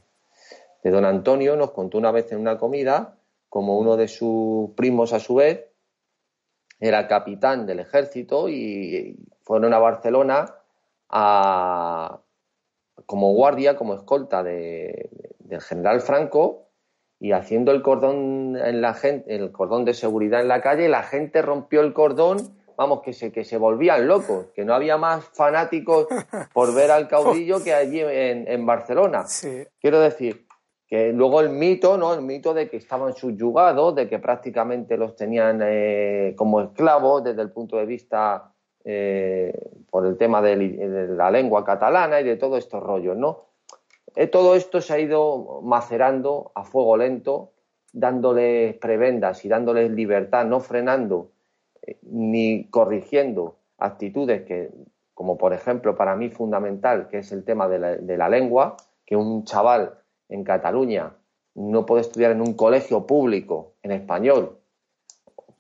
de 0.84 0.89
don 0.91 1.03
Antonio 1.03 1.55
nos 1.55 1.72
contó 1.72 1.97
una 1.97 2.12
vez 2.12 2.32
en 2.32 2.39
una 2.39 2.57
comida 2.57 3.18
como 3.49 3.78
uno 3.78 3.97
de 3.97 4.07
sus 4.07 4.70
primos 4.76 5.12
a 5.12 5.20
su 5.20 5.36
vez 5.36 5.70
era 6.82 7.08
capitán 7.08 7.66
del 7.66 7.80
ejército 7.80 8.50
y 8.50 9.16
fueron 9.44 9.74
a 9.74 9.80
Barcelona 9.80 10.56
a, 11.10 12.20
como 13.06 13.34
guardia, 13.34 13.78
como 13.78 13.94
escolta 13.94 14.44
de, 14.44 15.10
del 15.40 15.62
general 15.62 16.02
Franco 16.02 16.68
y 17.20 17.34
haciendo 17.34 17.72
el 17.72 17.84
cordón 17.84 18.58
en 18.58 18.82
la 18.82 18.96
gente, 18.96 19.36
el 19.36 19.52
cordón 19.52 19.86
de 19.86 19.94
seguridad 19.94 20.42
en 20.42 20.48
la 20.48 20.62
calle, 20.62 20.90
la 20.90 21.04
gente 21.04 21.44
rompió 21.44 21.82
el 21.82 21.94
cordón, 21.94 22.58
vamos, 22.76 23.02
que 23.04 23.14
se, 23.14 23.32
que 23.32 23.44
se 23.44 23.58
volvían 23.58 24.08
locos, 24.08 24.48
que 24.56 24.66
no 24.66 24.74
había 24.74 24.98
más 24.98 25.24
fanáticos 25.26 26.08
por 26.52 26.74
ver 26.74 26.90
al 26.90 27.08
caudillo 27.08 27.64
que 27.64 27.76
allí 27.76 28.02
en, 28.02 28.66
Barcelona. 28.66 29.26
Quiero 29.80 30.00
decir, 30.00 30.48
que 30.92 31.14
luego 31.14 31.39
el 31.39 31.52
mito, 31.52 31.98
¿no? 31.98 32.14
El 32.14 32.22
mito 32.22 32.54
de 32.54 32.70
que 32.70 32.76
estaban 32.76 33.14
subyugados, 33.14 33.96
de 33.96 34.10
que 34.10 34.20
prácticamente 34.20 34.98
los 34.98 35.16
tenían 35.16 35.62
eh, 35.64 36.34
como 36.36 36.60
esclavos 36.60 37.24
desde 37.24 37.42
el 37.42 37.50
punto 37.50 37.78
de 37.78 37.86
vista 37.86 38.52
eh, 38.84 39.54
por 39.89 40.06
el 40.06 40.18
tema 40.18 40.42
de, 40.42 41.08
la 41.16 41.32
lengua 41.32 41.64
catalana 41.64 42.20
y 42.20 42.26
de 42.26 42.36
todos 42.36 42.60
estos 42.60 42.84
rollos, 42.84 43.16
¿no? 43.16 43.46
Eh, 44.18 44.28
todo 44.28 44.54
esto 44.54 44.82
se 44.82 44.94
ha 44.94 45.00
ido 45.00 45.62
macerando 45.64 46.52
a 46.56 46.66
fuego 46.66 46.98
lento, 46.98 47.54
dándoles 47.94 48.76
prebendas 48.76 49.46
y 49.46 49.48
dándoles 49.48 49.89
libertad, 49.92 50.46
no 50.46 50.60
frenando 50.60 51.32
ni 52.02 52.70
corrigiendo 52.70 53.60
actitudes 53.78 54.42
que, 54.42 54.72
como 55.14 55.38
por 55.38 55.54
ejemplo 55.54 55.96
para 55.96 56.18
mí 56.18 56.30
fundamental, 56.30 57.08
que 57.08 57.20
es 57.20 57.32
el 57.32 57.46
tema 57.46 57.70
de 57.70 58.18
la 58.18 58.28
lengua, 58.28 58.76
que 59.06 59.16
un 59.16 59.46
chaval 59.46 60.01
en 60.32 60.44
Cataluña. 60.44 61.14
No 61.54 61.86
puede 61.86 62.02
estudiar 62.02 62.32
en 62.32 62.42
un 62.42 62.54
colegio 62.54 63.06
público 63.06 63.74
en 63.84 63.92
español, 63.92 64.58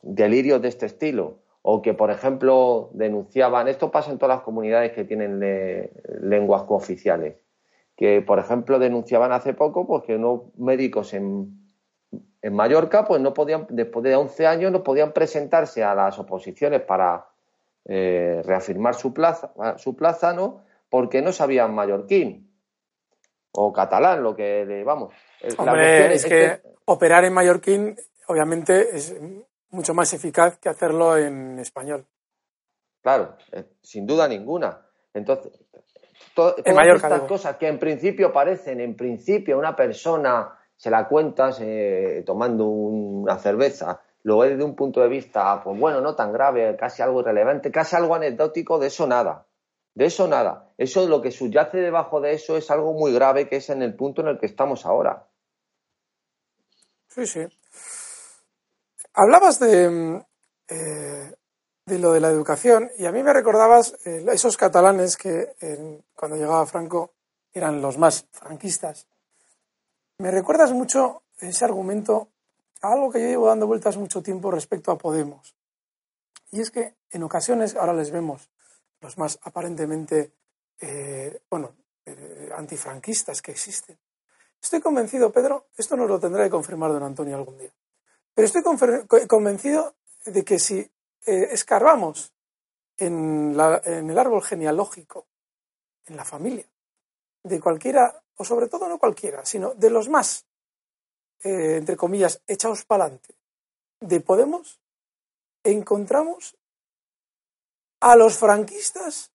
delirios 0.01 0.61
de 0.61 0.69
este 0.69 0.87
estilo, 0.87 1.39
o 1.61 1.81
que, 1.81 1.93
por 1.93 2.09
ejemplo, 2.09 2.89
denunciaban, 2.93 3.67
esto 3.67 3.91
pasa 3.91 4.09
en 4.11 4.17
todas 4.17 4.37
las 4.37 4.43
comunidades 4.43 4.93
que 4.93 5.03
tienen 5.03 5.39
lenguas 6.21 6.63
cooficiales, 6.63 7.35
que, 7.95 8.21
por 8.21 8.39
ejemplo, 8.39 8.79
denunciaban 8.79 9.31
hace 9.31 9.53
poco 9.53 9.85
pues, 9.85 10.03
que 10.03 10.15
unos 10.15 10.57
médicos 10.57 11.13
en, 11.13 11.59
en 12.41 12.53
Mallorca 12.55 13.05
pues 13.05 13.21
no 13.21 13.33
podían, 13.33 13.67
después 13.69 14.03
de 14.03 14.15
11 14.15 14.47
años, 14.47 14.71
no 14.71 14.81
podían 14.83 15.11
presentarse 15.11 15.83
a 15.83 15.93
las 15.93 16.17
oposiciones 16.17 16.81
para 16.81 17.27
eh, 17.85 18.41
reafirmar 18.45 18.95
su 18.95 19.13
plaza, 19.13 19.53
su 19.77 19.95
plaza, 19.95 20.33
¿no? 20.33 20.63
Porque 20.89 21.21
no 21.21 21.31
sabían 21.31 21.75
mallorquín 21.75 22.50
o 23.53 23.71
catalán, 23.73 24.23
lo 24.23 24.35
que, 24.35 24.83
vamos. 24.85 25.13
Hombre, 25.57 26.13
es, 26.13 26.25
que 26.25 26.61
operar 26.85 27.25
en 27.25 27.33
mallorquín, 27.33 27.95
obviamente, 28.27 28.95
es 28.95 29.15
mucho 29.69 29.93
más 29.93 30.13
eficaz 30.13 30.57
que 30.57 30.69
hacerlo 30.69 31.17
en 31.17 31.59
español. 31.59 32.05
Claro, 33.01 33.35
eh, 33.51 33.65
sin 33.81 34.05
duda 34.05 34.27
ninguna. 34.27 34.85
Entonces, 35.13 35.51
todas 36.35 36.55
estas 36.57 37.21
cosas 37.21 37.57
que 37.57 37.67
en 37.67 37.79
principio 37.79 38.31
parecen, 38.31 38.79
en 38.79 38.95
principio, 38.95 39.57
una 39.57 39.75
persona 39.75 40.57
se 40.75 40.89
la 40.89 41.07
cuentas 41.07 41.59
eh, 41.61 42.23
tomando 42.25 42.65
una 42.65 43.37
cerveza, 43.37 44.01
lo 44.23 44.39
ve 44.39 44.49
desde 44.49 44.63
un 44.63 44.75
punto 44.75 45.01
de 45.01 45.07
vista, 45.07 45.61
pues 45.63 45.79
bueno, 45.79 46.01
no 46.01 46.15
tan 46.15 46.31
grave, 46.31 46.75
casi 46.75 47.01
algo 47.01 47.21
irrelevante, 47.21 47.71
casi 47.71 47.95
algo 47.95 48.15
anecdótico, 48.15 48.79
de 48.79 48.87
eso 48.87 49.07
nada. 49.07 49.45
De 49.93 50.05
eso 50.05 50.27
nada. 50.27 50.70
Eso 50.81 51.07
lo 51.07 51.21
que 51.21 51.29
subyace 51.29 51.77
debajo 51.77 52.21
de 52.21 52.33
eso 52.33 52.57
es 52.57 52.71
algo 52.71 52.93
muy 52.93 53.13
grave 53.13 53.47
que 53.47 53.57
es 53.57 53.69
en 53.69 53.83
el 53.83 53.95
punto 53.95 54.21
en 54.21 54.29
el 54.29 54.39
que 54.39 54.47
estamos 54.47 54.83
ahora. 54.87 55.27
Sí, 57.07 57.27
sí. 57.27 57.41
Hablabas 59.13 59.59
de, 59.59 60.25
eh, 60.67 61.35
de 61.85 61.99
lo 61.99 62.13
de 62.13 62.19
la 62.19 62.29
educación 62.29 62.89
y 62.97 63.05
a 63.05 63.11
mí 63.11 63.21
me 63.21 63.31
recordabas 63.31 63.95
eh, 64.07 64.25
esos 64.33 64.57
catalanes 64.57 65.17
que 65.17 65.53
cuando 66.15 66.35
llegaba 66.35 66.65
Franco 66.65 67.13
eran 67.53 67.79
los 67.79 67.99
más 67.99 68.25
franquistas. 68.31 69.05
Me 70.17 70.31
recuerdas 70.31 70.71
mucho 70.71 71.21
ese 71.37 71.63
argumento 71.63 72.29
a 72.81 72.93
algo 72.93 73.11
que 73.11 73.21
yo 73.21 73.27
llevo 73.27 73.47
dando 73.49 73.67
vueltas 73.67 73.97
mucho 73.97 74.23
tiempo 74.23 74.49
respecto 74.49 74.91
a 74.91 74.97
Podemos. 74.97 75.55
Y 76.49 76.59
es 76.59 76.71
que 76.71 76.95
en 77.11 77.21
ocasiones 77.21 77.75
ahora 77.75 77.93
les 77.93 78.09
vemos 78.09 78.49
los 78.99 79.19
más 79.19 79.37
aparentemente, 79.43 80.33
eh, 80.81 81.41
bueno, 81.49 81.75
antifranquistas 82.55 83.41
que 83.41 83.51
existen. 83.51 83.97
Estoy 84.61 84.81
convencido, 84.81 85.31
Pedro, 85.31 85.67
esto 85.77 85.95
nos 85.95 86.09
lo 86.09 86.19
tendrá 86.19 86.43
que 86.43 86.49
confirmar 86.49 86.91
don 86.91 87.03
Antonio 87.03 87.35
algún 87.35 87.57
día, 87.57 87.71
pero 88.33 88.45
estoy 88.45 88.63
convencido 89.27 89.95
de 90.25 90.43
que 90.43 90.59
si 90.59 90.79
eh, 90.79 91.49
escarbamos 91.51 92.33
en, 92.97 93.51
el 93.51 94.19
árbol 94.19 94.43
genealógico, 94.43 95.27
en 96.05 96.15
la 96.15 96.25
familia, 96.25 96.65
de 97.43 97.59
cualquiera, 97.59 98.21
o 98.35 98.45
sobre 98.45 98.67
todo 98.67 98.87
no 98.87 98.99
cualquiera, 98.99 99.45
sino 99.45 99.73
de 99.73 99.89
los 99.89 100.09
más, 100.09 100.45
eh, 101.43 101.77
entre 101.77 101.97
comillas, 101.97 102.41
echados 102.47 102.85
para 102.85 103.05
adelante 103.05 103.33
de 103.99 104.19
Podemos, 104.19 104.79
encontramos 105.63 106.57
a 107.99 108.15
los 108.15 108.37
franquistas 108.37 109.31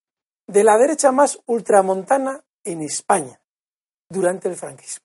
de 0.47 0.65
la 0.65 0.77
derecha 0.79 1.13
más 1.13 1.41
ultramontana 1.47 2.43
en 2.65 2.83
España 2.83 3.41
durante 4.09 4.49
el 4.49 4.57
franquismo. 4.57 5.05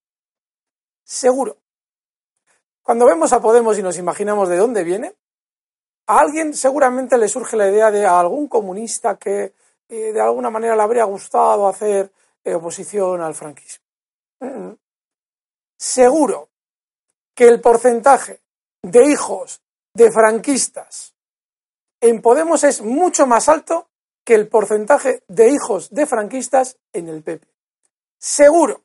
Seguro. 1.03 1.57
Cuando 2.83 3.05
vemos 3.05 3.33
a 3.33 3.41
Podemos 3.41 3.77
y 3.77 3.83
nos 3.83 3.97
imaginamos 3.97 4.49
de 4.49 4.57
dónde 4.57 4.83
viene, 4.83 5.15
a 6.07 6.19
alguien 6.19 6.53
seguramente 6.53 7.17
le 7.17 7.27
surge 7.27 7.55
la 7.55 7.69
idea 7.69 7.91
de 7.91 8.05
algún 8.05 8.47
comunista 8.47 9.17
que 9.17 9.53
eh, 9.87 10.13
de 10.13 10.21
alguna 10.21 10.49
manera 10.49 10.75
le 10.75 10.81
habría 10.81 11.03
gustado 11.03 11.67
hacer 11.67 12.11
eh, 12.43 12.55
oposición 12.55 13.21
al 13.21 13.35
franquismo. 13.35 13.85
Seguro 15.77 16.49
que 17.35 17.47
el 17.47 17.61
porcentaje 17.61 18.41
de 18.81 19.05
hijos 19.05 19.61
de 19.93 20.11
franquistas 20.11 21.13
en 22.01 22.21
Podemos 22.21 22.63
es 22.63 22.81
mucho 22.81 23.27
más 23.27 23.47
alto 23.47 23.90
que 24.23 24.35
el 24.35 24.47
porcentaje 24.47 25.23
de 25.27 25.49
hijos 25.49 25.89
de 25.89 26.05
franquistas 26.05 26.77
en 26.93 27.09
el 27.09 27.23
PP. 27.23 27.47
Seguro. 28.17 28.81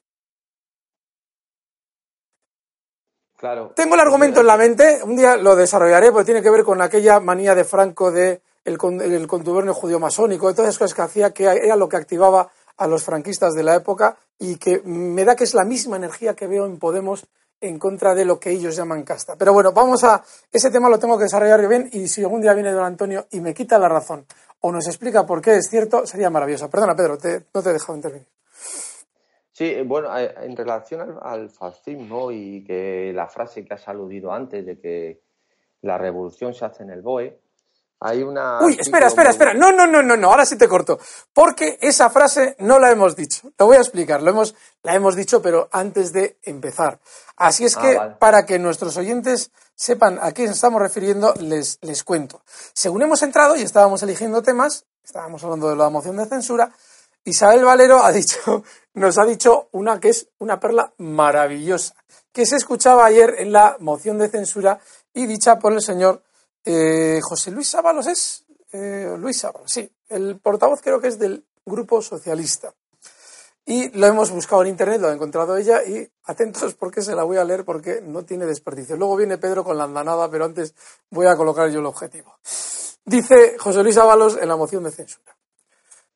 Tengo 3.75 3.95
el 3.95 4.01
argumento 4.01 4.41
en 4.41 4.47
la 4.47 4.57
mente, 4.57 5.01
un 5.05 5.15
día 5.15 5.37
lo 5.37 5.55
desarrollaré 5.55 6.11
porque 6.11 6.25
tiene 6.25 6.43
que 6.43 6.51
ver 6.51 6.65
con 6.65 6.81
aquella 6.81 7.21
manía 7.21 7.55
de 7.55 7.65
Franco 7.65 8.11
de 8.11 8.41
el, 8.65 8.79
contubernio 8.79 9.75
judío 9.75 10.01
masónico, 10.01 10.49
de 10.49 10.55
todas 10.55 10.71
esas 10.71 10.79
cosas 10.79 10.95
que 10.95 11.03
hacía, 11.03 11.31
que 11.31 11.45
era 11.45 11.77
lo 11.77 11.89
que 11.89 11.97
activaba 11.97 12.49
a 12.79 12.87
los 12.87 13.05
franquistas 13.05 13.55
de 13.55 13.63
la 13.63 13.75
época 13.75 14.17
y 14.39 14.57
que 14.57 14.81
me 14.85 15.25
da 15.25 15.37
que 15.37 15.45
es 15.45 15.55
la 15.55 15.65
misma 15.65 15.97
energía 15.97 16.35
que 16.35 16.47
veo 16.47 16.65
en 16.67 16.79
Podemos 16.79 17.27
en 17.61 17.79
contra 17.79 18.15
de 18.15 18.25
lo 18.25 18.39
que 18.39 18.51
ellos 18.51 18.77
llaman 18.77 19.03
casta. 19.03 19.37
Pero 19.37 19.53
bueno, 19.53 19.73
vamos 19.73 20.05
a. 20.05 20.23
Ese 20.53 20.71
tema 20.71 20.89
lo 20.89 20.99
tengo 20.99 21.17
que 21.17 21.25
desarrollar 21.25 21.67
bien 21.69 21.89
y 21.93 22.09
si 22.09 22.23
algún 22.23 22.41
día 22.41 22.55
viene 22.55 22.73
don 22.73 22.85
Antonio 22.85 23.27
y 23.31 23.41
me 23.41 23.55
quita 23.55 23.79
la 23.79 23.89
razón 23.89 24.27
o 24.67 24.73
nos 24.73 24.87
explica 24.89 25.25
por 25.25 25.41
qué 25.41 25.57
es 25.57 25.69
cierto, 25.69 26.07
sería 26.07 26.29
maravilloso. 26.29 26.69
Perdona, 26.69 26.97
Pedro, 26.97 27.19
no 27.55 27.63
te 27.63 27.71
he 27.71 27.73
dejado 27.73 27.97
intervenir. 27.97 28.27
Sí, 29.53 29.75
bueno, 29.87 30.09
en 30.19 30.55
relación 30.55 31.19
al, 31.23 31.49
fascismo 31.49 32.31
y 32.31 32.63
que 32.63 33.13
la 33.15 33.27
frase 33.27 33.65
que 33.65 33.75
has 33.75 33.89
aludido 33.89 34.33
antes 34.33 34.67
de 34.67 34.79
que 34.79 35.23
la 35.81 35.97
revolución 35.97 36.53
se 36.53 36.65
hace 36.67 36.83
en 36.83 36.91
el 36.91 37.01
BOE, 37.01 37.39
hay 38.01 38.23
una... 38.23 38.63
Uy, 38.63 38.77
espera, 38.79 39.07
espera, 39.07 39.31
espera. 39.31 39.55
No, 39.55 39.73
no, 39.73 39.87
no, 39.87 40.03
no, 40.03 40.17
no, 40.17 40.29
ahora 40.29 40.45
sí 40.45 40.57
te 40.57 40.69
corto. 40.69 40.99
Porque 41.33 41.79
esa 41.81 42.11
frase 42.11 42.57
no 42.59 42.79
la 42.79 42.91
hemos 42.91 43.17
dicho. 43.17 43.51
Te 43.57 43.65
voy 43.65 43.77
a 43.77 43.81
explicar. 43.81 44.23
Lo 44.23 44.31
hemos, 44.31 44.55
la 44.83 44.95
hemos 44.95 45.17
dicho, 45.17 45.41
pero 45.41 45.69
antes 45.73 46.13
de 46.13 46.39
empezar. 46.43 47.01
Así 47.37 47.65
es 47.65 47.77
ah, 47.77 47.81
que, 47.81 48.01
para 48.19 48.45
que 48.45 48.59
nuestros 48.59 48.97
oyentes 48.97 49.51
sepan 49.75 50.19
a 50.21 50.33
quién 50.33 50.51
estamos 50.51 50.81
refiriendo, 50.81 51.35
les, 51.41 51.79
les 51.83 52.05
cuento. 52.05 52.43
Según 52.73 53.03
hemos 53.03 53.23
entrado 53.23 53.57
y 53.57 53.63
estábamos 53.63 54.03
eligiendo 54.03 54.43
temas, 54.43 54.85
estábamos 55.05 55.43
hablando 55.45 55.69
de 55.69 55.77
la 55.77 55.91
moción 55.91 56.17
de 56.17 56.27
censura, 56.27 56.73
Isabel 57.25 57.65
Valero 57.65 58.03
ha 58.03 58.13
dicho, 58.13 58.63
nos 58.95 59.19
ha 59.19 59.25
dicho 59.25 59.69
una 59.73 60.01
que 60.01 60.11
es 60.11 60.29
una 60.39 60.61
perla 60.61 60.93
maravillosa, 60.99 61.95
que 62.33 62.47
se 62.47 62.57
escuchaba 62.57 63.05
ayer 63.05 63.35
en 63.39 63.53
la 63.53 63.77
moción 63.81 64.19
de 64.19 64.29
censura 64.29 64.79
y 65.13 65.27
dicha 65.27 65.59
por 65.59 65.73
el 65.73 65.83
señor 65.83 66.23
eh, 66.67 67.21
José 67.23 67.51
Luis 67.51 67.69
Sábalos 67.69 68.07
es, 68.07 68.45
eh, 68.73 69.15
Luis 69.19 69.39
Sábalos, 69.39 69.73
sí, 69.73 69.91
el 70.11 70.39
portavoz 70.39 70.83
creo 70.83 71.01
que 71.01 71.09
es 71.09 71.19
del 71.19 71.47
Grupo 71.65 72.03
Socialista. 72.03 72.75
Y 73.65 73.89
lo 73.99 74.07
hemos 74.07 74.31
buscado 74.31 74.63
en 74.63 74.69
internet, 74.69 75.01
lo 75.01 75.09
ha 75.09 75.13
encontrado 75.13 75.57
ella 75.57 75.83
y 75.83 76.09
atentos 76.25 76.75
porque 76.75 77.03
se 77.03 77.17
la 77.17 77.25
voy 77.25 77.39
a 77.39 77.45
leer 77.45 77.65
porque 77.65 78.01
no 78.01 78.25
tiene 78.25 78.47
desperdicio. 78.47 78.97
Luego 78.97 79.17
viene 79.17 79.39
Pedro 79.39 79.65
con 79.65 79.77
la 79.77 79.85
andanada, 79.85 80.31
pero 80.31 80.45
antes 80.45 80.75
voy 81.11 81.27
a 81.27 81.37
colocar 81.37 81.69
yo 81.71 81.81
el 81.81 81.87
objetivo. 81.87 82.39
Dice 83.05 83.57
José 83.59 83.83
Luis 83.83 83.97
Ábalos 83.97 84.39
en 84.41 84.49
la 84.49 84.57
moción 84.57 84.85
de 84.85 84.93
censura. 84.93 85.37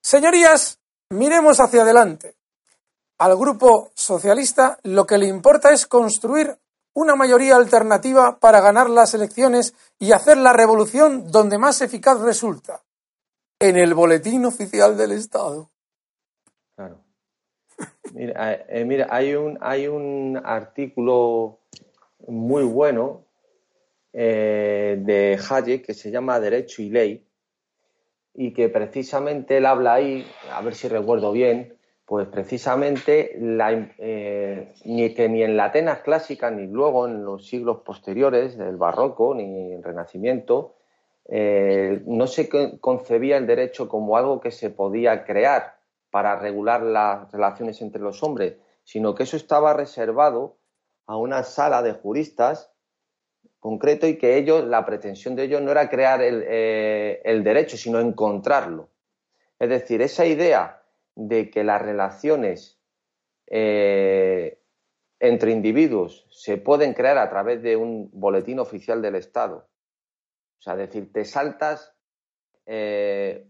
Señorías, 0.01 0.81
Miremos 1.13 1.59
hacia 1.59 1.83
adelante. 1.83 2.37
Al 3.19 3.37
grupo 3.37 3.91
socialista 3.95 4.79
lo 4.85 5.05
que 5.05 5.19
le 5.19 5.27
importa 5.27 5.73
es 5.73 5.87
construir 5.87 6.57
una 6.95 7.15
mayoría 7.17 7.57
alternativa 7.57 8.39
para 8.39 8.61
ganar 8.61 8.91
las 8.91 9.15
elecciones 9.15 9.75
y 9.99 10.13
hacer 10.13 10.37
la 10.39 10.53
revolución 10.53 11.31
donde 11.31 11.59
más 11.59 11.81
eficaz 11.83 12.21
resulta, 12.21 12.83
en 13.59 13.77
el 13.77 13.95
boletín 13.95 14.45
oficial 14.45 14.97
del 14.97 15.13
Estado. 15.13 15.71
Claro. 16.75 17.01
Mira, 18.13 18.53
eh, 18.53 18.65
eh, 18.69 19.07
hay, 19.09 19.35
un, 19.35 19.59
hay 19.61 19.87
un 19.87 20.41
artículo 20.43 21.61
muy 22.27 22.65
bueno 22.65 23.25
eh, 24.13 24.97
de 25.01 25.39
Hayek 25.49 25.87
que 25.87 25.95
se 25.95 26.11
llama 26.11 26.41
Derecho 26.41 26.83
y 26.83 26.91
Ley, 26.91 27.27
y 28.35 28.53
que 28.53 28.69
precisamente 28.69 29.57
él 29.59 29.67
habla 29.67 29.95
ahí, 29.95 30.27
a 30.53 30.61
ver 30.63 30.75
si 30.75 30.89
recuerdo 30.89 31.33
bien, 31.33 31.77
pues 32.11 32.27
precisamente 32.27 33.39
eh, 33.39 34.75
ni 34.85 35.15
que 35.15 35.29
ni 35.29 35.45
en 35.45 35.57
la 35.57 35.67
Atenas 35.67 36.01
clásica 36.01 36.51
ni 36.51 36.67
luego 36.67 37.07
en 37.07 37.25
los 37.25 37.47
siglos 37.47 37.83
posteriores 37.85 38.59
del 38.59 38.77
barroco 38.77 39.33
ni 39.33 39.75
el 39.75 39.81
renacimiento 39.81 40.75
eh, 41.29 42.03
no 42.07 42.27
se 42.27 42.49
concebía 42.81 43.37
el 43.37 43.47
derecho 43.47 43.89
como 43.89 44.17
algo 44.17 44.41
que 44.41 44.51
se 44.51 44.71
podía 44.71 45.25
crear 45.25 45.77
para 46.11 46.35
regular 46.35 46.83
las 46.83 47.31
relaciones 47.31 47.81
entre 47.81 48.03
los 48.03 48.25
hombres, 48.25 48.57
sino 48.83 49.15
que 49.15 49.23
eso 49.23 49.37
estaba 49.37 49.73
reservado 49.73 50.57
a 51.07 51.17
una 51.17 51.45
sala 51.45 51.81
de 51.81 51.93
juristas 51.93 52.73
concreto 53.61 54.09
y 54.09 54.19
que 54.19 54.37
ellos, 54.37 54.65
la 54.65 54.85
pretensión 54.85 55.37
de 55.37 55.45
ellos 55.45 55.63
no 55.63 55.71
era 55.71 55.89
crear 55.89 56.21
el, 56.23 56.45
eh, 56.45 57.41
derecho, 57.45 57.77
sino 57.77 58.01
encontrarlo. 58.01 58.89
Es 59.61 59.69
decir, 59.69 60.03
esa 60.03 60.27
idea 60.27 60.80
de 61.29 61.51
que 61.51 61.65
las 61.65 61.83
relaciones 61.83 62.81
eh, 63.47 64.63
entre 65.19 65.53
individuos 65.53 66.27
se 66.31 66.57
pueden 66.57 66.95
crear 66.95 67.19
a 67.19 67.29
través 67.29 67.63
de 67.63 67.77
un 67.77 68.11
boletín 68.13 68.59
oficial 68.59 69.03
del 69.03 69.17
Estado. 69.17 69.69
O 70.59 70.63
sea, 70.63 70.77
decir, 70.77 71.13
te 71.13 71.25
saltas, 71.25 71.95
eh, 72.65 73.49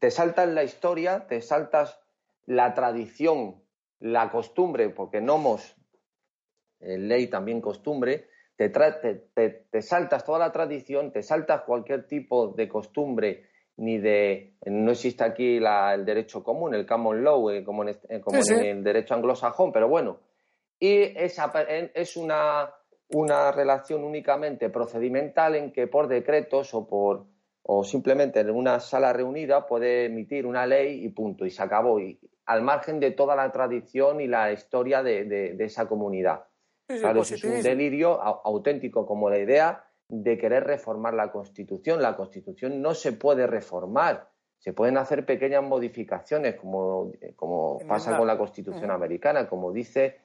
te 0.00 0.10
saltas 0.10 0.48
la 0.48 0.64
historia, 0.64 1.26
te 1.28 1.40
saltas 1.40 2.00
la 2.46 2.74
tradición, 2.74 3.62
la 4.00 4.30
costumbre, 4.30 4.88
porque 4.88 5.20
nomos, 5.20 5.76
ley 6.80 7.28
también 7.28 7.60
costumbre, 7.60 8.28
te, 8.56 9.82
saltas 9.82 10.24
toda 10.24 10.38
la 10.40 10.52
tradición, 10.52 11.12
te 11.12 11.22
saltas 11.22 11.62
cualquier 11.62 12.06
tipo 12.06 12.48
de 12.48 12.68
costumbre, 12.68 13.48
ni 13.82 13.98
de. 13.98 14.54
No 14.66 14.92
existe 14.92 15.24
aquí 15.24 15.56
el 15.56 16.04
derecho 16.04 16.42
común, 16.42 16.74
el 16.74 16.86
common 16.86 17.22
law, 17.24 17.50
eh, 17.50 17.64
como, 17.64 17.84
en, 17.84 17.96
el 18.64 18.84
derecho 18.84 19.14
anglosajón, 19.14 19.72
pero 19.72 19.88
bueno. 19.88 20.20
Y 20.78 21.02
esa, 21.16 21.52
es 21.94 22.16
una, 22.16 22.70
una 23.10 23.52
relación 23.52 24.04
únicamente 24.04 24.70
procedimental 24.70 25.54
en 25.56 25.72
que 25.72 25.86
por 25.86 26.08
decretos 26.08 26.74
o 26.74 26.86
por 26.86 27.26
o 27.64 27.84
simplemente 27.84 28.40
en 28.40 28.50
una 28.50 28.80
sala 28.80 29.12
reunida 29.12 29.66
puede 29.66 30.06
emitir 30.06 30.46
una 30.46 30.66
ley 30.66 31.04
y 31.04 31.10
punto, 31.10 31.46
y 31.46 31.50
se 31.50 31.62
acabó, 31.62 32.00
y, 32.00 32.18
al 32.46 32.62
margen 32.62 32.98
de 32.98 33.12
toda 33.12 33.36
la 33.36 33.52
tradición 33.52 34.20
y 34.20 34.26
la 34.26 34.50
historia 34.50 35.02
de 35.02 35.56
esa 35.60 35.86
comunidad 35.86 36.42
claro, 36.98 37.22
es 37.22 37.44
un 37.44 37.62
delirio 37.62 38.20
auténtico 38.20 39.06
como 39.06 39.30
la 39.30 39.38
idea 39.38 39.84
de 40.12 40.36
querer 40.36 40.64
reformar 40.64 41.14
la 41.14 41.32
Constitución. 41.32 42.02
La 42.02 42.16
Constitución 42.16 42.82
no 42.82 42.92
se 42.92 43.12
puede 43.12 43.46
reformar. 43.46 44.28
Se 44.58 44.74
pueden 44.74 44.98
hacer 44.98 45.24
pequeñas 45.24 45.64
modificaciones, 45.64 46.56
como, 46.56 47.12
como 47.34 47.78
pasa 47.88 48.18
con 48.18 48.26
la 48.26 48.36
Constitución 48.36 48.90
americana, 48.90 49.48
como 49.48 49.72
dice, 49.72 50.18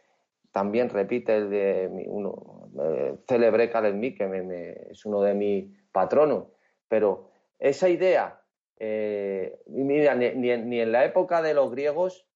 también 0.51 0.89
repite 0.89 1.38
el 1.38 1.49
de 1.49 2.05
uno, 2.07 2.69
eh, 2.83 3.15
célebre 3.27 3.71
que 3.71 4.88
es 4.91 5.05
uno 5.05 5.21
de 5.21 5.33
mis 5.33 5.73
patronos. 5.93 6.47
Pero 6.89 7.29
esa 7.57 7.88
idea, 7.88 8.41
eh, 8.79 9.57
mira, 9.67 10.15
ni, 10.15 10.31
ni, 10.31 10.81
en 10.81 10.91
la 10.91 11.05
época 11.05 11.41
de 11.41 11.53
los 11.53 11.71
griegos 11.71 12.27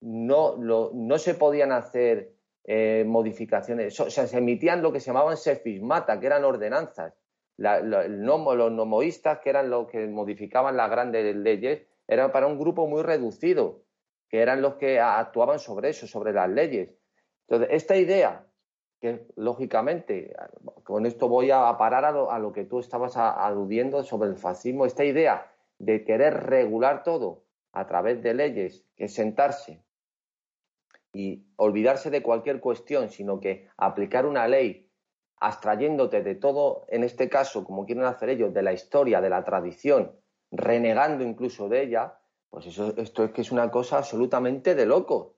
no, 0.00 0.56
no 0.56 1.18
se 1.18 1.34
podían 1.34 1.70
hacer 1.70 2.35
eh, 2.68 3.04
modificaciones. 3.06 3.98
O 4.00 4.10
sea, 4.10 4.26
se 4.26 4.38
emitían 4.38 4.82
lo 4.82 4.90
que 4.90 4.98
se 4.98 5.06
llamaban 5.06 5.36
sefismata, 5.36 6.18
que 6.18 6.26
eran 6.26 6.44
ordenanzas. 6.44 7.14
los 7.56 8.72
nomoístas, 8.72 9.38
que 9.38 9.50
eran 9.50 9.70
los 9.70 9.86
que 9.86 10.04
modificaban 10.08 10.76
las 10.76 10.90
grandes 10.90 11.36
leyes, 11.36 11.82
eran 12.08 12.32
para 12.32 12.48
un 12.48 12.58
grupo 12.58 12.88
muy 12.88 13.02
reducido, 13.02 13.82
que 14.28 14.40
eran 14.42 14.62
los 14.62 14.74
que 14.74 14.98
actuaban 14.98 15.60
sobre 15.60 15.90
eso, 15.90 16.08
sobre 16.08 16.32
las 16.32 16.50
leyes. 16.50 16.90
Entonces, 17.46 17.68
esta 17.70 17.96
idea, 17.96 18.44
que 19.00 19.28
lógicamente, 19.36 20.34
con 20.82 21.06
esto 21.06 21.28
voy 21.28 21.52
a 21.52 21.72
parar 21.78 22.04
a 22.04 22.38
lo 22.40 22.52
que 22.52 22.64
tú 22.64 22.80
estabas 22.80 23.16
aludiendo 23.16 24.02
sobre 24.02 24.28
el 24.28 24.36
fascismo, 24.36 24.86
esta 24.86 25.04
idea 25.04 25.52
de 25.78 26.02
querer 26.02 26.34
regular 26.48 27.04
todo 27.04 27.44
a 27.70 27.86
través 27.86 28.24
de 28.24 28.34
leyes, 28.34 28.84
que 28.96 29.06
sentarse 29.06 29.85
y 31.16 31.46
olvidarse 31.56 32.10
de 32.10 32.22
cualquier 32.22 32.60
cuestión, 32.60 33.08
sino 33.08 33.40
que 33.40 33.68
aplicar 33.78 34.26
una 34.26 34.46
ley 34.46 34.90
abstrayéndote 35.38 36.22
de 36.22 36.34
todo, 36.34 36.84
en 36.88 37.04
este 37.04 37.28
caso, 37.28 37.64
como 37.64 37.86
quieren 37.86 38.04
hacer 38.04 38.28
ellos, 38.28 38.52
de 38.52 38.62
la 38.62 38.72
historia, 38.72 39.20
de 39.20 39.30
la 39.30 39.42
tradición, 39.44 40.12
renegando 40.50 41.24
incluso 41.24 41.68
de 41.68 41.82
ella, 41.82 42.18
pues 42.50 42.66
eso, 42.66 42.94
esto 42.96 43.24
es 43.24 43.30
que 43.32 43.40
es 43.40 43.50
una 43.50 43.70
cosa 43.70 43.98
absolutamente 43.98 44.74
de 44.74 44.86
loco. 44.86 45.36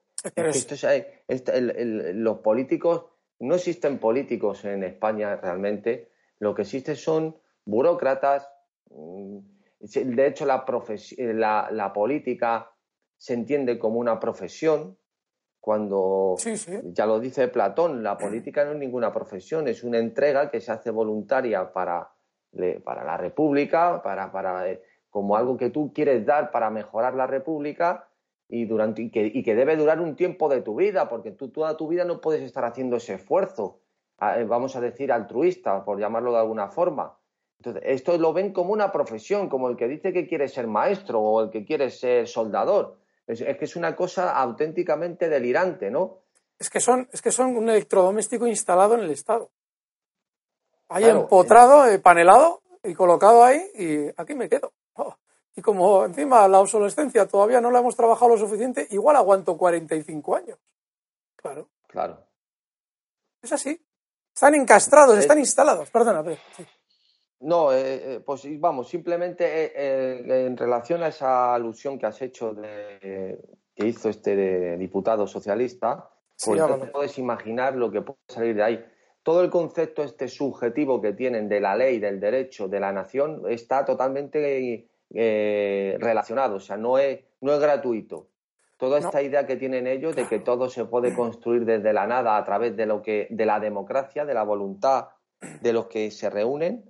los 1.29 2.39
políticos, 2.39 3.05
no 3.39 3.55
existen 3.55 3.99
políticos 3.99 4.65
en 4.65 4.83
España 4.83 5.37
realmente, 5.37 6.11
lo 6.41 6.55
que 6.55 6.63
existe 6.63 6.97
son 6.97 7.37
burócratas. 7.65 8.49
Mm, 8.91 9.39
de 9.81 10.27
hecho, 10.27 10.45
la, 10.45 11.69
la 11.71 11.93
política 11.93 12.73
se 13.17 13.35
entiende 13.35 13.79
como 13.79 14.01
una 14.01 14.19
profesión, 14.19 14.98
cuando 15.69 16.37
ya 16.95 17.05
lo 17.05 17.21
dice 17.21 17.47
Platón, 17.49 18.03
la 18.03 18.17
política 18.17 18.65
no 18.65 18.73
es 18.73 18.79
ninguna 18.79 19.13
profesión, 19.13 19.69
es 19.69 19.85
una 19.85 19.99
entrega 19.99 20.51
que 20.51 20.63
se 20.63 20.73
hace 20.73 20.91
voluntaria 20.91 21.75
para, 21.75 22.11
para 22.83 23.05
la 23.05 23.19
República, 23.19 24.01
para, 24.03 24.33
para, 24.33 24.71
eh, 24.71 24.83
como 25.11 25.37
algo 25.37 25.59
que 25.59 25.69
tú 25.69 25.93
quieres 25.93 26.25
dar 26.25 26.51
para 26.53 26.71
mejorar 26.71 27.13
la 27.13 27.27
República 27.27 28.09
y, 28.49 28.65
durante, 28.65 29.03
y, 29.03 29.11
que, 29.11 29.27
y 29.27 29.43
que 29.43 29.55
debe 29.55 29.77
durar 29.77 30.01
un 30.01 30.17
tiempo 30.17 30.49
de 30.49 30.63
tu 30.63 30.75
vida, 30.77 31.07
porque 31.07 31.33
tú 31.33 31.51
toda 31.51 31.77
tu 31.77 31.87
vida 31.87 32.07
no 32.07 32.23
puedes 32.23 32.41
estar 32.41 32.65
haciendo 32.65 32.97
ese 32.97 33.17
esfuerzo, 33.17 33.81
eh, 34.23 34.47
vamos 34.49 34.75
a 34.75 34.81
decir 34.81 35.13
altruista, 35.13 35.85
por 35.85 36.01
llamarlo 36.01 36.33
de 36.33 36.39
alguna 36.39 36.69
forma. 36.69 37.19
Entonces, 37.59 37.83
esto 37.85 38.17
lo 38.17 38.33
ven 38.33 38.55
como 38.55 38.73
una 38.73 38.91
profesión, 38.91 39.51
como 39.51 39.69
el 39.69 39.77
que 39.77 39.87
dice 39.87 40.15
que 40.15 40.27
quiere 40.27 40.49
ser 40.49 40.67
maestro 40.67 41.21
o 41.21 41.43
el 41.43 41.51
que 41.51 41.67
quiere 41.67 41.91
ser 41.91 42.27
soldador 42.27 42.97
es, 43.29 43.57
que 43.57 43.65
es 43.65 43.77
una 43.77 43.95
cosa 43.95 44.35
auténticamente 44.35 45.29
delirante, 45.29 45.91
¿no? 45.91 46.23
Es 46.59 46.71
que 46.71 46.81
son, 46.81 47.09
es 47.13 47.23
que 47.23 47.31
son 47.31 47.57
un 47.57 47.69
electrodoméstico 47.69 48.47
instalado 48.47 48.95
en 48.95 49.01
el 49.01 49.11
Estado. 49.11 49.51
Ahí 50.89 51.05
empotrado, 51.05 51.87
eh, 51.87 51.99
panelado 51.99 52.63
y 52.83 52.95
colocado 52.95 53.45
ahí 53.45 53.63
y 53.75 54.09
aquí 54.17 54.35
me 54.35 54.49
quedo. 54.49 54.73
Oh, 54.95 55.15
Y 55.55 55.61
como 55.61 56.07
encima 56.07 56.49
la 56.49 56.61
obsolescencia 56.61 57.29
todavía 57.29 57.61
no 57.61 57.71
la 57.71 57.81
hemos 57.81 57.95
trabajado 57.95 58.31
lo 58.31 58.39
suficiente, 58.39 58.89
igual 58.91 59.17
aguanto 59.17 59.57
45 59.59 60.37
años. 60.37 60.59
Claro. 61.37 61.69
Claro. 61.87 62.27
Es 63.43 63.53
así. 63.53 63.81
Están 64.35 64.55
encastrados, 64.55 65.19
están 65.19 65.39
instalados. 65.39 65.91
Perdona, 65.91 66.25
sí. 66.57 66.67
No, 67.41 67.73
eh, 67.73 68.15
eh, 68.15 68.21
pues 68.25 68.43
vamos, 68.59 68.89
simplemente 68.89 69.45
eh, 69.47 70.47
en 70.47 70.57
relación 70.57 71.03
a 71.05 71.09
esa 71.09 71.55
alusión 71.55 71.99
que 71.99 72.07
has 72.07 72.21
hecho 72.21 72.53
de, 72.53 73.39
que 73.75 73.87
hizo 73.87 74.09
este 74.09 74.77
diputado 74.77 75.27
socialista, 75.27 76.11
pues 76.45 76.61
te 76.81 76.87
puedes 76.87 77.19
imaginar 77.19 77.77
lo 77.77 77.91
que 77.93 78.03
puede 78.03 78.19
salir 78.27 78.57
de 78.57 78.63
ahí. 78.63 78.85
Todo 79.23 79.43
el 79.43 79.51
concepto 79.51 80.03
este 80.03 80.27
subjetivo 80.27 81.01
que 81.01 81.13
tienen 81.13 81.49
de 81.49 81.61
la 81.61 81.77
ley, 81.77 82.01
del 82.01 82.19
derecho, 82.19 82.67
de 82.67 82.81
la 82.81 82.93
nación, 82.93 83.43
está 83.49 83.85
totalmente 83.85 84.89
relacionado, 85.11 86.57
o 86.57 86.61
sea, 86.61 86.77
no 86.77 86.99
es, 86.99 87.21
no 87.41 87.53
es 87.53 87.61
gratuito. 87.61 88.29
Toda 88.79 88.99
esta 88.99 89.23
idea 89.23 89.47
que 89.47 89.57
tienen 89.57 89.87
ellos 89.87 90.15
de 90.17 90.27
que 90.27 90.39
todo 90.39 90.69
se 90.71 90.85
puede 90.85 91.15
construir 91.15 91.65
desde 91.65 91.93
la 91.93 92.07
nada 92.07 92.37
a 92.37 92.45
través 92.45 92.77
de 92.77 92.87
lo 92.87 93.03
que, 93.03 93.27
de 93.31 93.47
la 93.47 93.61
democracia, 93.61 94.25
de 94.25 94.35
la 94.35 94.45
voluntad 94.45 95.09
de 95.61 95.73
los 95.73 95.87
que 95.87 96.11
se 96.11 96.31
reúnen, 96.31 96.85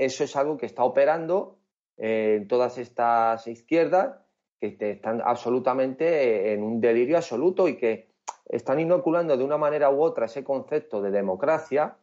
eso 0.00 0.24
es 0.24 0.34
algo 0.34 0.56
que 0.56 0.64
está 0.64 0.82
operando 0.82 1.58
en 1.98 2.48
todas 2.48 2.78
estas 2.78 3.46
izquierdas 3.46 4.16
que 4.58 4.76
están 4.80 5.20
absolutamente 5.22 6.54
en 6.54 6.62
un 6.62 6.80
delirio 6.80 7.18
absoluto 7.18 7.68
y 7.68 7.76
que 7.76 8.08
están 8.46 8.80
inoculando 8.80 9.36
de 9.36 9.44
una 9.44 9.58
manera 9.58 9.90
u 9.90 10.00
otra 10.02 10.24
ese 10.24 10.42
concepto 10.42 11.02
de 11.02 11.10
democracia, 11.10 11.98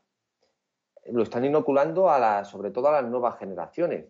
lo 1.07 1.23
están 1.23 1.45
inoculando 1.45 2.09
a 2.09 2.45
sobre 2.45 2.69
todo 2.69 2.89
a 2.89 3.01
las 3.01 3.09
nuevas 3.09 3.39
generaciones. 3.39 4.05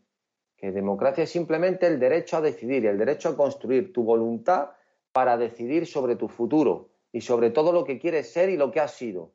Que 0.57 0.73
democracia 0.73 1.23
es 1.23 1.31
simplemente 1.31 1.87
el 1.87 1.97
derecho 1.97 2.37
a 2.37 2.41
decidir, 2.41 2.85
el 2.87 2.97
derecho 2.97 3.29
a 3.29 3.37
construir 3.37 3.93
tu 3.93 4.03
voluntad 4.03 4.71
para 5.13 5.37
decidir 5.37 5.85
sobre 5.85 6.17
tu 6.17 6.27
futuro 6.27 6.89
y 7.13 7.21
sobre 7.21 7.51
todo 7.51 7.71
lo 7.71 7.85
que 7.85 7.99
quieres 7.99 8.33
ser 8.33 8.49
y 8.49 8.57
lo 8.57 8.69
que 8.69 8.81
has 8.81 8.91
sido. 8.91 9.31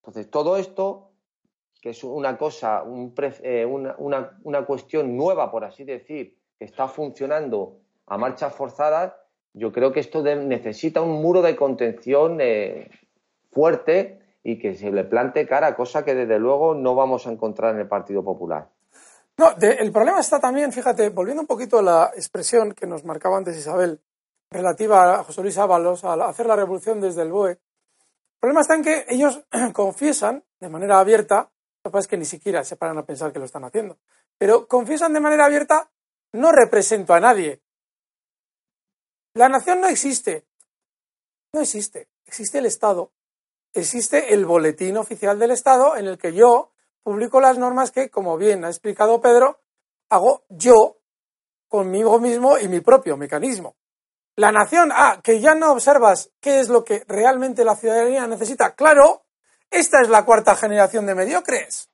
Entonces, 0.00 0.28
todo 0.28 0.56
esto, 0.56 1.11
que 1.82 1.90
es 1.90 2.04
una 2.04 2.38
cosa, 2.38 2.84
eh, 3.42 3.66
una, 3.66 4.64
cuestión 4.64 5.16
nueva, 5.16 5.50
por 5.50 5.64
así 5.64 5.82
decir, 5.82 6.38
que 6.56 6.64
está 6.64 6.86
funcionando 6.86 7.80
a 8.06 8.16
marchas 8.16 8.54
forzadas, 8.54 9.12
yo 9.52 9.72
creo 9.72 9.92
que 9.92 9.98
esto 9.98 10.22
necesita 10.22 11.02
un 11.02 11.20
muro 11.20 11.42
de 11.42 11.56
contención 11.56 12.38
eh, 12.40 12.88
fuerte 13.50 14.20
y 14.44 14.60
que 14.60 14.74
se 14.74 14.92
le 14.92 15.02
plante 15.02 15.44
cara, 15.44 15.74
cosa 15.74 16.04
que 16.04 16.14
desde 16.14 16.38
luego 16.38 16.74
no 16.74 16.94
vamos 16.94 17.26
a 17.26 17.32
encontrar 17.32 17.74
en 17.74 17.80
el 17.80 17.88
Partido 17.88 18.22
Popular. 18.22 18.68
No, 19.36 19.48
el 19.60 19.90
problema 19.90 20.20
está 20.20 20.38
también, 20.38 20.72
fíjate, 20.72 21.08
volviendo 21.08 21.40
un 21.40 21.48
poquito 21.48 21.80
a 21.80 21.82
la 21.82 22.10
expresión 22.14 22.74
que 22.74 22.86
nos 22.86 23.04
marcaba 23.04 23.36
antes 23.36 23.58
Isabel, 23.58 24.00
relativa 24.50 25.14
a 25.14 25.24
José 25.24 25.42
Luis 25.42 25.58
Ábalos, 25.58 26.04
a 26.04 26.14
hacer 26.28 26.46
la 26.46 26.54
revolución 26.54 27.00
desde 27.00 27.22
el 27.22 27.32
BOE. 27.32 27.50
El 27.50 27.58
problema 28.38 28.60
está 28.60 28.76
en 28.76 28.82
que 28.84 29.04
ellos 29.08 29.44
confiesan 29.72 30.44
de 30.60 30.68
manera 30.68 31.00
abierta, 31.00 31.51
lo 31.84 31.90
que 31.90 31.92
pasa 31.92 32.04
es 32.04 32.08
que 32.08 32.16
ni 32.16 32.24
siquiera 32.24 32.62
se 32.64 32.76
paran 32.76 32.98
a 32.98 33.04
pensar 33.04 33.32
que 33.32 33.38
lo 33.38 33.44
están 33.44 33.64
haciendo, 33.64 33.98
pero 34.38 34.68
confiesan 34.68 35.12
de 35.12 35.20
manera 35.20 35.46
abierta, 35.46 35.90
no 36.32 36.52
represento 36.52 37.12
a 37.12 37.20
nadie. 37.20 37.60
La 39.34 39.48
nación 39.48 39.80
no 39.80 39.88
existe. 39.88 40.46
No 41.52 41.60
existe. 41.60 42.08
Existe 42.24 42.58
el 42.58 42.66
Estado. 42.66 43.12
Existe 43.74 44.34
el 44.34 44.46
boletín 44.46 44.96
oficial 44.96 45.38
del 45.38 45.50
Estado 45.50 45.96
en 45.96 46.06
el 46.06 46.18
que 46.18 46.34
yo 46.34 46.72
publico 47.02 47.40
las 47.40 47.58
normas 47.58 47.90
que, 47.90 48.10
como 48.10 48.36
bien 48.36 48.64
ha 48.64 48.68
explicado 48.68 49.20
Pedro, 49.20 49.60
hago 50.10 50.44
yo 50.48 50.98
conmigo 51.68 52.18
mismo 52.20 52.58
y 52.58 52.68
mi 52.68 52.80
propio 52.80 53.16
mecanismo. 53.16 53.76
La 54.36 54.52
nación, 54.52 54.90
ah, 54.92 55.20
que 55.22 55.40
ya 55.40 55.54
no 55.54 55.72
observas 55.72 56.30
qué 56.40 56.60
es 56.60 56.68
lo 56.68 56.84
que 56.84 57.04
realmente 57.08 57.64
la 57.64 57.76
ciudadanía 57.76 58.26
necesita. 58.26 58.74
Claro, 58.74 59.24
esta 59.72 60.02
es 60.02 60.08
la 60.08 60.24
cuarta 60.24 60.54
generación 60.54 61.06
de 61.06 61.14
mediocres. 61.14 61.88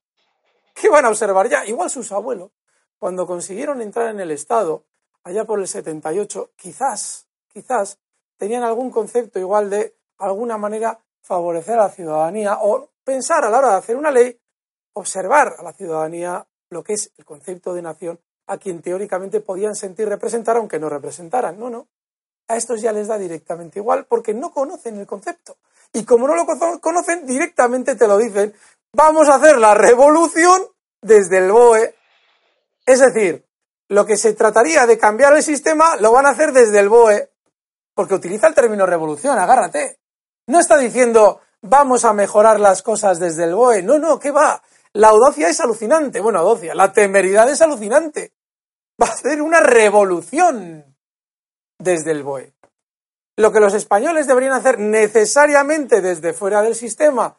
¿Qué 0.74 0.88
van 0.88 1.04
a 1.04 1.08
observar 1.08 1.48
ya? 1.48 1.64
Igual 1.64 1.88
sus 1.88 2.12
abuelos, 2.12 2.50
cuando 2.98 3.26
consiguieron 3.26 3.80
entrar 3.80 4.10
en 4.10 4.20
el 4.20 4.30
Estado, 4.30 4.84
allá 5.22 5.44
por 5.44 5.60
el 5.60 5.68
78, 5.68 6.52
quizás, 6.56 7.28
quizás, 7.48 7.98
tenían 8.36 8.64
algún 8.64 8.90
concepto 8.90 9.38
igual 9.38 9.70
de 9.70 9.96
alguna 10.18 10.58
manera 10.58 11.00
favorecer 11.20 11.78
a 11.78 11.84
la 11.84 11.90
ciudadanía 11.90 12.58
o 12.60 12.90
pensar 13.04 13.44
a 13.44 13.50
la 13.50 13.58
hora 13.58 13.70
de 13.70 13.76
hacer 13.76 13.96
una 13.96 14.10
ley, 14.10 14.38
observar 14.92 15.54
a 15.58 15.62
la 15.62 15.72
ciudadanía 15.72 16.46
lo 16.70 16.82
que 16.82 16.94
es 16.94 17.12
el 17.16 17.24
concepto 17.24 17.74
de 17.74 17.82
nación 17.82 18.20
a 18.46 18.58
quien 18.58 18.82
teóricamente 18.82 19.40
podían 19.40 19.74
sentir 19.74 20.08
representar 20.08 20.56
aunque 20.56 20.78
no 20.78 20.88
representaran. 20.88 21.58
No, 21.58 21.70
no 21.70 21.88
a 22.48 22.56
estos 22.56 22.80
ya 22.80 22.92
les 22.92 23.08
da 23.08 23.18
directamente 23.18 23.78
igual 23.78 24.06
porque 24.06 24.34
no 24.34 24.50
conocen 24.50 24.98
el 24.98 25.06
concepto. 25.06 25.58
Y 25.92 26.04
como 26.04 26.26
no 26.28 26.34
lo 26.34 26.46
conocen, 26.80 27.26
directamente 27.26 27.96
te 27.96 28.06
lo 28.06 28.18
dicen, 28.18 28.54
vamos 28.92 29.28
a 29.28 29.36
hacer 29.36 29.58
la 29.58 29.74
revolución 29.74 30.62
desde 31.00 31.38
el 31.38 31.50
BOE. 31.50 31.94
Es 32.86 33.00
decir, 33.00 33.44
lo 33.88 34.04
que 34.06 34.16
se 34.16 34.34
trataría 34.34 34.86
de 34.86 34.98
cambiar 34.98 35.34
el 35.34 35.42
sistema 35.42 35.96
lo 35.96 36.12
van 36.12 36.26
a 36.26 36.30
hacer 36.30 36.52
desde 36.52 36.78
el 36.78 36.88
BOE, 36.88 37.30
porque 37.94 38.14
utiliza 38.14 38.46
el 38.46 38.54
término 38.54 38.86
revolución, 38.86 39.38
agárrate. 39.38 39.98
No 40.46 40.60
está 40.60 40.76
diciendo 40.76 41.40
vamos 41.62 42.04
a 42.04 42.12
mejorar 42.12 42.60
las 42.60 42.82
cosas 42.82 43.18
desde 43.18 43.44
el 43.44 43.54
BOE. 43.54 43.82
No, 43.82 43.98
no, 43.98 44.18
¿qué 44.18 44.30
va? 44.30 44.62
La 44.92 45.08
audacia 45.08 45.48
es 45.48 45.60
alucinante. 45.60 46.20
Bueno, 46.20 46.40
audacia, 46.40 46.74
la 46.74 46.92
temeridad 46.92 47.48
es 47.50 47.60
alucinante. 47.62 48.32
Va 49.00 49.06
a 49.06 49.12
hacer 49.12 49.40
una 49.42 49.60
revolución 49.60 50.96
desde 51.78 52.12
el 52.12 52.22
BOE. 52.22 52.54
Lo 53.38 53.52
que 53.52 53.60
los 53.60 53.72
españoles 53.72 54.26
deberían 54.26 54.52
hacer 54.52 54.80
necesariamente 54.80 56.00
desde 56.00 56.32
fuera 56.32 56.60
del 56.60 56.74
sistema. 56.74 57.36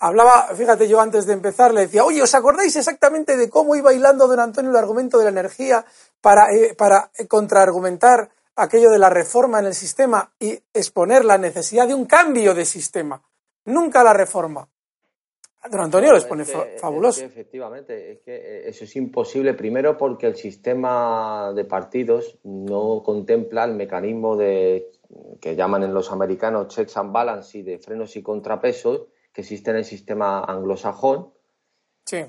Hablaba, 0.00 0.48
fíjate, 0.56 0.88
yo 0.88 1.00
antes 1.00 1.24
de 1.24 1.34
empezar 1.34 1.72
le 1.72 1.82
decía, 1.82 2.04
oye, 2.04 2.20
¿os 2.20 2.34
acordáis 2.34 2.74
exactamente 2.74 3.36
de 3.36 3.48
cómo 3.48 3.76
iba 3.76 3.94
hilando 3.94 4.26
don 4.26 4.40
Antonio 4.40 4.72
el 4.72 4.76
argumento 4.76 5.18
de 5.18 5.24
la 5.24 5.30
energía 5.30 5.84
para, 6.20 6.52
eh, 6.52 6.74
para 6.76 7.12
contraargumentar 7.28 8.28
aquello 8.56 8.90
de 8.90 8.98
la 8.98 9.08
reforma 9.08 9.60
en 9.60 9.66
el 9.66 9.74
sistema 9.74 10.32
y 10.40 10.58
exponer 10.74 11.24
la 11.24 11.38
necesidad 11.38 11.86
de 11.86 11.94
un 11.94 12.06
cambio 12.06 12.52
de 12.52 12.64
sistema? 12.64 13.22
Nunca 13.66 14.02
la 14.02 14.12
reforma. 14.12 14.68
Don 15.70 15.80
Antonio 15.80 16.12
les 16.12 16.24
pone 16.24 16.44
fabuloso. 16.44 17.24
efectivamente, 17.24 18.12
es 18.12 18.18
que 18.20 18.34
eh, 18.34 18.68
eso 18.68 18.84
es 18.84 18.96
imposible, 18.96 19.54
primero 19.54 19.96
porque 19.96 20.26
el 20.26 20.36
sistema 20.36 21.52
de 21.54 21.64
partidos 21.64 22.38
no 22.44 23.02
contempla 23.04 23.64
el 23.64 23.74
mecanismo 23.74 24.36
de 24.36 24.90
que 25.40 25.54
llaman 25.54 25.82
en 25.82 25.94
los 25.94 26.12
americanos 26.12 26.68
checks 26.68 26.96
and 26.96 27.12
balance 27.12 27.58
y 27.58 27.62
de 27.62 27.78
frenos 27.78 28.16
y 28.16 28.22
contrapesos 28.22 29.06
que 29.32 29.42
existe 29.42 29.70
en 29.70 29.76
el 29.76 29.84
sistema 29.84 30.40
anglosajón. 30.40 31.32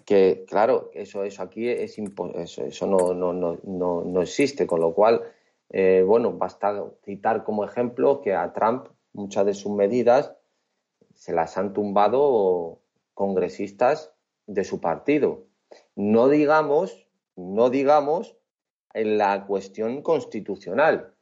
Que, 0.06 0.44
claro, 0.48 0.90
eso, 0.94 1.24
eso 1.24 1.44
aquí 1.44 1.70
es 1.70 2.00
eso, 2.00 2.64
eso 2.64 2.88
no, 2.88 3.14
no, 3.14 3.32
no, 3.32 4.04
no, 4.04 4.22
existe, 4.22 4.66
con 4.66 4.80
lo 4.82 4.94
cual, 4.94 5.22
eh, 5.70 6.04
bueno, 6.06 6.34
basta 6.34 6.84
citar 7.06 7.44
como 7.44 7.64
ejemplo 7.64 8.22
que 8.22 8.34
a 8.34 8.52
Trump 8.54 8.88
muchas 9.14 9.46
de 9.46 9.54
sus 9.54 9.72
medidas 9.72 10.34
se 11.14 11.32
las 11.32 11.58
han 11.60 11.74
tumbado 11.74 12.80
congresistas 13.14 14.14
de 14.48 14.64
su 14.64 14.82
partido. 14.82 15.46
No 15.96 16.28
digamos, 16.28 17.08
no 17.36 17.70
digamos 17.70 18.36
en 18.94 19.20
la 19.20 19.46
cuestión 19.46 20.02
constitucional, 20.02 21.14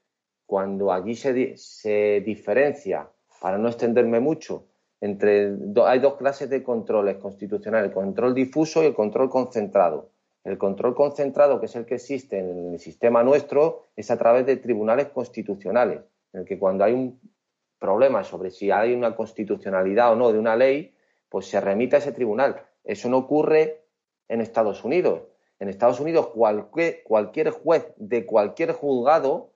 cuando 0.45 0.91
allí 0.91 1.15
se, 1.15 2.21
diferencia, 2.25 3.09
para 3.41 3.57
no 3.57 3.67
extenderme 3.67 4.19
mucho, 4.19 4.65
entre 5.01 5.53
hay 5.85 5.99
dos 5.99 6.15
clases 6.15 6.49
de 6.49 6.63
controles 6.63 7.17
constitucionales, 7.17 7.89
el 7.89 7.93
control 7.93 8.33
difuso 8.33 8.83
y 8.83 8.87
el 8.87 8.93
control 8.93 9.29
concentrado. 9.29 10.09
El 10.43 10.57
control 10.59 10.93
concentrado, 10.93 11.59
que 11.59 11.65
es 11.65 11.75
el 11.75 11.85
que 11.85 11.95
existe 11.95 12.37
en 12.37 12.73
el 12.73 12.79
sistema 12.79 13.23
nuestro, 13.23 13.87
es 13.95 14.11
a 14.11 14.17
través 14.17 14.45
de 14.45 14.57
tribunales 14.57 15.07
constitucionales, 15.09 16.01
en 16.33 16.41
el 16.41 16.45
que 16.45 16.59
cuando 16.59 16.83
hay 16.83 16.93
un 16.93 17.19
problema 17.79 18.23
sobre 18.23 18.51
si 18.51 18.69
hay 18.69 18.93
una 18.93 19.15
constitucionalidad 19.15 20.13
o 20.13 20.15
no 20.15 20.31
de 20.31 20.39
una 20.39 20.55
ley, 20.55 20.95
pues 21.29 21.47
se 21.47 21.59
remite 21.59 21.95
a 21.95 21.99
ese 21.99 22.11
tribunal. 22.11 22.61
Eso 22.83 23.09
no 23.09 23.17
ocurre 23.17 23.81
en 24.27 24.41
Estados 24.41 24.83
Unidos. 24.83 25.23
En 25.59 25.69
Estados 25.69 25.99
Unidos 25.99 26.27
cualquier 26.27 27.49
juez 27.51 27.93
de 27.97 28.25
cualquier 28.25 28.73
juzgado 28.73 29.54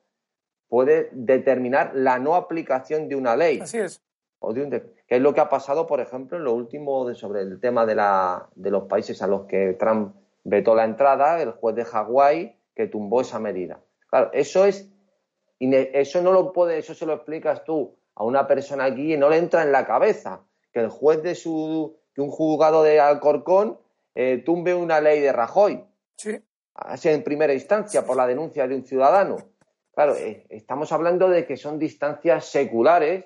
puede 0.70 1.10
determinar 1.12 1.92
la 1.94 2.20
no 2.20 2.36
aplicación 2.36 3.10
de 3.10 3.16
una 3.16 3.36
ley. 3.36 3.60
Así 3.62 3.80
es. 3.80 4.02
O 4.40 4.54
de 4.54 4.70
que 5.06 5.16
es 5.16 5.22
lo 5.22 5.34
que 5.34 5.42
ha 5.42 5.50
pasado, 5.50 5.86
por 5.86 6.00
ejemplo, 6.00 6.38
en 6.38 6.46
lo 6.46 6.54
último 6.54 7.06
de, 7.06 7.16
sobre 7.16 7.42
el 7.42 7.60
tema 7.60 7.86
de, 7.86 7.96
la, 7.96 8.48
de 8.56 8.72
los 8.72 8.84
países 8.84 9.22
a 9.22 9.28
los 9.28 9.46
que 9.48 9.74
Trump 9.74 10.16
vetó 10.46 10.76
la 10.76 10.86
entrada, 10.86 11.42
el 11.42 11.52
juez 11.52 11.76
de 11.76 11.84
Hawái 11.84 12.56
que 12.74 12.88
tumbó 12.88 13.20
esa 13.20 13.40
medida. 13.40 13.82
Claro, 14.10 14.30
eso 14.32 14.66
es 14.66 14.90
eso 15.60 16.22
no 16.22 16.32
lo 16.32 16.54
puede, 16.54 16.78
eso 16.78 16.94
se 16.94 17.06
lo 17.06 17.14
explicas 17.14 17.64
tú 17.66 17.98
a 18.16 18.24
una 18.24 18.48
persona 18.48 18.86
aquí 18.86 19.14
y 19.14 19.18
no 19.18 19.30
le 19.30 19.38
entra 19.38 19.64
en 19.64 19.72
la 19.72 19.86
cabeza 19.86 20.42
que 20.72 20.80
el 20.80 20.90
juez 20.90 21.22
de 21.22 21.36
su, 21.36 21.98
que 22.14 22.22
un 22.22 22.30
juzgado 22.30 22.84
de 22.84 23.00
Alcorcón 23.00 23.78
eh, 24.16 24.42
tumbe 24.46 24.74
una 24.74 25.02
ley 25.02 25.20
de 25.20 25.34
Rajoy. 25.34 25.84
Sí. 26.16 26.42
en 27.04 27.24
primera 27.24 27.54
instancia 27.54 28.06
por 28.06 28.18
la 28.18 28.28
denuncia 28.28 28.68
de 28.68 28.76
un 28.76 28.86
ciudadano. 28.86 29.38
Claro, 30.00 30.16
eh, 30.16 30.46
estamos 30.48 30.94
hablando 30.94 31.28
de 31.28 31.46
que 31.46 31.58
son 31.58 31.78
distancias 31.78 32.46
seculares 32.46 33.26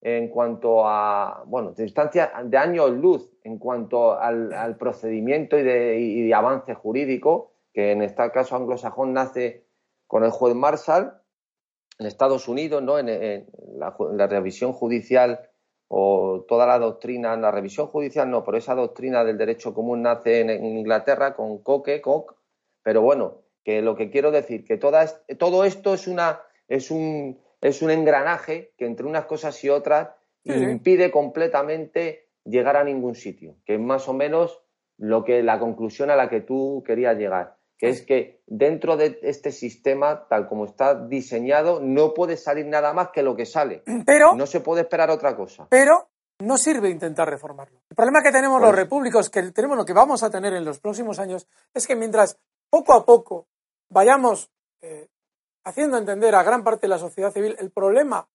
en 0.00 0.30
cuanto 0.30 0.88
a, 0.88 1.42
bueno, 1.44 1.72
distancias 1.72 2.30
de 2.44 2.56
años 2.56 2.92
luz 2.92 3.30
en 3.42 3.58
cuanto 3.58 4.18
al, 4.18 4.74
procedimiento 4.78 5.58
y 5.58 5.62
de, 5.62 6.34
avance 6.34 6.72
jurídico, 6.72 7.52
que 7.74 7.92
en 7.92 8.00
este 8.00 8.30
caso 8.30 8.56
anglosajón 8.56 9.12
nace 9.12 9.66
con 10.06 10.24
el 10.24 10.30
juez 10.30 10.54
Marshall 10.54 11.12
en 11.98 12.06
Estados 12.06 12.48
Unidos, 12.48 12.82
¿no? 12.82 12.98
En, 12.98 13.46
la, 13.76 14.26
revisión 14.26 14.72
judicial 14.72 15.50
o 15.88 16.46
toda 16.48 16.66
la 16.66 16.78
doctrina, 16.78 17.36
la 17.36 17.50
revisión 17.50 17.86
judicial 17.86 18.30
no, 18.30 18.42
pero 18.44 18.56
esa 18.56 18.74
doctrina 18.74 19.24
del 19.24 19.36
derecho 19.36 19.74
común 19.74 20.00
nace 20.00 20.40
en, 20.40 20.64
Inglaterra 20.64 21.34
con 21.34 21.58
Coque, 21.58 22.00
Koch, 22.00 22.34
pero 22.82 23.02
bueno, 23.02 23.43
que 23.64 23.82
lo 23.82 23.96
que 23.96 24.10
quiero 24.10 24.30
decir, 24.30 24.64
que 24.64 24.76
todo 24.76 25.64
esto 25.64 25.94
es, 25.94 26.06
una, 26.06 26.42
es, 26.68 26.90
un, 26.90 27.40
es 27.60 27.82
un 27.82 27.90
engranaje 27.90 28.72
que 28.76 28.86
entre 28.86 29.06
unas 29.06 29.24
cosas 29.24 29.62
y 29.64 29.70
otras 29.70 30.10
impide 30.44 31.10
completamente 31.10 32.28
llegar 32.44 32.76
a 32.76 32.84
ningún 32.84 33.14
sitio, 33.14 33.56
que 33.64 33.74
es 33.74 33.80
más 33.80 34.08
o 34.08 34.12
menos 34.12 34.60
lo 34.98 35.24
que 35.24 35.42
la 35.42 35.58
conclusión 35.58 36.10
a 36.10 36.16
la 36.16 36.28
que 36.28 36.42
tú 36.42 36.84
querías 36.86 37.16
llegar 37.16 37.56
que 37.78 37.88
es 37.88 38.02
que 38.02 38.42
dentro 38.46 38.96
de 38.96 39.18
este 39.22 39.50
sistema, 39.50 40.26
tal 40.28 40.48
como 40.48 40.64
está 40.64 40.94
diseñado, 40.94 41.80
no 41.80 42.14
puede 42.14 42.36
salir 42.36 42.66
nada 42.66 42.92
más 42.92 43.08
que 43.12 43.22
lo 43.22 43.34
que 43.36 43.46
sale. 43.46 43.82
Pero 44.06 44.34
no 44.34 44.46
se 44.46 44.60
puede 44.60 44.82
esperar 44.82 45.10
otra 45.10 45.36
cosa. 45.36 45.66
Pero 45.68 46.08
no 46.40 46.56
sirve 46.56 46.90
intentar 46.90 47.28
reformarlo. 47.28 47.80
El 47.88 47.96
problema 47.96 48.22
que 48.22 48.32
tenemos 48.32 48.60
los 48.60 48.74
repúblicos, 48.74 49.30
que 49.30 49.42
tenemos 49.52 49.76
lo 49.76 49.84
que 49.84 49.92
vamos 49.92 50.22
a 50.22 50.30
tener 50.30 50.52
en 50.54 50.64
los 50.64 50.80
próximos 50.80 51.18
años, 51.18 51.46
es 51.72 51.86
que 51.86 51.96
mientras 51.96 52.38
poco 52.70 52.92
a 52.92 53.04
poco 53.04 53.46
vayamos 53.94 54.50
eh, 54.82 55.08
haciendo 55.62 55.96
entender 55.96 56.34
a 56.34 56.42
gran 56.42 56.64
parte 56.64 56.82
de 56.82 56.88
la 56.88 56.98
sociedad 56.98 57.32
civil 57.32 57.56
el 57.60 57.70
problema 57.70 58.28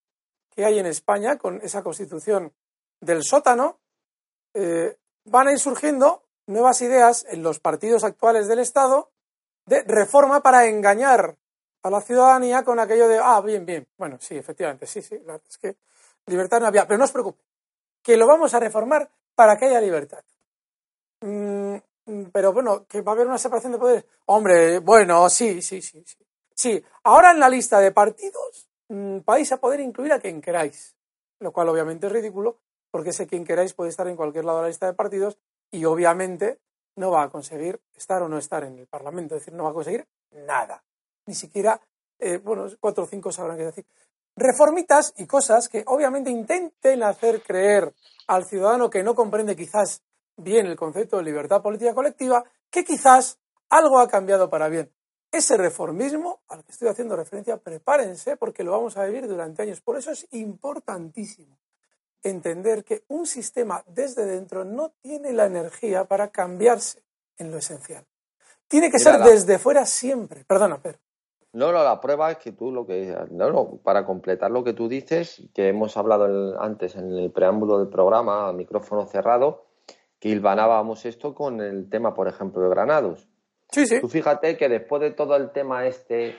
que 0.49 0.63
hay 0.65 0.79
en 0.79 0.85
España 0.85 1.37
con 1.37 1.59
esa 1.61 1.83
constitución 1.83 2.53
del 3.01 3.23
sótano, 3.23 3.77
eh, 4.53 4.97
van 5.25 5.49
a 5.49 5.51
ir 5.51 5.59
surgiendo 5.59 6.23
nuevas 6.47 6.81
ideas 6.81 7.25
en 7.29 7.43
los 7.43 7.59
partidos 7.59 8.05
actuales 8.05 8.47
del 8.47 8.59
Estado 8.59 9.11
de 9.65 9.83
reforma 9.83 10.41
para 10.41 10.65
engañar 10.65 11.35
a 11.83 11.89
la 11.89 12.01
ciudadanía 12.01 12.63
con 12.63 12.79
aquello 12.79 13.07
de, 13.09 13.19
ah, 13.21 13.41
bien, 13.41 13.65
bien. 13.65 13.85
Bueno, 13.97 14.17
sí, 14.19 14.37
efectivamente, 14.37 14.87
sí, 14.87 15.01
sí, 15.01 15.21
es 15.47 15.57
que 15.57 15.75
libertad 16.25 16.61
no 16.61 16.67
había. 16.67 16.87
Pero 16.87 16.97
no 16.97 17.03
os 17.03 17.11
preocupe, 17.11 17.43
que 18.01 18.15
lo 18.17 18.25
vamos 18.25 18.53
a 18.53 18.59
reformar 18.59 19.09
para 19.35 19.57
que 19.57 19.65
haya 19.65 19.81
libertad. 19.81 20.23
Mm, 21.21 21.58
pero 22.31 22.53
bueno, 22.53 22.85
que 22.87 23.01
va 23.01 23.11
a 23.11 23.15
haber 23.15 23.27
una 23.27 23.37
separación 23.37 23.73
de 23.73 23.79
poderes. 23.79 24.05
Hombre, 24.25 24.79
bueno, 24.79 25.29
sí, 25.29 25.61
sí, 25.61 25.81
sí, 25.81 26.03
sí. 26.05 26.17
Sí, 26.53 26.83
ahora 27.03 27.31
en 27.31 27.39
la 27.39 27.47
lista 27.47 27.79
de 27.79 27.91
partidos 27.91 28.69
mm, 28.89 29.19
vais 29.25 29.51
a 29.51 29.57
poder 29.57 29.79
incluir 29.79 30.11
a 30.11 30.19
quien 30.19 30.41
queráis, 30.41 30.95
lo 31.39 31.53
cual 31.53 31.69
obviamente 31.69 32.07
es 32.07 32.11
ridículo, 32.11 32.59
porque 32.91 33.11
ese 33.11 33.27
quien 33.27 33.45
queráis 33.45 33.73
puede 33.73 33.89
estar 33.89 34.07
en 34.07 34.15
cualquier 34.15 34.45
lado 34.45 34.57
de 34.57 34.63
la 34.63 34.67
lista 34.67 34.87
de 34.87 34.93
partidos 34.93 35.37
y 35.71 35.85
obviamente 35.85 36.59
no 36.95 37.11
va 37.11 37.23
a 37.23 37.29
conseguir 37.29 37.79
estar 37.95 38.21
o 38.21 38.27
no 38.27 38.37
estar 38.37 38.63
en 38.63 38.77
el 38.77 38.87
Parlamento, 38.87 39.35
es 39.35 39.41
decir, 39.41 39.53
no 39.53 39.63
va 39.63 39.69
a 39.69 39.73
conseguir 39.73 40.05
nada, 40.31 40.83
ni 41.25 41.33
siquiera, 41.33 41.79
eh, 42.19 42.37
bueno, 42.37 42.67
cuatro 42.79 43.05
o 43.05 43.07
cinco 43.07 43.31
sabrán 43.31 43.57
qué 43.57 43.65
decir. 43.65 43.85
Reformitas 44.35 45.13
y 45.17 45.25
cosas 45.25 45.69
que 45.69 45.83
obviamente 45.87 46.29
intenten 46.29 47.03
hacer 47.03 47.41
creer 47.41 47.93
al 48.27 48.45
ciudadano 48.45 48.89
que 48.89 49.03
no 49.03 49.15
comprende 49.15 49.55
quizás 49.55 50.01
bien 50.39 50.65
el 50.65 50.75
concepto 50.75 51.17
de 51.17 51.23
libertad 51.23 51.61
política 51.61 51.93
colectiva, 51.93 52.43
que 52.69 52.83
quizás 52.83 53.39
algo 53.69 53.99
ha 53.99 54.07
cambiado 54.07 54.49
para 54.49 54.69
bien. 54.69 54.91
Ese 55.31 55.57
reformismo 55.57 56.41
al 56.47 56.63
que 56.63 56.71
estoy 56.71 56.87
haciendo 56.87 57.15
referencia, 57.15 57.57
prepárense 57.57 58.35
porque 58.35 58.63
lo 58.63 58.71
vamos 58.71 58.97
a 58.97 59.05
vivir 59.05 59.27
durante 59.27 59.61
años. 59.61 59.81
Por 59.81 59.97
eso 59.97 60.11
es 60.11 60.27
importantísimo 60.31 61.59
entender 62.23 62.83
que 62.83 63.03
un 63.07 63.25
sistema 63.25 63.83
desde 63.87 64.25
dentro 64.25 64.65
no 64.65 64.93
tiene 65.01 65.31
la 65.31 65.45
energía 65.45 66.05
para 66.05 66.29
cambiarse 66.29 67.03
en 67.37 67.51
lo 67.51 67.57
esencial. 67.57 68.05
Tiene 68.67 68.91
que 68.91 68.99
ser 68.99 69.19
desde 69.19 69.59
fuera 69.59 69.85
siempre. 69.85 70.43
Perdona, 70.45 70.81
Pedro. 70.81 70.99
No, 71.53 71.71
no, 71.71 71.83
la 71.83 71.99
prueba 71.99 72.31
es 72.31 72.37
que 72.37 72.51
tú 72.51 72.71
lo 72.71 72.85
que. 72.85 73.15
No, 73.31 73.51
no, 73.51 73.79
para 73.83 74.05
completar 74.05 74.51
lo 74.51 74.63
que 74.63 74.73
tú 74.73 74.87
dices, 74.87 75.41
que 75.53 75.69
hemos 75.69 75.97
hablado 75.97 76.61
antes 76.61 76.95
en 76.95 77.11
el 77.11 77.31
preámbulo 77.31 77.79
del 77.79 77.87
programa, 77.87 78.49
a 78.49 78.53
micrófono 78.53 79.07
cerrado, 79.07 79.68
que 80.19 80.29
hilvanábamos 80.29 81.05
esto 81.05 81.33
con 81.33 81.61
el 81.61 81.89
tema, 81.89 82.13
por 82.13 82.27
ejemplo, 82.27 82.61
de 82.61 82.69
Granados. 82.69 83.27
Sí, 83.71 83.85
sí. 83.85 84.01
Tú 84.01 84.07
fíjate 84.07 84.57
que 84.57 84.67
después 84.67 85.01
de 85.01 85.11
todo 85.11 85.35
el 85.35 85.51
tema 85.51 85.85
este 85.85 86.35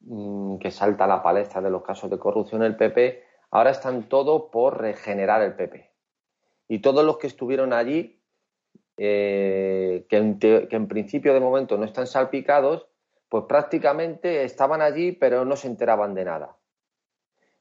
mm, 0.00 0.58
que 0.58 0.70
salta 0.70 1.04
a 1.04 1.08
la 1.08 1.22
palestra 1.22 1.60
de 1.60 1.70
los 1.70 1.82
casos 1.82 2.10
de 2.10 2.18
corrupción, 2.18 2.62
el 2.62 2.76
PP 2.76 3.24
ahora 3.50 3.70
están 3.70 4.08
todos 4.08 4.50
por 4.50 4.80
regenerar 4.80 5.42
el 5.42 5.54
PP. 5.54 5.90
Y 6.68 6.80
todos 6.80 7.04
los 7.04 7.18
que 7.18 7.26
estuvieron 7.26 7.72
allí, 7.72 8.20
eh, 8.96 10.06
que, 10.08 10.16
en 10.16 10.88
principio 10.88 11.34
de 11.34 11.40
momento 11.40 11.76
no 11.76 11.84
están 11.84 12.06
salpicados, 12.06 12.86
pues 13.28 13.44
prácticamente 13.48 14.44
estaban 14.44 14.82
allí 14.82 15.12
pero 15.12 15.44
no 15.44 15.56
se 15.56 15.66
enteraban 15.66 16.14
de 16.14 16.24
nada. 16.24 16.56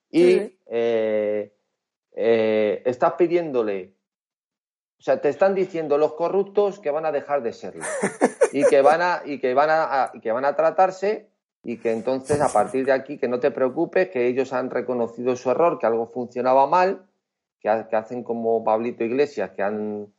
Y 0.09 0.57
eh, 0.65 1.53
eh, 2.11 2.81
estás 2.85 3.13
pidiéndole, 3.13 3.93
o 5.01 5.03
sea, 5.03 5.19
te 5.19 5.29
están 5.29 5.55
diciendo 5.55 5.97
los 5.97 6.13
corruptos 6.13 6.79
que 6.79 6.91
van 6.91 7.07
a 7.07 7.11
dejar 7.11 7.41
de 7.41 7.53
serlo 7.53 7.83
y 8.51 8.63
que 8.65 8.83
van 8.83 9.01
a, 9.01 9.23
y 9.25 9.39
que 9.39 9.55
van 9.55 9.69
a, 9.71 10.11
que 10.21 10.31
van 10.31 10.45
a 10.45 10.55
tratarse 10.55 11.27
y 11.63 11.77
que 11.77 11.91
entonces 11.91 12.39
a 12.39 12.53
partir 12.53 12.85
de 12.85 12.91
aquí 12.91 13.17
que 13.17 13.27
no 13.27 13.39
te 13.39 13.49
preocupes, 13.49 14.09
que 14.09 14.27
ellos 14.27 14.53
han 14.53 14.69
reconocido 14.69 15.35
su 15.35 15.49
error, 15.49 15.79
que 15.79 15.87
algo 15.87 16.05
funcionaba 16.05 16.67
mal, 16.67 17.07
que, 17.59 17.67
hacen 17.67 18.23
como 18.23 18.63
Pablito 18.63 19.03
Iglesias, 19.03 19.49
que 19.55 19.63
han 19.63 20.13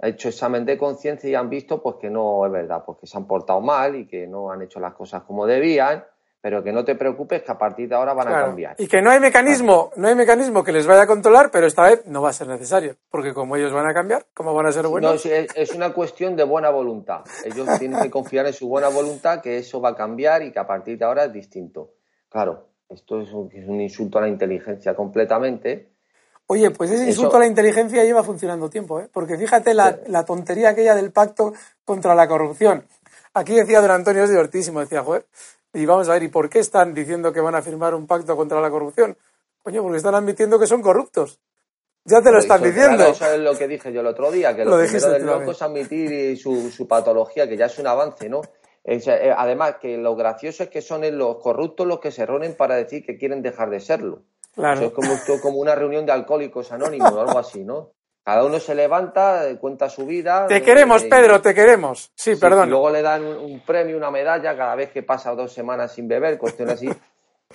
hecho 0.00 0.30
examen 0.30 0.64
de 0.64 0.78
conciencia 0.78 1.30
y 1.30 1.36
han 1.36 1.48
visto 1.48 1.80
pues 1.80 1.94
que 2.00 2.10
no 2.10 2.44
es 2.44 2.50
verdad, 2.50 2.82
pues 2.84 2.98
que 2.98 3.06
se 3.06 3.16
han 3.16 3.28
portado 3.28 3.60
mal 3.60 3.94
y 3.94 4.08
que 4.08 4.26
no 4.26 4.50
han 4.50 4.62
hecho 4.62 4.80
las 4.80 4.94
cosas 4.94 5.22
como 5.22 5.46
debían 5.46 6.04
pero 6.44 6.62
que 6.62 6.72
no 6.72 6.84
te 6.84 6.94
preocupes 6.94 7.42
que 7.42 7.52
a 7.52 7.56
partir 7.56 7.88
de 7.88 7.94
ahora 7.94 8.12
van 8.12 8.28
a 8.28 8.44
cambiar. 8.44 8.76
Y 8.76 8.86
que 8.86 9.00
no 9.00 9.10
hay 9.10 9.18
mecanismo, 9.18 9.90
no 9.96 10.08
hay 10.08 10.14
mecanismo 10.14 10.62
que 10.62 10.72
les 10.72 10.86
vaya 10.86 11.04
a 11.04 11.06
controlar, 11.06 11.50
pero 11.50 11.66
esta 11.66 11.84
vez 11.84 12.04
no 12.04 12.20
va 12.20 12.28
a 12.28 12.32
ser 12.34 12.48
necesario, 12.48 12.96
porque 13.08 13.32
como 13.32 13.56
ellos 13.56 13.72
van 13.72 13.86
a 13.86 13.94
cambiar, 13.94 14.26
¿cómo 14.34 14.52
van 14.52 14.66
a 14.66 14.72
ser 14.72 14.86
buenos? 14.86 15.24
No, 15.24 15.30
es, 15.32 15.74
una 15.74 15.94
cuestión 15.94 16.36
de 16.36 16.44
buena 16.44 16.68
voluntad. 16.68 17.22
Ellos 17.46 17.66
tienen 17.78 17.98
que 18.02 18.10
confiar 18.10 18.44
en 18.44 18.52
su 18.52 18.68
buena 18.68 18.88
voluntad, 18.88 19.40
que 19.40 19.56
eso 19.56 19.80
va 19.80 19.92
a 19.92 19.94
cambiar 19.94 20.42
y 20.42 20.52
que 20.52 20.58
a 20.58 20.66
partir 20.66 20.98
de 20.98 21.06
ahora 21.06 21.24
es 21.24 21.32
distinto. 21.32 21.94
Claro, 22.28 22.66
esto 22.90 23.22
es 23.22 23.32
un, 23.32 23.80
insulto 23.80 24.18
a 24.18 24.20
la 24.20 24.28
inteligencia 24.28 24.94
completamente. 24.94 25.92
Oye, 26.48 26.70
pues 26.72 26.90
ese 26.90 27.06
insulto 27.06 27.36
a 27.36 27.40
la 27.40 27.46
inteligencia 27.46 28.04
lleva 28.04 28.22
funcionando 28.22 28.68
tiempo, 28.68 29.00
¿eh? 29.00 29.08
porque 29.10 29.38
fíjate 29.38 29.72
la, 29.72 29.98
la 30.08 30.26
tontería 30.26 30.68
aquella 30.68 30.94
del 30.94 31.10
pacto 31.10 31.54
contra 31.86 32.14
la 32.14 32.28
corrupción. 32.28 32.84
Aquí 33.32 33.54
decía 33.54 33.80
don 33.80 33.90
Antonio, 33.90 34.24
es 34.24 34.30
divertísimo, 34.30 34.80
decía, 34.80 35.02
joder, 35.02 35.24
y 35.74 35.86
vamos 35.86 36.08
a 36.08 36.12
ver, 36.12 36.22
¿y 36.22 36.28
por 36.28 36.48
qué 36.48 36.60
están 36.60 36.94
diciendo 36.94 37.32
que 37.32 37.40
van 37.40 37.56
a 37.56 37.62
firmar 37.62 37.94
un 37.94 38.06
pacto 38.06 38.36
contra 38.36 38.60
la 38.60 38.70
corrupción? 38.70 39.16
Coño, 39.62 39.82
porque 39.82 39.96
están 39.96 40.14
admitiendo 40.14 40.58
que 40.58 40.66
son 40.66 40.80
corruptos. 40.82 41.40
Ya 42.04 42.20
te 42.20 42.30
lo 42.30 42.38
están 42.38 42.62
diciendo. 42.62 43.02
eso 43.02 43.26
es 43.26 43.40
lo 43.40 43.56
que 43.56 43.66
dije 43.66 43.92
yo 43.92 44.00
el 44.00 44.06
otro 44.06 44.30
día, 44.30 44.54
que 44.54 44.64
lo, 44.64 44.78
primero 44.78 45.10
del 45.10 45.26
loco 45.26 45.50
es 45.52 45.62
admitir 45.62 46.38
su, 46.38 46.86
patología, 46.86 47.48
que 47.48 47.56
ya 47.56 47.66
es 47.66 47.78
un 47.78 47.86
avance, 47.86 48.28
¿no? 48.28 48.42
Eh, 48.84 49.34
además, 49.36 49.76
que 49.80 49.96
lo 49.96 50.14
gracioso 50.14 50.62
es 50.62 50.68
que 50.68 50.82
son 50.82 51.00
los 51.16 51.36
corruptos 51.38 51.86
los 51.86 52.00
que 52.00 52.10
se 52.10 52.26
reúnen 52.26 52.54
para 52.54 52.76
decir 52.76 53.04
que 53.04 53.16
quieren 53.16 53.40
dejar 53.40 53.70
de 53.70 53.80
serlo. 53.80 54.22
Claro. 54.54 54.74
Eso 54.74 54.84
es 54.88 54.92
como, 54.92 55.40
como 55.40 55.58
una 55.58 55.74
reunión 55.74 56.04
de 56.04 56.12
alcohólicos 56.12 56.70
anónimos 56.70 57.10
o 57.10 57.20
algo 57.20 57.38
así, 57.38 57.64
¿no? 57.64 57.92
Cada 58.24 58.42
uno 58.42 58.58
se 58.58 58.74
levanta, 58.74 59.44
cuenta 59.60 59.90
su 59.90 60.06
vida. 60.06 60.46
Te 60.46 60.62
queremos, 60.62 61.04
Pedro, 61.04 61.42
te 61.42 61.52
queremos. 61.54 62.10
Sí, 62.14 62.36
perdón. 62.36 62.68
Y 62.68 62.70
luego 62.70 62.88
le 62.88 63.02
dan 63.02 63.22
un, 63.22 63.60
premio, 63.60 63.98
una 63.98 64.10
medalla 64.10 64.56
cada 64.56 64.74
vez 64.74 64.90
que 64.90 65.02
pasa 65.02 65.34
dos 65.34 65.52
semanas 65.52 65.92
sin 65.92 66.08
beber, 66.08 66.38
cuestión 66.38 66.70
así. 66.70 66.88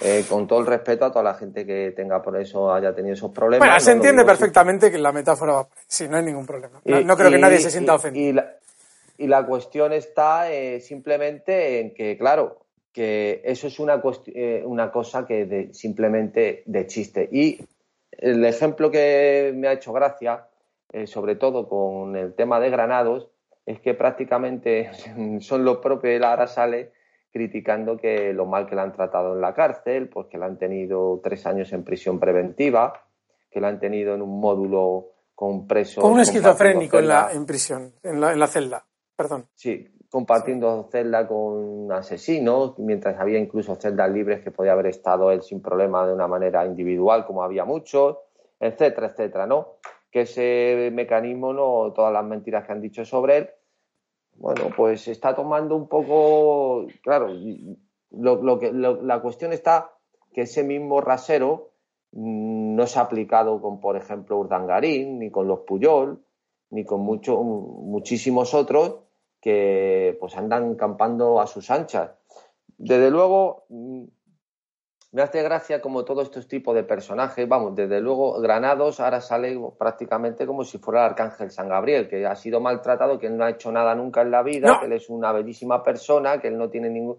Eh, 0.01 0.24
con 0.30 0.47
todo 0.47 0.59
el 0.59 0.67
respeto 0.67 1.03
a 1.03 1.11
toda 1.11 1.24
la 1.24 1.34
gente 1.34 1.65
que 1.65 1.91
tenga 1.91 2.22
por 2.22 2.39
eso 2.39 2.72
haya 2.72 2.95
tenido 2.95 3.15
esos 3.15 3.32
problemas. 3.32 3.67
Bueno, 3.67 3.80
se 3.82 3.91
entiende 3.91 4.24
perfectamente 4.24 4.89
que 4.89 4.97
la 4.97 5.11
metáfora 5.11 5.51
va 5.51 5.67
Sí, 5.88 6.07
no 6.07 6.15
hay 6.15 6.24
ningún 6.24 6.45
problema. 6.45 6.80
No, 6.86 7.17
creo 7.17 7.30
que 7.30 7.38
nadie 7.38 7.59
se 7.59 7.70
sienta 7.70 7.95
ofendido. 7.95 8.41
Y 9.17 9.28
la, 9.28 9.45
cuestión 9.45 9.91
está 9.91 10.49
eh, 10.49 10.80
simplemente 10.80 11.82
en 11.82 11.93
que, 11.93 12.17
claro, 12.17 12.67
que 12.93 13.41
eso 13.43 13.67
es 13.67 13.78
una, 13.80 14.01
eh, 14.28 14.63
una 14.65 14.89
cosa 14.89 15.26
que 15.26 15.70
simplemente 15.74 16.63
de 16.65 16.88
chiste. 16.88 17.28
Y 17.30 17.59
el 18.11 18.45
ejemplo 18.45 18.89
que 18.89 19.51
me 19.53 19.67
ha 19.67 19.74
hecho 19.74 19.91
gracia 19.91 20.45
eh, 20.91 21.07
sobre 21.07 21.35
todo 21.35 21.67
con 21.67 22.15
el 22.15 22.33
tema 22.33 22.59
de 22.59 22.69
Granados, 22.69 23.29
es 23.65 23.79
que 23.79 23.93
prácticamente 23.93 24.91
son 25.39 25.63
los 25.63 25.77
propios 25.77 26.13
de 26.13 26.19
Lara 26.19 26.47
Sale 26.47 26.91
criticando 27.31 27.97
que 27.97 28.33
lo 28.33 28.45
mal 28.45 28.65
que 28.65 28.75
la 28.75 28.83
han 28.83 28.91
tratado 28.91 29.33
en 29.35 29.41
la 29.41 29.53
cárcel, 29.53 30.09
pues 30.09 30.27
que 30.27 30.37
la 30.37 30.47
han 30.47 30.57
tenido 30.57 31.19
tres 31.23 31.45
años 31.45 31.71
en 31.73 31.83
prisión 31.83 32.19
preventiva, 32.19 33.05
que 33.51 33.61
la 33.61 33.67
han 33.67 33.79
tenido 33.79 34.15
en 34.15 34.21
un 34.21 34.39
módulo 34.39 35.09
con 35.35 35.67
presos. 35.67 36.01
Con 36.01 36.13
un 36.13 36.19
esquizofrénico 36.21 36.97
en, 36.97 37.07
la, 37.07 37.31
en 37.31 37.45
prisión, 37.45 37.93
en 38.03 38.19
la, 38.19 38.33
en 38.33 38.39
la 38.39 38.47
celda, 38.47 38.83
perdón. 39.15 39.45
Sí, 39.53 39.87
compartiendo 40.09 40.89
celda 40.91 41.27
con 41.27 41.91
asesinos, 41.91 42.77
mientras 42.79 43.19
había 43.19 43.37
incluso 43.37 43.75
celdas 43.75 44.09
libres 44.09 44.43
que 44.43 44.51
podía 44.51 44.71
haber 44.71 44.87
estado 44.87 45.31
él 45.31 45.43
sin 45.43 45.61
problema 45.61 46.05
de 46.07 46.13
una 46.13 46.27
manera 46.27 46.65
individual, 46.65 47.25
como 47.25 47.43
había 47.43 47.63
muchos, 47.63 48.17
etcétera, 48.59 49.07
etcétera, 49.07 49.45
¿no? 49.45 49.75
Que 50.12 50.22
ese 50.22 50.89
mecanismo, 50.93 51.53
no, 51.53 51.93
todas 51.93 52.12
las 52.12 52.26
mentiras 52.26 52.66
que 52.66 52.72
han 52.72 52.82
dicho 52.82 53.05
sobre 53.05 53.38
él, 53.38 53.49
bueno, 54.36 54.70
pues 54.76 55.07
está 55.07 55.36
tomando 55.36 55.76
un 55.76 55.88
poco, 55.88 56.88
claro, 57.03 57.30
lo, 58.12 58.60
que, 58.60 58.72
la 58.72 59.22
cuestión 59.22 59.51
está 59.51 59.91
que 60.34 60.41
ese 60.41 60.64
mismo 60.64 61.01
rasero 61.01 61.72
mm, 62.12 62.76
no 62.76 62.88
se 62.88 62.99
ha 62.99 63.03
aplicado 63.03 63.62
con, 63.62 63.80
por 63.80 63.97
ejemplo, 63.97 64.38
Urdangarín, 64.38 65.20
ni 65.20 65.30
con 65.30 65.47
los 65.47 65.60
Puyol, 65.62 66.24
ni 66.72 66.86
con 66.86 67.01
mucho, 67.01 67.41
muchísimos 67.43 68.53
otros 68.53 68.99
que 69.41 70.18
pues 70.20 70.36
andan 70.36 70.76
campando 70.76 71.39
a 71.39 71.47
sus 71.47 71.70
anchas. 71.72 72.12
Desde 72.78 73.10
luego, 73.10 73.66
mm, 73.70 74.03
me 75.12 75.24
hace 75.24 75.41
gracia 75.41 75.82
como 75.82 76.05
todos 76.05 76.26
estos 76.26 76.47
tipos 76.47 76.76
de 76.76 76.84
personajes, 76.84 77.47
vamos, 77.47 77.76
desde 77.76 77.99
luego 77.99 78.39
Granados 78.39 78.99
ahora 78.99 79.22
sale 79.22 79.60
prácticamente 79.78 80.45
como 80.45 80.64
si 80.64 80.78
fuera 80.78 81.01
el 81.01 81.12
arcángel 81.12 81.49
San 81.49 81.68
Gabriel, 81.68 82.07
que 82.07 82.26
ha 82.26 82.36
sido 82.36 82.60
maltratado, 82.60 83.18
que 83.18 83.28
él 83.28 83.38
no 83.38 83.45
ha 83.45 83.49
hecho 83.49 83.72
nada 83.72 83.95
nunca 83.95 84.22
en 84.22 84.32
la 84.32 84.43
vida, 84.43 84.78
que 84.80 84.86
él 84.86 84.93
es 84.93 85.10
una 85.10 85.32
bellísima 85.32 85.84
persona, 85.84 86.39
que 86.39 86.49
él 86.49 86.57
no 86.57 86.70
tiene 86.70 86.89
ningún... 86.89 87.18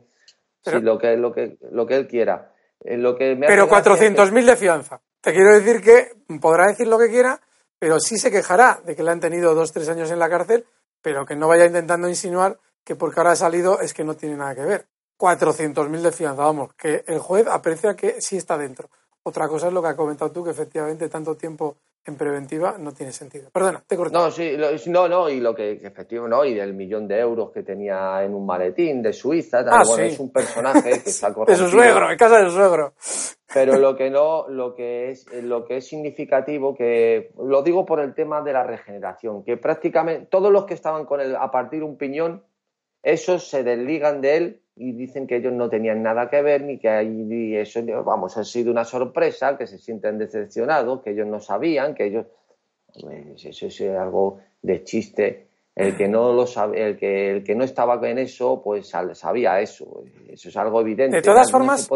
lo 0.64 0.98
que, 0.98 1.16
lo, 1.16 1.32
que, 1.32 1.58
lo 1.72 1.86
que 1.86 1.96
él 1.96 2.06
quiera. 2.06 2.52
Eh, 2.82 2.96
lo 2.96 3.16
que 3.16 3.34
me 3.34 3.46
pero 3.46 3.68
400.000 3.68 4.44
de 4.44 4.56
fianza. 4.56 5.00
Te 5.20 5.32
quiero 5.32 5.54
decir 5.54 5.82
que 5.82 6.12
podrá 6.40 6.66
decir 6.68 6.86
lo 6.86 6.98
que 6.98 7.08
quiera, 7.08 7.40
pero 7.78 7.98
sí 7.98 8.16
se 8.18 8.30
quejará 8.30 8.80
de 8.84 8.94
que 8.94 9.02
le 9.02 9.10
han 9.10 9.20
tenido 9.20 9.54
dos, 9.54 9.72
tres 9.72 9.88
años 9.88 10.10
en 10.10 10.18
la 10.18 10.30
cárcel, 10.30 10.64
pero 11.02 11.26
que 11.26 11.34
no 11.34 11.48
vaya 11.48 11.66
intentando 11.66 12.08
insinuar 12.08 12.58
que 12.84 12.96
porque 12.96 13.20
ahora 13.20 13.32
ha 13.32 13.36
salido 13.36 13.80
es 13.80 13.92
que 13.92 14.04
no 14.04 14.14
tiene 14.14 14.36
nada 14.36 14.54
que 14.54 14.64
ver. 14.64 14.86
400.000 15.20 16.00
de 16.00 16.12
fianza, 16.12 16.42
vamos, 16.42 16.72
que 16.74 17.04
el 17.06 17.18
juez 17.18 17.46
aprecia 17.46 17.94
que 17.94 18.22
sí 18.22 18.38
está 18.38 18.56
dentro. 18.56 18.88
Otra 19.22 19.48
cosa 19.48 19.68
es 19.68 19.72
lo 19.74 19.82
que 19.82 19.88
has 19.88 19.94
comentado 19.94 20.32
tú, 20.32 20.42
que 20.42 20.50
efectivamente 20.50 21.10
tanto 21.10 21.36
tiempo 21.36 21.76
en 22.06 22.16
preventiva 22.16 22.76
no 22.78 22.92
tiene 22.92 23.12
sentido. 23.12 23.50
Perdona, 23.50 23.84
te 23.86 23.98
corto. 23.98 24.18
No, 24.18 24.30
sí, 24.30 24.56
no, 24.86 25.08
no, 25.08 25.28
y 25.28 25.38
lo 25.40 25.54
que, 25.54 25.72
efectivamente, 25.72 26.34
no, 26.34 26.44
y 26.46 26.54
del 26.54 26.72
millón 26.72 27.06
de 27.06 27.18
euros 27.18 27.50
que 27.52 27.62
tenía 27.62 28.24
en 28.24 28.34
un 28.34 28.46
maletín 28.46 29.02
de 29.02 29.12
Suiza, 29.12 29.58
ah, 29.70 29.82
bueno, 29.86 30.04
es 30.04 30.18
un 30.18 30.32
personaje 30.32 30.90
que 30.90 30.90
está 31.10 31.34
corrompido. 31.34 31.58
de 31.58 31.64
su 31.64 31.70
suegro, 31.70 32.10
en 32.10 32.16
casa 32.16 32.38
de 32.38 32.46
su 32.46 32.52
suegro. 32.52 32.94
Pero 33.52 33.76
lo 33.76 33.94
que 33.94 34.08
no, 34.08 34.48
lo 34.48 34.74
que 34.74 35.10
es, 35.10 35.26
lo 35.42 35.66
que 35.66 35.78
es 35.78 35.86
significativo, 35.86 36.74
que 36.74 37.32
lo 37.36 37.62
digo 37.62 37.84
por 37.84 38.00
el 38.00 38.14
tema 38.14 38.40
de 38.40 38.54
la 38.54 38.62
regeneración, 38.62 39.44
que 39.44 39.58
prácticamente 39.58 40.28
todos 40.30 40.50
los 40.50 40.64
que 40.64 40.72
estaban 40.72 41.04
con 41.04 41.20
él 41.20 41.36
a 41.36 41.50
partir 41.50 41.80
de 41.80 41.84
un 41.84 41.98
piñón, 41.98 42.42
esos 43.02 43.48
se 43.48 43.62
desligan 43.62 44.22
de 44.22 44.36
él 44.36 44.62
y 44.82 44.92
dicen 44.92 45.26
que 45.26 45.36
ellos 45.36 45.52
no 45.52 45.68
tenían 45.68 46.02
nada 46.02 46.30
que 46.30 46.40
ver 46.40 46.62
ni 46.62 46.78
que 46.78 46.88
ahí 46.88 47.54
eso 47.54 47.80
vamos 48.02 48.38
ha 48.38 48.44
sido 48.44 48.70
una 48.70 48.84
sorpresa 48.84 49.58
que 49.58 49.66
se 49.66 49.76
sienten 49.76 50.16
decepcionados 50.16 51.02
que 51.02 51.10
ellos 51.10 51.26
no 51.26 51.38
sabían 51.38 51.94
que 51.94 52.06
ellos 52.06 52.24
pues, 52.98 53.44
eso 53.44 53.66
es 53.66 53.80
algo 53.82 54.40
de 54.62 54.82
chiste. 54.82 55.46
El 55.76 55.96
que 55.96 56.08
no 56.08 56.32
lo 56.32 56.46
sabe, 56.46 56.84
el 56.84 56.98
que 56.98 57.30
el 57.30 57.44
que 57.44 57.54
no 57.54 57.64
estaba 57.64 57.96
en 58.08 58.18
eso 58.18 58.60
pues 58.62 58.88
sabía 58.88 59.60
eso 59.60 60.02
eso 60.28 60.48
es 60.48 60.56
algo 60.56 60.80
evidente. 60.80 61.16
De 61.16 61.22
todas 61.22 61.50
formas 61.50 61.88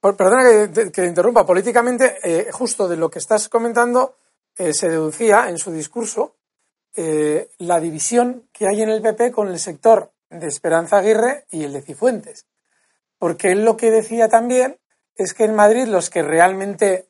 perdona 0.00 0.70
que, 0.72 0.90
que, 0.90 1.06
interrumpa 1.06 1.44
políticamente 1.44 2.16
eh, 2.24 2.46
justo 2.50 2.88
de 2.88 2.96
lo 2.96 3.10
que 3.10 3.18
estás 3.18 3.50
comentando 3.50 4.16
eh, 4.56 4.72
se 4.72 4.88
deducía 4.88 5.50
en 5.50 5.58
su 5.58 5.70
discurso 5.70 6.36
eh, 6.96 7.48
la 7.58 7.78
división 7.78 8.44
que 8.52 8.66
hay 8.66 8.82
en 8.82 8.88
el 8.88 9.02
PP 9.02 9.32
con 9.32 9.48
el 9.48 9.58
sector 9.58 10.11
de 10.32 10.46
Esperanza 10.46 10.98
Aguirre 10.98 11.46
y 11.50 11.64
el 11.64 11.72
de 11.72 11.82
Cifuentes. 11.82 12.46
Porque 13.18 13.52
él 13.52 13.64
lo 13.64 13.76
que 13.76 13.90
decía 13.90 14.28
también 14.28 14.78
es 15.16 15.34
que 15.34 15.44
en 15.44 15.54
Madrid 15.54 15.86
los 15.86 16.10
que 16.10 16.22
realmente, 16.22 17.08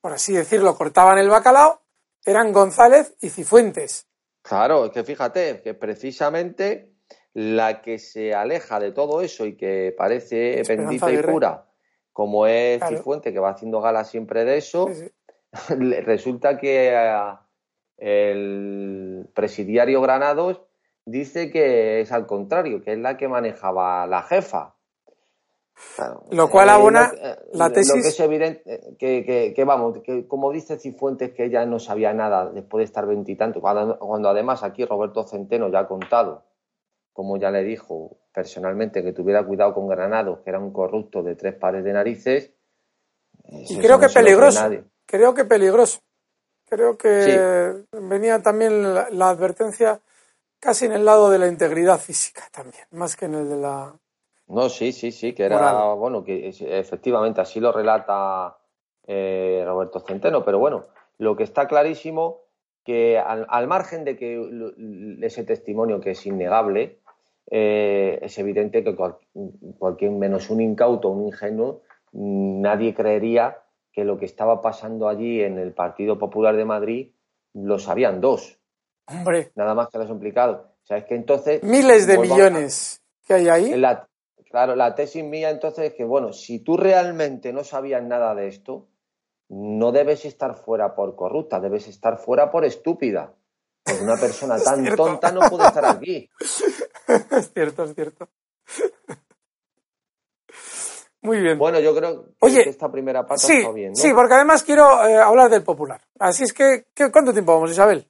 por 0.00 0.12
así 0.12 0.32
decirlo, 0.32 0.76
cortaban 0.76 1.18
el 1.18 1.28
bacalao 1.28 1.82
eran 2.24 2.52
González 2.52 3.14
y 3.20 3.30
Cifuentes. 3.30 4.06
Claro, 4.42 4.86
es 4.86 4.92
que 4.92 5.04
fíjate, 5.04 5.60
que 5.62 5.74
precisamente 5.74 6.94
la 7.34 7.82
que 7.82 7.98
se 7.98 8.34
aleja 8.34 8.80
de 8.80 8.92
todo 8.92 9.20
eso 9.20 9.46
y 9.46 9.56
que 9.56 9.94
parece 9.96 10.62
bendita 10.66 11.10
y 11.10 11.18
pura, 11.18 11.66
como 12.12 12.46
es 12.46 12.82
Cifuentes, 12.88 13.32
que 13.32 13.38
va 13.38 13.50
haciendo 13.50 13.80
gala 13.80 14.04
siempre 14.04 14.44
de 14.44 14.58
eso, 14.58 14.88
resulta 15.68 16.58
que 16.58 16.92
eh, 16.94 17.34
el 17.98 19.28
presidiario 19.34 20.00
Granados 20.00 20.62
dice 21.08 21.50
que 21.50 22.00
es 22.00 22.12
al 22.12 22.26
contrario, 22.26 22.82
que 22.82 22.92
es 22.92 22.98
la 22.98 23.16
que 23.16 23.28
manejaba 23.28 24.06
la 24.06 24.22
jefa. 24.22 24.74
lo 26.30 26.50
cual 26.50 26.68
abona 26.68 27.12
eh, 27.16 27.36
la 27.52 27.70
tesis. 27.70 27.94
Lo 27.94 28.02
que 28.02 28.08
es 28.08 28.20
evidente, 28.20 28.96
que, 28.98 29.52
que, 29.54 29.64
vamos, 29.64 29.98
que 30.02 30.26
como 30.26 30.52
dice 30.52 30.78
Cifuentes, 30.78 31.32
que 31.32 31.44
ella 31.44 31.64
no 31.66 31.78
sabía 31.78 32.12
nada 32.12 32.50
después 32.50 32.80
de 32.80 32.84
estar 32.86 33.06
veintitantos, 33.06 33.60
cuando, 33.60 33.98
cuando 33.98 34.28
además 34.28 34.62
aquí 34.62 34.84
Roberto 34.84 35.24
Centeno 35.24 35.70
ya 35.70 35.80
ha 35.80 35.88
contado, 35.88 36.44
como 37.12 37.36
ya 37.36 37.50
le 37.50 37.62
dijo 37.64 38.18
personalmente, 38.32 39.02
que 39.02 39.12
tuviera 39.12 39.44
cuidado 39.44 39.74
con 39.74 39.88
Granados, 39.88 40.40
que 40.40 40.50
era 40.50 40.58
un 40.58 40.72
corrupto 40.72 41.22
de 41.22 41.36
tres 41.36 41.54
pares 41.54 41.84
de 41.84 41.92
narices. 41.92 42.52
Y 43.44 43.78
creo 43.78 43.98
que 43.98 44.08
peligroso. 44.08 44.68
Creo 45.06 45.34
que 45.34 45.44
peligroso. 45.44 46.00
Creo 46.68 46.98
que 46.98 47.84
venía 47.92 48.42
también 48.42 48.94
la 48.94 49.30
advertencia 49.30 50.00
casi 50.60 50.86
en 50.86 50.92
el 50.92 51.04
lado 51.04 51.30
de 51.30 51.38
la 51.38 51.48
integridad 51.48 51.98
física 51.98 52.42
también, 52.52 52.84
más 52.90 53.16
que 53.16 53.26
en 53.26 53.34
el 53.34 53.48
de 53.48 53.56
la. 53.56 53.94
No, 54.48 54.68
sí, 54.68 54.92
sí, 54.92 55.12
sí, 55.12 55.34
que 55.34 55.44
era, 55.44 55.92
bueno, 55.94 56.24
que 56.24 56.48
efectivamente 56.48 57.40
así 57.40 57.60
lo 57.60 57.70
relata 57.70 58.56
eh, 59.06 59.62
Roberto 59.66 60.00
Centeno, 60.00 60.44
pero 60.44 60.58
bueno, 60.58 60.86
lo 61.18 61.36
que 61.36 61.42
está 61.42 61.68
clarísimo 61.68 62.40
que 62.84 63.18
al, 63.18 63.66
margen 63.66 64.04
de 64.04 64.16
que 64.16 65.18
ese 65.20 65.44
testimonio 65.44 66.00
que 66.00 66.12
es 66.12 66.24
innegable, 66.24 67.00
eh, 67.50 68.18
es 68.22 68.38
evidente 68.38 68.82
que 68.82 68.96
cualquier 69.78 70.12
menos 70.12 70.48
un 70.48 70.62
incauto, 70.62 71.10
un 71.10 71.26
ingenuo, 71.26 71.82
nadie 72.12 72.94
creería 72.94 73.58
que 73.92 74.04
lo 74.04 74.18
que 74.18 74.24
estaba 74.24 74.62
pasando 74.62 75.08
allí 75.08 75.42
en 75.42 75.58
el 75.58 75.72
Partido 75.72 76.18
Popular 76.18 76.56
de 76.56 76.64
Madrid 76.64 77.10
lo 77.52 77.78
sabían 77.78 78.22
dos. 78.22 78.57
Hombre. 79.08 79.52
Nada 79.54 79.74
más 79.74 79.88
que 79.88 79.98
los 79.98 80.10
implicados. 80.10 80.66
O 80.66 80.86
sea, 80.86 80.98
es 80.98 81.04
que 81.04 81.14
entonces. 81.14 81.62
Miles 81.62 82.06
de 82.06 82.18
millones 82.18 83.02
que 83.26 83.34
hay 83.34 83.48
ahí. 83.48 83.82
claro, 84.50 84.76
la 84.76 84.94
tesis 84.94 85.24
mía 85.24 85.50
entonces 85.50 85.86
es 85.86 85.94
que, 85.94 86.04
bueno, 86.04 86.32
si 86.32 86.60
tú 86.60 86.76
realmente 86.76 87.52
no 87.52 87.64
sabías 87.64 88.02
nada 88.02 88.34
de 88.34 88.48
esto, 88.48 88.88
no 89.48 89.92
debes 89.92 90.24
estar 90.24 90.54
fuera 90.54 90.94
por 90.94 91.16
corrupta, 91.16 91.60
debes 91.60 91.88
estar 91.88 92.18
fuera 92.18 92.50
por 92.50 92.64
estúpida. 92.64 93.34
Porque 93.82 94.02
una 94.02 94.16
persona 94.16 94.56
tan 94.64 94.84
tonta 94.94 95.32
no 95.32 95.40
puede 95.48 95.66
estar 95.66 95.84
aquí. 95.84 96.28
es 97.30 97.52
cierto, 97.52 97.84
es 97.84 97.94
cierto. 97.94 98.28
Muy 101.20 101.40
bien. 101.40 101.58
Bueno, 101.58 101.80
yo 101.80 101.94
creo 101.94 102.26
que 102.40 102.60
esta 102.60 102.90
primera 102.90 103.26
parte 103.26 103.58
está 103.58 103.72
bien. 103.72 103.90
¿no? 103.90 103.96
Sí, 103.96 104.12
porque 104.14 104.34
además 104.34 104.62
quiero 104.62 105.04
eh, 105.06 105.16
hablar 105.16 105.50
del 105.50 105.64
popular. 105.64 106.00
Así 106.18 106.44
es 106.44 106.52
que, 106.52 106.86
¿cuánto 107.10 107.32
tiempo 107.32 107.54
vamos, 107.54 107.70
Isabel? 107.70 108.06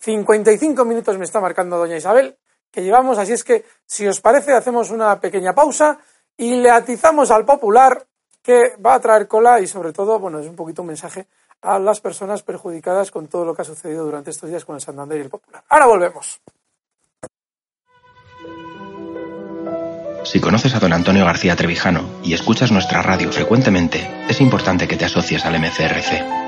55 0.00 0.84
minutos 0.84 1.18
me 1.18 1.24
está 1.24 1.40
marcando 1.40 1.76
doña 1.76 1.96
Isabel, 1.96 2.36
que 2.70 2.82
llevamos, 2.82 3.18
así 3.18 3.32
es 3.32 3.44
que, 3.44 3.64
si 3.86 4.06
os 4.06 4.20
parece, 4.20 4.52
hacemos 4.52 4.90
una 4.90 5.20
pequeña 5.20 5.54
pausa 5.54 5.98
y 6.36 6.56
le 6.56 6.70
atizamos 6.70 7.30
al 7.30 7.44
popular 7.44 8.06
que 8.42 8.76
va 8.84 8.94
a 8.94 9.00
traer 9.00 9.26
cola 9.26 9.60
y 9.60 9.66
sobre 9.66 9.92
todo, 9.92 10.18
bueno, 10.18 10.38
es 10.38 10.46
un 10.46 10.56
poquito 10.56 10.82
un 10.82 10.88
mensaje 10.88 11.26
a 11.62 11.78
las 11.78 12.00
personas 12.00 12.42
perjudicadas 12.42 13.10
con 13.10 13.26
todo 13.26 13.44
lo 13.44 13.54
que 13.54 13.62
ha 13.62 13.64
sucedido 13.64 14.04
durante 14.04 14.30
estos 14.30 14.48
días 14.48 14.64
con 14.64 14.76
el 14.76 14.80
Santander 14.80 15.18
y 15.18 15.22
el 15.22 15.30
Popular. 15.30 15.64
Ahora 15.68 15.86
volvemos. 15.86 16.40
Si 20.24 20.40
conoces 20.40 20.74
a 20.74 20.78
don 20.78 20.92
Antonio 20.92 21.24
García 21.24 21.56
Trevijano 21.56 22.20
y 22.22 22.34
escuchas 22.34 22.70
nuestra 22.70 23.02
radio 23.02 23.32
frecuentemente, 23.32 24.08
es 24.28 24.40
importante 24.40 24.86
que 24.86 24.96
te 24.96 25.06
asocies 25.06 25.44
al 25.44 25.58
MCRC. 25.58 26.47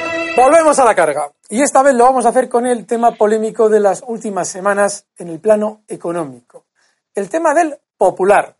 Volvemos 0.35 0.79
a 0.79 0.85
la 0.85 0.95
carga. 0.95 1.31
Y 1.49 1.61
esta 1.61 1.83
vez 1.83 1.93
lo 1.93 2.05
vamos 2.05 2.25
a 2.25 2.29
hacer 2.29 2.47
con 2.47 2.65
el 2.65 2.85
tema 2.85 3.15
polémico 3.15 3.67
de 3.67 3.81
las 3.81 4.01
últimas 4.07 4.47
semanas 4.47 5.05
en 5.17 5.27
el 5.27 5.39
plano 5.39 5.81
económico. 5.87 6.65
El 7.13 7.29
tema 7.29 7.53
del 7.53 7.77
popular. 7.97 8.55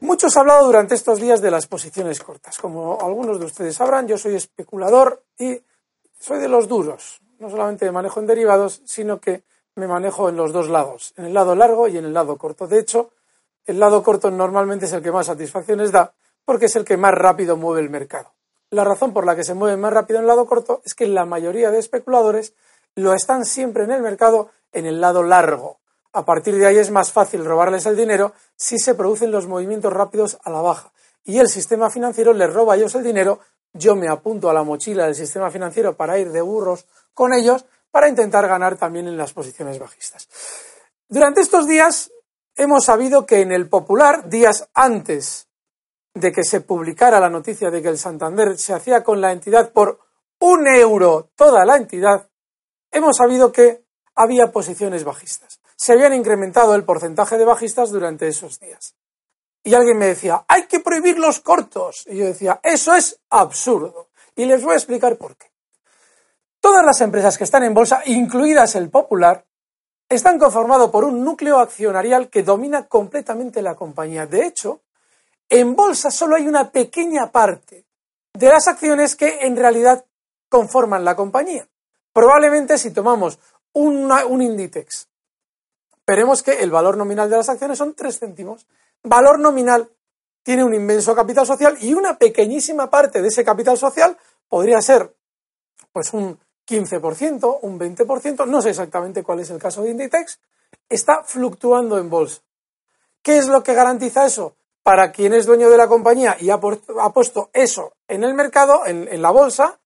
Muchos 0.00 0.36
ha 0.36 0.40
hablado 0.40 0.64
durante 0.66 0.94
estos 0.94 1.20
días 1.20 1.42
de 1.42 1.50
las 1.50 1.66
posiciones 1.66 2.20
cortas. 2.20 2.58
Como 2.58 2.98
algunos 3.00 3.38
de 3.38 3.46
ustedes 3.46 3.76
sabrán, 3.76 4.08
yo 4.08 4.16
soy 4.16 4.34
especulador 4.34 5.22
y 5.38 5.60
soy 6.18 6.40
de 6.40 6.48
los 6.48 6.68
duros. 6.68 7.20
No 7.38 7.50
solamente 7.50 7.84
me 7.84 7.92
manejo 7.92 8.20
en 8.20 8.26
derivados, 8.26 8.80
sino 8.86 9.20
que 9.20 9.44
me 9.76 9.86
manejo 9.86 10.28
en 10.28 10.36
los 10.36 10.52
dos 10.52 10.68
lados, 10.68 11.12
en 11.16 11.26
el 11.26 11.34
lado 11.34 11.54
largo 11.54 11.88
y 11.88 11.98
en 11.98 12.06
el 12.06 12.14
lado 12.14 12.38
corto. 12.38 12.66
De 12.66 12.78
hecho, 12.78 13.10
el 13.66 13.78
lado 13.78 14.02
corto 14.02 14.30
normalmente 14.30 14.86
es 14.86 14.92
el 14.92 15.02
que 15.02 15.12
más 15.12 15.26
satisfacciones 15.26 15.92
da 15.92 16.14
porque 16.44 16.66
es 16.66 16.76
el 16.76 16.84
que 16.84 16.96
más 16.96 17.14
rápido 17.14 17.56
mueve 17.56 17.80
el 17.80 17.90
mercado. 17.90 18.33
La 18.74 18.82
razón 18.82 19.12
por 19.12 19.24
la 19.24 19.36
que 19.36 19.44
se 19.44 19.54
mueve 19.54 19.76
más 19.76 19.92
rápido 19.92 20.18
en 20.18 20.24
el 20.24 20.26
lado 20.26 20.46
corto 20.46 20.82
es 20.84 20.96
que 20.96 21.06
la 21.06 21.24
mayoría 21.24 21.70
de 21.70 21.78
especuladores 21.78 22.54
lo 22.96 23.14
están 23.14 23.44
siempre 23.44 23.84
en 23.84 23.92
el 23.92 24.02
mercado 24.02 24.50
en 24.72 24.84
el 24.84 25.00
lado 25.00 25.22
largo, 25.22 25.78
a 26.12 26.24
partir 26.24 26.56
de 26.56 26.66
ahí 26.66 26.78
es 26.78 26.90
más 26.90 27.12
fácil 27.12 27.44
robarles 27.44 27.86
el 27.86 27.96
dinero 27.96 28.32
si 28.56 28.80
se 28.80 28.96
producen 28.96 29.30
los 29.30 29.46
movimientos 29.46 29.92
rápidos 29.92 30.38
a 30.42 30.50
la 30.50 30.60
baja. 30.60 30.92
Y 31.22 31.38
el 31.38 31.46
sistema 31.46 31.88
financiero 31.88 32.32
les 32.32 32.52
roba 32.52 32.74
a 32.74 32.76
ellos 32.76 32.96
el 32.96 33.04
dinero, 33.04 33.38
yo 33.72 33.94
me 33.94 34.08
apunto 34.08 34.50
a 34.50 34.52
la 34.52 34.64
mochila 34.64 35.04
del 35.04 35.14
sistema 35.14 35.52
financiero 35.52 35.96
para 35.96 36.18
ir 36.18 36.32
de 36.32 36.40
burros 36.40 36.84
con 37.14 37.32
ellos 37.32 37.66
para 37.92 38.08
intentar 38.08 38.48
ganar 38.48 38.76
también 38.76 39.06
en 39.06 39.16
las 39.16 39.32
posiciones 39.32 39.78
bajistas. 39.78 40.28
Durante 41.08 41.42
estos 41.42 41.68
días 41.68 42.10
hemos 42.56 42.86
sabido 42.86 43.24
que 43.24 43.40
en 43.40 43.52
el 43.52 43.68
Popular, 43.68 44.28
días 44.28 44.68
antes 44.74 45.46
de 46.14 46.32
que 46.32 46.44
se 46.44 46.60
publicara 46.60 47.20
la 47.20 47.28
noticia 47.28 47.70
de 47.70 47.82
que 47.82 47.88
el 47.88 47.98
Santander 47.98 48.56
se 48.56 48.72
hacía 48.72 49.02
con 49.02 49.20
la 49.20 49.32
entidad 49.32 49.72
por 49.72 50.00
un 50.38 50.66
euro 50.66 51.30
toda 51.34 51.64
la 51.64 51.76
entidad, 51.76 52.28
hemos 52.90 53.16
sabido 53.16 53.52
que 53.52 53.84
había 54.14 54.52
posiciones 54.52 55.04
bajistas 55.04 55.60
se 55.76 55.92
habían 55.92 56.14
incrementado 56.14 56.74
el 56.74 56.84
porcentaje 56.84 57.36
de 57.36 57.44
bajistas 57.44 57.90
durante 57.90 58.28
esos 58.28 58.58
días. 58.60 58.94
Y 59.62 59.74
alguien 59.74 59.98
me 59.98 60.06
decía, 60.06 60.44
hay 60.48 60.66
que 60.66 60.80
prohibir 60.80 61.18
los 61.18 61.40
cortos. 61.40 62.04
Y 62.06 62.16
yo 62.16 62.26
decía, 62.26 62.60
eso 62.62 62.94
es 62.94 63.20
absurdo. 63.30 64.08
Y 64.36 64.44
les 64.44 64.62
voy 64.62 64.74
a 64.74 64.76
explicar 64.76 65.16
por 65.16 65.36
qué. 65.36 65.50
Todas 66.60 66.84
las 66.84 67.00
empresas 67.00 67.36
que 67.36 67.44
están 67.44 67.64
en 67.64 67.74
bolsa, 67.74 68.02
incluidas 68.06 68.74
el 68.76 68.90
Popular, 68.90 69.44
están 70.08 70.38
conformadas 70.38 70.90
por 70.90 71.04
un 71.04 71.24
núcleo 71.24 71.58
accionarial 71.58 72.28
que 72.28 72.42
domina 72.42 72.86
completamente 72.86 73.62
la 73.62 73.74
compañía. 73.74 74.26
De 74.26 74.46
hecho, 74.46 74.80
en 75.48 75.74
bolsa 75.76 76.10
solo 76.10 76.36
hay 76.36 76.46
una 76.46 76.70
pequeña 76.70 77.30
parte 77.30 77.86
de 78.32 78.48
las 78.48 78.66
acciones 78.68 79.16
que 79.16 79.40
en 79.42 79.56
realidad 79.56 80.04
conforman 80.48 81.04
la 81.04 81.16
compañía. 81.16 81.68
Probablemente 82.12 82.78
si 82.78 82.90
tomamos 82.92 83.38
un 83.72 84.42
Inditex 84.42 85.08
veremos 86.06 86.42
que 86.42 86.62
el 86.62 86.70
valor 86.70 86.96
nominal 86.96 87.30
de 87.30 87.36
las 87.36 87.48
acciones 87.48 87.78
son 87.78 87.94
3 87.94 88.18
céntimos. 88.18 88.66
Valor 89.02 89.38
nominal 89.38 89.90
tiene 90.42 90.64
un 90.64 90.74
inmenso 90.74 91.14
capital 91.14 91.46
social 91.46 91.76
y 91.80 91.94
una 91.94 92.18
pequeñísima 92.18 92.90
parte 92.90 93.22
de 93.22 93.28
ese 93.28 93.44
capital 93.44 93.78
social 93.78 94.16
podría 94.48 94.80
ser 94.80 95.14
pues 95.92 96.12
un 96.12 96.38
15%, 96.66 97.58
un 97.62 97.78
20%, 97.78 98.46
no 98.46 98.62
sé 98.62 98.70
exactamente 98.70 99.22
cuál 99.22 99.40
es 99.40 99.50
el 99.50 99.58
caso 99.58 99.82
de 99.82 99.90
Inditex, 99.90 100.40
está 100.88 101.22
fluctuando 101.22 101.98
en 101.98 102.10
bolsa. 102.10 102.42
¿Qué 103.22 103.38
es 103.38 103.48
lo 103.48 103.62
que 103.62 103.74
garantiza 103.74 104.26
eso? 104.26 104.56
Para 104.84 105.10
quien 105.10 105.34
es 105.34 105.46
dueño 105.46 105.68
de 105.68 105.78
la 105.78 105.88
compañía 105.88 106.36
y 106.38 106.50
ha, 106.50 106.60
puesto 106.60 107.50
eso 107.52 107.94
en 108.06 108.22
el 108.22 108.34
mercado, 108.34 108.86
en 108.86 109.20
la 109.20 109.30
bolsa, 109.30 109.80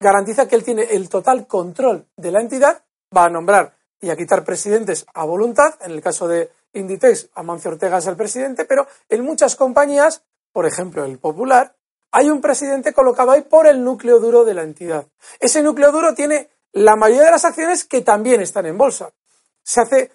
garantiza 0.00 0.46
que 0.48 0.56
él 0.56 0.64
tiene 0.64 0.82
el 0.82 1.08
total 1.08 1.46
control 1.46 2.06
de 2.16 2.32
la 2.32 2.40
entidad, 2.40 2.82
va 3.16 3.24
a 3.24 3.30
nombrar 3.30 3.76
y 4.00 4.10
a 4.10 4.16
quitar 4.16 4.44
presidentes 4.44 5.06
a 5.14 5.24
voluntad. 5.24 5.74
En 5.80 5.92
el 5.92 6.00
caso 6.00 6.28
de 6.28 6.50
Inditex, 6.72 7.30
Amancio 7.34 7.70
Ortega 7.70 7.98
es 7.98 8.06
el 8.06 8.16
presidente, 8.16 8.64
pero 8.64 8.86
en 9.08 9.24
muchas 9.24 9.56
compañías, 9.56 10.22
por 10.52 10.66
ejemplo 10.66 11.04
el 11.04 11.18
Popular, 11.18 11.74
hay 12.10 12.30
un 12.30 12.40
presidente 12.40 12.92
colocado 12.92 13.32
ahí 13.32 13.42
por 13.42 13.66
el 13.66 13.84
núcleo 13.84 14.18
duro 14.18 14.44
de 14.44 14.54
la 14.54 14.62
entidad. 14.62 15.06
Ese 15.40 15.62
núcleo 15.62 15.92
duro 15.92 16.14
tiene 16.14 16.48
la 16.72 16.96
mayoría 16.96 17.24
de 17.24 17.32
las 17.32 17.44
acciones 17.44 17.84
que 17.84 18.02
también 18.02 18.40
están 18.40 18.66
en 18.66 18.78
bolsa. 18.78 19.10
Se 19.62 19.80
hace, 19.82 20.10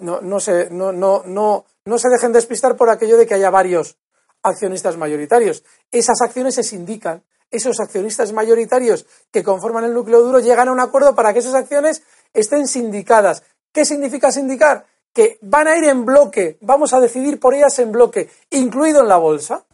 no, 0.00 0.20
no, 0.20 0.40
se, 0.40 0.68
no, 0.70 0.92
no, 0.92 1.22
no, 1.24 1.64
no 1.84 1.98
se 1.98 2.08
dejen 2.08 2.32
despistar 2.32 2.76
por 2.76 2.90
aquello 2.90 3.16
de 3.16 3.26
que 3.26 3.34
haya 3.34 3.50
varios 3.50 3.98
accionistas 4.42 4.96
mayoritarios. 4.96 5.64
Esas 5.90 6.20
acciones 6.20 6.54
se 6.54 6.62
sindican. 6.62 7.24
Esos 7.50 7.80
accionistas 7.80 8.32
mayoritarios 8.32 9.06
que 9.30 9.42
conforman 9.42 9.84
el 9.84 9.94
núcleo 9.94 10.20
duro 10.20 10.38
llegan 10.38 10.68
a 10.68 10.72
un 10.72 10.80
acuerdo 10.80 11.14
para 11.14 11.32
que 11.32 11.38
esas 11.38 11.54
acciones 11.54 12.02
estén 12.34 12.68
sindicadas. 12.68 13.42
¿Qué 13.72 13.86
significa 13.86 14.30
sindicar? 14.30 14.84
Que 15.14 15.38
van 15.40 15.66
a 15.66 15.76
ir 15.76 15.84
en 15.84 16.04
bloque, 16.04 16.58
vamos 16.60 16.92
a 16.92 17.00
decidir 17.00 17.40
por 17.40 17.54
ellas 17.54 17.78
en 17.78 17.90
bloque, 17.90 18.28
incluido 18.50 19.00
en 19.00 19.08
la 19.08 19.16
bolsa. 19.16 19.64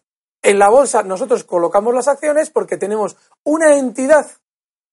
En 0.41 0.61
la 0.61 0.69
bolsa 0.69 1.03
nosotros 1.03 1.43
colocamos 1.43 1.93
las 1.95 2.07
acciones 2.07 2.51
porque 2.51 2.77
tenemos 2.77 3.17
una 3.43 3.77
entidad 3.77 4.27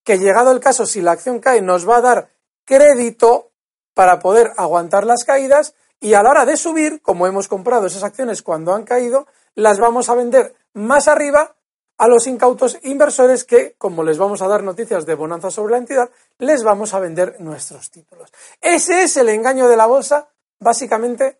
que 0.04 0.18
llegado 0.18 0.52
el 0.52 0.60
caso, 0.60 0.88
si 0.88 1.02
la 1.02 1.12
acción 1.12 1.40
cae, 1.40 1.62
nos 1.62 1.88
va 1.88 1.98
a 1.98 2.02
dar 2.02 2.30
crédito 2.66 3.52
para 3.94 4.20
poder 4.20 4.52
aguantar 4.58 5.06
las 5.06 5.24
caídas 5.24 5.76
y 6.02 6.16
a 6.16 6.24
la 6.24 6.32
hora 6.32 6.46
de 6.46 6.58
subir, 6.58 7.02
como 7.02 7.28
hemos 7.28 7.48
comprado 7.48 7.86
esas 7.86 8.04
acciones 8.04 8.42
cuando 8.42 8.74
han 8.74 8.84
caído, 8.84 9.28
las 9.56 9.80
vamos 9.80 10.10
a 10.10 10.16
vender 10.16 10.56
más 10.74 11.08
arriba 11.08 11.56
a 11.98 12.08
los 12.08 12.26
incautos 12.26 12.80
inversores 12.82 13.44
que, 13.44 13.76
como 13.78 14.04
les 14.04 14.18
vamos 14.18 14.42
a 14.42 14.48
dar 14.48 14.64
noticias 14.64 15.06
de 15.06 15.14
bonanza 15.14 15.52
sobre 15.52 15.74
la 15.74 15.78
entidad, 15.78 16.10
les 16.40 16.64
vamos 16.64 16.96
a 16.96 17.00
vender 17.00 17.40
nuestros 17.40 17.92
títulos. 17.92 18.32
Ese 18.60 19.04
es 19.04 19.16
el 19.18 19.30
engaño 19.30 19.70
de 19.70 19.78
la 19.78 19.86
bolsa, 19.86 20.28
básicamente 20.60 21.38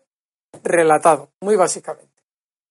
relatado, 0.62 1.30
muy 1.40 1.56
básicamente. 1.56 2.22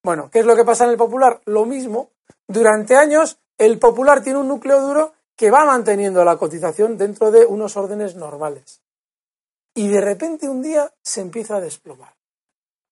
Bueno, 0.01 0.29
¿qué 0.31 0.39
es 0.39 0.45
lo 0.45 0.55
que 0.55 0.63
pasa 0.63 0.85
en 0.85 0.91
el 0.91 0.97
popular? 0.97 1.41
Lo 1.43 1.65
mismo. 1.65 2.11
Durante 2.47 2.95
años, 2.95 3.37
el 3.57 3.77
popular 3.77 4.23
tiene 4.23 4.39
un 4.39 4.47
núcleo 4.47 4.79
duro 4.79 5.11
que 5.35 5.51
va 5.51 5.65
manteniendo 5.65 6.23
la 6.23 6.37
cotización 6.37 6.97
dentro 6.97 7.31
de 7.31 7.45
unos 7.45 7.75
órdenes 7.75 8.15
normales. 8.15 8.81
Y 9.73 9.87
de 9.87 10.01
repente 10.01 10.49
un 10.49 10.61
día 10.61 10.91
se 11.01 11.21
empieza 11.21 11.57
a 11.57 11.61
desplomar 11.61 12.13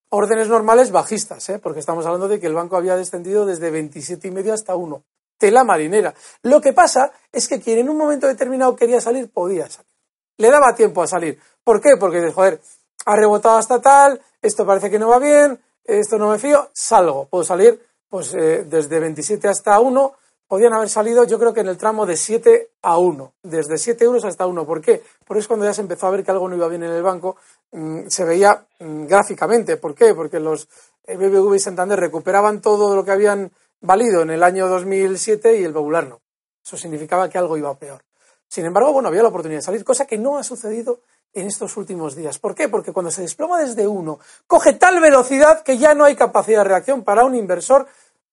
órdenes 0.10 0.48
normales 0.48 0.92
bajistas, 0.92 1.48
¿eh? 1.50 1.60
porque 1.60 1.80
estamos 1.80 2.06
hablando 2.06 2.28
de 2.28 2.40
que 2.40 2.48
el 2.48 2.54
banco 2.54 2.76
había 2.76 2.96
descendido 2.96 3.46
desde 3.46 3.70
27 3.70 4.28
y 4.28 4.32
medio 4.32 4.54
hasta 4.54 4.76
1. 4.76 5.04
Tela 5.38 5.64
marinera. 5.64 6.14
Lo 6.44 6.60
que 6.60 6.74
pasa 6.74 7.12
es 7.32 7.48
que 7.48 7.62
quien 7.62 7.80
en 7.80 7.90
un 7.90 7.98
momento 7.98 8.28
determinado 8.28 8.76
quería 8.76 9.00
salir, 9.00 9.32
podía 9.32 9.70
salir. 9.70 9.90
Le 10.38 10.50
daba 10.50 10.76
tiempo 10.76 11.02
a 11.02 11.08
salir. 11.08 11.40
¿Por 11.64 11.80
qué? 11.80 11.96
Porque, 11.98 12.32
joder, 12.32 12.60
ha 13.06 13.16
rebotado 13.16 13.58
hasta 13.58 13.80
tal, 13.80 14.22
esto 14.42 14.66
parece 14.66 14.90
que 14.90 15.00
no 15.00 15.10
va 15.10 15.20
bien, 15.20 15.62
esto 15.84 16.18
no 16.18 16.30
me 16.30 16.40
fío, 16.40 16.70
salgo. 16.74 17.26
Puedo 17.26 17.44
salir 17.44 17.86
pues 18.10 18.34
eh, 18.34 18.66
desde 18.66 19.00
27 19.00 19.48
hasta 19.48 19.80
1, 19.80 20.14
podían 20.50 20.74
haber 20.74 20.90
salido 20.90 21.24
yo 21.26 21.38
creo 21.40 21.54
que 21.54 21.62
en 21.62 21.68
el 21.68 21.78
tramo 21.78 22.08
de 22.08 22.18
7 22.18 22.72
a 22.82 22.98
1, 22.98 23.34
desde 23.44 23.78
7 23.78 24.04
euros 24.04 24.26
hasta 24.26 24.48
1. 24.48 24.66
¿Por 24.66 24.82
qué? 24.82 25.02
Porque 25.24 25.42
es 25.42 25.48
cuando 25.48 25.66
ya 25.66 25.74
se 25.74 25.82
empezó 25.82 26.08
a 26.08 26.10
ver 26.10 26.26
que 26.26 26.32
algo 26.32 26.50
no 26.50 26.56
iba 26.56 26.68
bien 26.68 26.84
en 26.84 26.92
el 26.92 27.04
banco, 27.04 27.38
mm, 27.72 28.08
se 28.08 28.26
veía 28.26 28.66
mm, 28.80 29.06
gráficamente. 29.06 29.78
¿Por 29.78 29.94
qué? 29.94 30.16
Porque 30.16 30.40
los 30.40 30.68
eh, 31.06 31.16
BBV 31.16 31.56
y 31.56 31.60
Santander 31.60 32.00
recuperaban 32.00 32.62
todo 32.62 32.96
lo 32.96 33.06
que 33.06 33.12
habían 33.12 33.52
valido 33.80 34.24
en 34.24 34.32
el 34.32 34.42
año 34.42 34.68
2007 34.68 35.60
y 35.60 35.64
el 35.64 35.72
Popular 35.72 36.08
no. 36.08 36.20
Eso 36.66 36.76
significaba 36.76 37.30
que 37.30 37.38
algo 37.38 37.56
iba 37.56 37.74
peor. 37.76 38.02
Sin 38.48 38.66
embargo, 38.66 38.92
bueno, 38.92 39.10
había 39.10 39.22
la 39.22 39.30
oportunidad 39.30 39.60
de 39.60 39.66
salir, 39.66 39.84
cosa 39.84 40.08
que 40.08 40.18
no 40.18 40.40
ha 40.40 40.44
sucedido 40.44 41.02
en 41.32 41.46
estos 41.46 41.78
últimos 41.78 42.16
días. 42.16 42.40
¿Por 42.40 42.56
qué? 42.56 42.68
Porque 42.68 42.92
cuando 42.92 43.12
se 43.12 43.22
desploma 43.22 43.60
desde 43.60 43.86
1, 43.88 44.20
coge 44.48 44.74
tal 44.74 45.00
velocidad 45.00 45.62
que 45.62 45.78
ya 45.78 45.94
no 45.94 46.06
hay 46.06 46.16
capacidad 46.16 46.64
de 46.64 46.70
reacción 46.70 47.04
para 47.04 47.24
un 47.24 47.36
inversor 47.36 47.88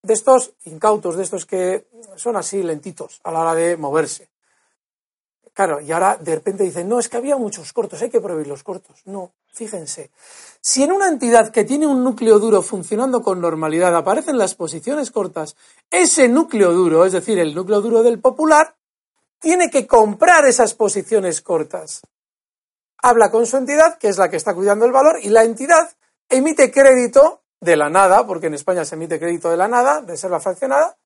de 0.06 0.14
estos 0.14 0.54
incautos, 0.64 1.16
de 1.16 1.24
estos 1.24 1.46
que 1.46 1.88
son 2.14 2.36
así 2.36 2.62
lentitos 2.62 3.20
a 3.24 3.32
la 3.32 3.40
hora 3.40 3.54
de 3.54 3.76
moverse. 3.76 4.28
Claro, 5.52 5.80
y 5.80 5.90
ahora 5.90 6.16
de 6.16 6.34
repente 6.34 6.64
dicen, 6.64 6.88
no, 6.88 6.98
es 7.00 7.08
que 7.08 7.16
había 7.16 7.36
muchos 7.36 7.72
cortos, 7.72 8.00
hay 8.02 8.10
que 8.10 8.20
prohibir 8.20 8.46
los 8.46 8.62
cortos. 8.62 9.00
No, 9.06 9.32
fíjense, 9.52 10.10
si 10.60 10.84
en 10.84 10.92
una 10.92 11.08
entidad 11.08 11.50
que 11.50 11.64
tiene 11.64 11.86
un 11.86 12.04
núcleo 12.04 12.38
duro 12.38 12.62
funcionando 12.62 13.22
con 13.22 13.40
normalidad 13.40 13.96
aparecen 13.96 14.38
las 14.38 14.54
posiciones 14.54 15.10
cortas, 15.10 15.56
ese 15.90 16.28
núcleo 16.28 16.72
duro, 16.72 17.04
es 17.04 17.12
decir, 17.12 17.38
el 17.38 17.54
núcleo 17.54 17.80
duro 17.80 18.02
del 18.02 18.20
popular, 18.20 18.76
tiene 19.40 19.70
que 19.70 19.86
comprar 19.86 20.44
esas 20.46 20.74
posiciones 20.74 21.40
cortas. 21.40 22.02
Habla 22.98 23.30
con 23.30 23.46
su 23.46 23.56
entidad, 23.56 23.98
que 23.98 24.08
es 24.08 24.18
la 24.18 24.28
que 24.28 24.36
está 24.36 24.54
cuidando 24.54 24.84
el 24.84 24.92
valor, 24.92 25.18
y 25.22 25.30
la 25.30 25.42
entidad 25.42 25.90
emite 26.28 26.70
crédito 26.70 27.42
de 27.66 27.76
la 27.76 27.90
nada, 27.90 28.26
porque 28.26 28.46
en 28.46 28.54
España 28.54 28.86
se 28.86 28.94
emite 28.94 29.18
crédito 29.18 29.50
de 29.50 29.58
la 29.58 29.68
nada, 29.68 30.00
reserva 30.06 30.40
fraccionada, 30.40 30.96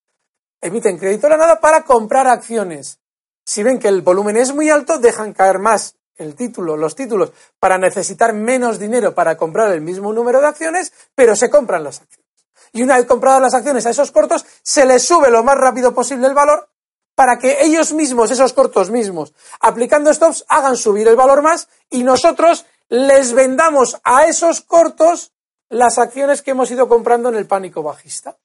emiten 0.61 0.99
crédito 0.99 1.27
de 1.27 1.31
la 1.31 1.39
nada 1.39 1.61
para 1.61 1.83
comprar 1.83 2.29
acciones. 2.29 3.01
Si 3.45 3.65
ven 3.65 3.81
que 3.81 3.89
el 3.89 4.03
volumen 4.03 4.37
es 4.37 4.55
muy 4.55 4.71
alto, 4.71 4.99
dejan 4.99 5.33
caer 5.33 5.59
más 5.59 5.97
el 6.19 6.37
título, 6.37 6.77
los 6.77 6.95
títulos, 6.95 7.33
para 7.59 7.79
necesitar 7.79 8.35
menos 8.35 8.79
dinero 8.79 9.15
para 9.15 9.37
comprar 9.39 9.73
el 9.73 9.81
mismo 9.81 10.13
número 10.13 10.41
de 10.41 10.49
acciones, 10.49 10.93
pero 11.15 11.35
se 11.35 11.49
compran 11.49 11.83
las 11.83 12.03
acciones. 12.03 12.29
Y 12.73 12.83
una 12.83 12.99
vez 12.99 13.07
compradas 13.07 13.41
las 13.41 13.55
acciones 13.55 13.87
a 13.87 13.91
esos 13.91 14.13
cortos, 14.13 14.45
se 14.63 14.85
les 14.85 15.03
sube 15.03 15.31
lo 15.31 15.43
más 15.43 15.57
rápido 15.57 15.95
posible 15.95 16.27
el 16.27 16.35
valor 16.35 16.69
para 17.15 17.39
que 17.39 17.65
ellos 17.65 17.93
mismos, 17.93 18.31
esos 18.31 18.53
cortos 18.53 18.91
mismos, 18.91 19.33
aplicando 19.61 20.13
stops, 20.13 20.45
hagan 20.49 20.77
subir 20.77 21.09
el 21.09 21.17
valor 21.17 21.43
más 21.43 21.69
y 21.89 22.05
nosotros 22.05 22.67
les 22.89 23.33
vendamos 23.33 23.99
a 24.05 24.27
esos 24.27 24.61
cortos 24.61 25.33
las 25.71 25.99
acciones 25.99 26.43
que 26.43 26.51
hemos 26.51 26.71
ido 26.71 26.89
comprando 26.89 27.29
en 27.29 27.37
el 27.37 27.47
pánico 27.47 27.83
bajista. 27.83 28.37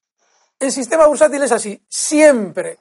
El 0.60 0.72
sistema 0.72 1.08
bursátil 1.08 1.44
es 1.44 1.52
así, 1.52 1.82
siempre. 1.90 2.78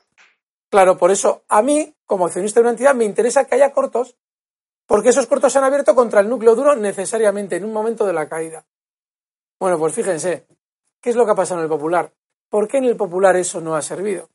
Claro, 0.70 0.96
por 0.96 1.10
eso 1.10 1.42
a 1.48 1.62
mí, 1.62 1.92
como 2.06 2.26
accionista 2.26 2.60
de 2.60 2.64
una 2.64 2.70
entidad, 2.70 2.94
me 2.94 3.04
interesa 3.04 3.46
que 3.46 3.56
haya 3.56 3.72
cortos, 3.72 4.16
porque 4.86 5.08
esos 5.08 5.26
cortos 5.26 5.52
se 5.52 5.58
han 5.58 5.64
abierto 5.64 5.94
contra 5.94 6.20
el 6.20 6.28
núcleo 6.28 6.54
duro 6.54 6.76
necesariamente 6.76 7.56
en 7.56 7.64
un 7.64 7.72
momento 7.72 8.06
de 8.06 8.12
la 8.12 8.28
caída. 8.28 8.64
Bueno, 9.58 9.78
pues 9.78 9.94
fíjense, 9.94 10.46
¿qué 11.00 11.10
es 11.10 11.16
lo 11.16 11.24
que 11.24 11.32
ha 11.32 11.36
pasado 11.36 11.60
en 11.60 11.64
el 11.64 11.70
popular? 11.70 12.12
¿Por 12.50 12.68
qué 12.68 12.78
en 12.78 12.84
el 12.84 12.96
popular 12.96 13.36
eso 13.36 13.60
no 13.60 13.74
ha 13.74 13.82
servido? 13.82 14.28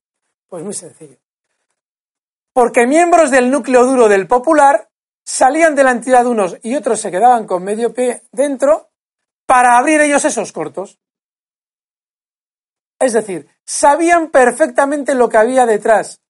Pues 0.48 0.64
muy 0.64 0.74
sencillo. 0.74 1.18
Porque 2.52 2.88
miembros 2.88 3.30
del 3.30 3.52
núcleo 3.52 3.86
duro 3.86 4.10
del 4.10 4.28
popular 4.28 4.90
salían 5.24 5.76
de 5.76 5.84
la 5.84 5.92
entidad 5.92 6.26
unos 6.26 6.58
y 6.64 6.76
otros 6.76 7.00
se 7.00 7.12
quedaban 7.12 7.46
con 7.46 7.64
medio 7.64 7.94
pie 7.94 8.24
dentro 8.32 8.89
para 9.50 9.80
abrir 9.80 10.00
ellos 10.00 10.26
esos 10.26 10.52
cortos. 10.52 11.00
Es 13.00 13.14
decir, 13.14 13.50
sabían 13.66 14.30
perfectamente 14.30 15.16
lo 15.16 15.28
que 15.28 15.38
había 15.38 15.66
detrás 15.66 16.22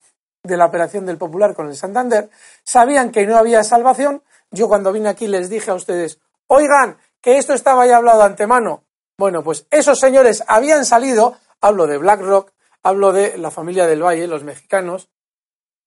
de 0.42 0.56
la 0.56 0.68
operación 0.68 1.06
del 1.06 1.18
Popular 1.18 1.54
con 1.54 1.68
el 1.68 1.76
Santander, 1.76 2.30
sabían 2.64 3.12
que 3.12 3.28
no 3.28 3.36
había 3.36 3.66
salvación. 3.66 4.24
Yo 4.52 4.70
cuando 4.70 4.94
vine 4.94 5.10
aquí 5.10 5.28
les 5.28 5.50
dije 5.50 5.70
a 5.70 5.74
ustedes, 5.74 6.22
oigan, 6.48 6.98
que 7.20 7.38
esto 7.38 7.54
estaba 7.54 7.86
ya 7.86 7.98
hablado 7.98 8.24
antemano. 8.24 8.86
Bueno, 9.18 9.44
pues 9.44 9.68
esos 9.70 10.00
señores 10.00 10.42
habían 10.48 10.86
salido, 10.86 11.38
hablo 11.60 11.88
de 11.88 11.98
BlackRock, 11.98 12.54
hablo 12.84 13.12
de 13.12 13.38
la 13.38 13.52
familia 13.52 13.86
del 13.86 14.02
Valle, 14.02 14.28
los 14.28 14.46
mexicanos, 14.46 15.10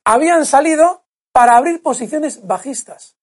habían 0.04 0.44
salido 0.44 1.06
para 1.32 1.56
abrir 1.56 1.82
posiciones 1.82 2.46
bajistas. 2.46 3.16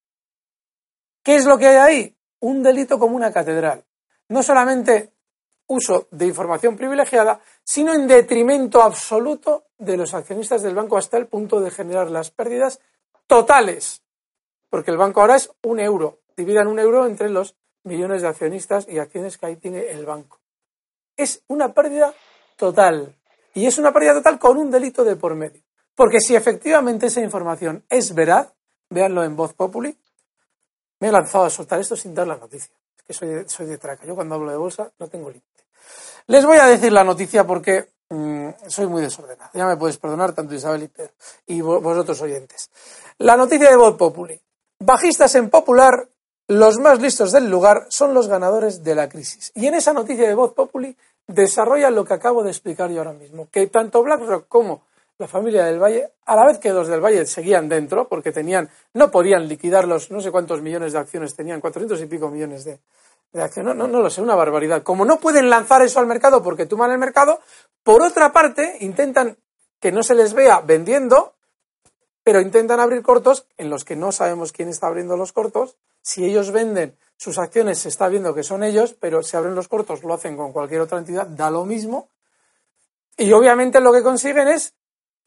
¿Qué 1.21 1.35
es 1.35 1.45
lo 1.45 1.59
que 1.59 1.67
hay 1.67 1.75
ahí? 1.75 2.17
Un 2.39 2.63
delito 2.63 2.97
como 2.97 3.15
una 3.15 3.31
catedral. 3.31 3.85
No 4.29 4.41
solamente 4.43 5.11
uso 5.67 6.07
de 6.11 6.25
información 6.25 6.75
privilegiada, 6.75 7.39
sino 7.63 7.93
en 7.93 8.07
detrimento 8.07 8.81
absoluto 8.81 9.65
de 9.77 9.97
los 9.97 10.13
accionistas 10.13 10.61
del 10.63 10.75
banco 10.75 10.97
hasta 10.97 11.17
el 11.17 11.27
punto 11.27 11.59
de 11.59 11.71
generar 11.71 12.09
las 12.09 12.31
pérdidas 12.31 12.79
totales. 13.27 14.01
Porque 14.69 14.91
el 14.91 14.97
banco 14.97 15.21
ahora 15.21 15.35
es 15.35 15.51
un 15.63 15.79
euro. 15.79 16.19
Dividan 16.35 16.67
un 16.67 16.79
euro 16.79 17.05
entre 17.05 17.29
los 17.29 17.55
millones 17.83 18.21
de 18.21 18.27
accionistas 18.27 18.87
y 18.89 18.97
acciones 18.99 19.37
que 19.37 19.45
ahí 19.45 19.55
tiene 19.57 19.89
el 19.91 20.05
banco. 20.05 20.39
Es 21.15 21.43
una 21.47 21.73
pérdida 21.73 22.13
total. 22.55 23.15
Y 23.53 23.65
es 23.65 23.77
una 23.77 23.91
pérdida 23.91 24.13
total 24.15 24.39
con 24.39 24.57
un 24.57 24.71
delito 24.71 25.03
de 25.03 25.15
por 25.15 25.35
medio. 25.35 25.61
Porque 25.95 26.19
si 26.19 26.35
efectivamente 26.35 27.07
esa 27.07 27.21
información 27.21 27.83
es 27.89 28.13
veraz, 28.15 28.53
véanlo 28.89 29.23
en 29.23 29.35
voz 29.35 29.53
populi, 29.53 29.97
me 30.99 31.09
he 31.09 31.11
lanzado 31.11 31.45
a 31.45 31.49
soltar 31.49 31.79
esto 31.79 31.95
sin 31.95 32.13
dar 32.13 32.27
la 32.27 32.37
noticia. 32.37 32.78
Que 33.09 33.15
soy 33.15 33.29
de, 33.29 33.49
soy 33.49 33.75
traca. 33.79 34.05
Yo 34.05 34.13
cuando 34.13 34.35
hablo 34.35 34.51
de 34.51 34.57
bolsa 34.57 34.91
no 34.99 35.07
tengo 35.07 35.29
límite. 35.29 35.65
Les 36.27 36.45
voy 36.45 36.59
a 36.59 36.67
decir 36.67 36.93
la 36.93 37.03
noticia 37.03 37.43
porque 37.43 37.87
mmm, 38.07 38.49
soy 38.67 38.85
muy 38.85 39.01
desordenado. 39.01 39.49
Ya 39.55 39.65
me 39.65 39.77
puedes 39.77 39.97
perdonar 39.97 40.33
tanto 40.33 40.53
Isabel 40.53 40.87
y 41.47 41.55
y 41.55 41.61
vosotros 41.61 42.21
oyentes. 42.21 42.69
La 43.17 43.35
noticia 43.35 43.67
de 43.67 43.75
voz 43.77 43.97
populi. 43.97 44.39
Bajistas 44.77 45.33
en 45.33 45.49
popular, 45.49 46.07
los 46.47 46.77
más 46.77 47.01
listos 47.01 47.31
del 47.31 47.49
lugar 47.49 47.87
son 47.89 48.13
los 48.13 48.27
ganadores 48.27 48.83
de 48.83 48.93
la 48.93 49.09
crisis. 49.09 49.51
Y 49.55 49.65
en 49.65 49.73
esa 49.73 49.91
noticia 49.91 50.27
de 50.27 50.35
voz 50.35 50.53
populi 50.53 50.95
desarrolla 51.25 51.89
lo 51.89 52.05
que 52.05 52.13
acabo 52.13 52.43
de 52.43 52.51
explicar 52.51 52.91
yo 52.91 52.99
ahora 52.99 53.13
mismo, 53.13 53.49
que 53.51 53.65
tanto 53.65 54.03
BlackRock 54.03 54.47
como 54.47 54.83
la 55.19 55.27
familia 55.27 55.65
del 55.65 55.79
Valle, 55.79 56.13
a 56.25 56.35
la 56.35 56.45
vez 56.45 56.59
que 56.59 56.71
los 56.71 56.87
del 56.87 57.01
Valle 57.01 57.25
seguían 57.25 57.67
dentro, 57.67 58.07
porque 58.07 58.31
tenían, 58.31 58.69
no 58.93 59.11
podían 59.11 59.49
liquidar 59.49 59.85
los 59.85 60.09
no 60.11 60.21
sé 60.21 60.31
cuántos 60.31 60.61
millones 60.61 60.93
de 60.93 60.99
acciones 60.99 61.35
tenían, 61.35 61.59
cuatrocientos 61.59 62.01
y 62.01 62.05
pico 62.05 62.29
millones 62.29 62.63
de, 62.63 62.79
acciones, 63.33 63.75
no, 63.75 63.83
no, 63.83 63.91
no 63.91 64.01
lo 64.01 64.09
sé, 64.09 64.21
una 64.21 64.35
barbaridad. 64.35 64.81
Como 64.81 65.03
no 65.03 65.19
pueden 65.19 65.49
lanzar 65.49 65.81
eso 65.81 65.99
al 65.99 66.07
mercado 66.07 66.41
porque 66.41 66.65
tuman 66.65 66.91
el 66.91 66.97
mercado, 66.97 67.41
por 67.83 68.01
otra 68.01 68.31
parte, 68.31 68.77
intentan 68.79 69.35
que 69.81 69.91
no 69.91 70.03
se 70.03 70.15
les 70.15 70.33
vea 70.33 70.61
vendiendo, 70.61 71.33
pero 72.23 72.39
intentan 72.39 72.79
abrir 72.79 73.01
cortos 73.01 73.45
en 73.57 73.69
los 73.69 73.83
que 73.83 73.97
no 73.97 74.13
sabemos 74.13 74.53
quién 74.53 74.69
está 74.69 74.87
abriendo 74.87 75.17
los 75.17 75.33
cortos. 75.33 75.75
Si 76.01 76.23
ellos 76.23 76.51
venden 76.51 76.95
sus 77.17 77.37
acciones, 77.39 77.79
se 77.79 77.89
está 77.89 78.07
viendo 78.07 78.33
que 78.33 78.43
son 78.43 78.63
ellos, 78.63 78.95
pero 78.97 79.21
si 79.21 79.35
abren 79.35 79.53
los 79.53 79.67
cortos, 79.67 80.01
lo 80.01 80.13
hacen 80.13 80.37
con 80.37 80.53
cualquier 80.53 80.79
otra 80.79 80.97
entidad, 80.97 81.27
da 81.27 81.51
lo 81.51 81.65
mismo. 81.65 82.07
Y 83.17 83.33
obviamente 83.33 83.81
lo 83.81 83.91
que 83.91 84.01
consiguen 84.01 84.47
es 84.47 84.73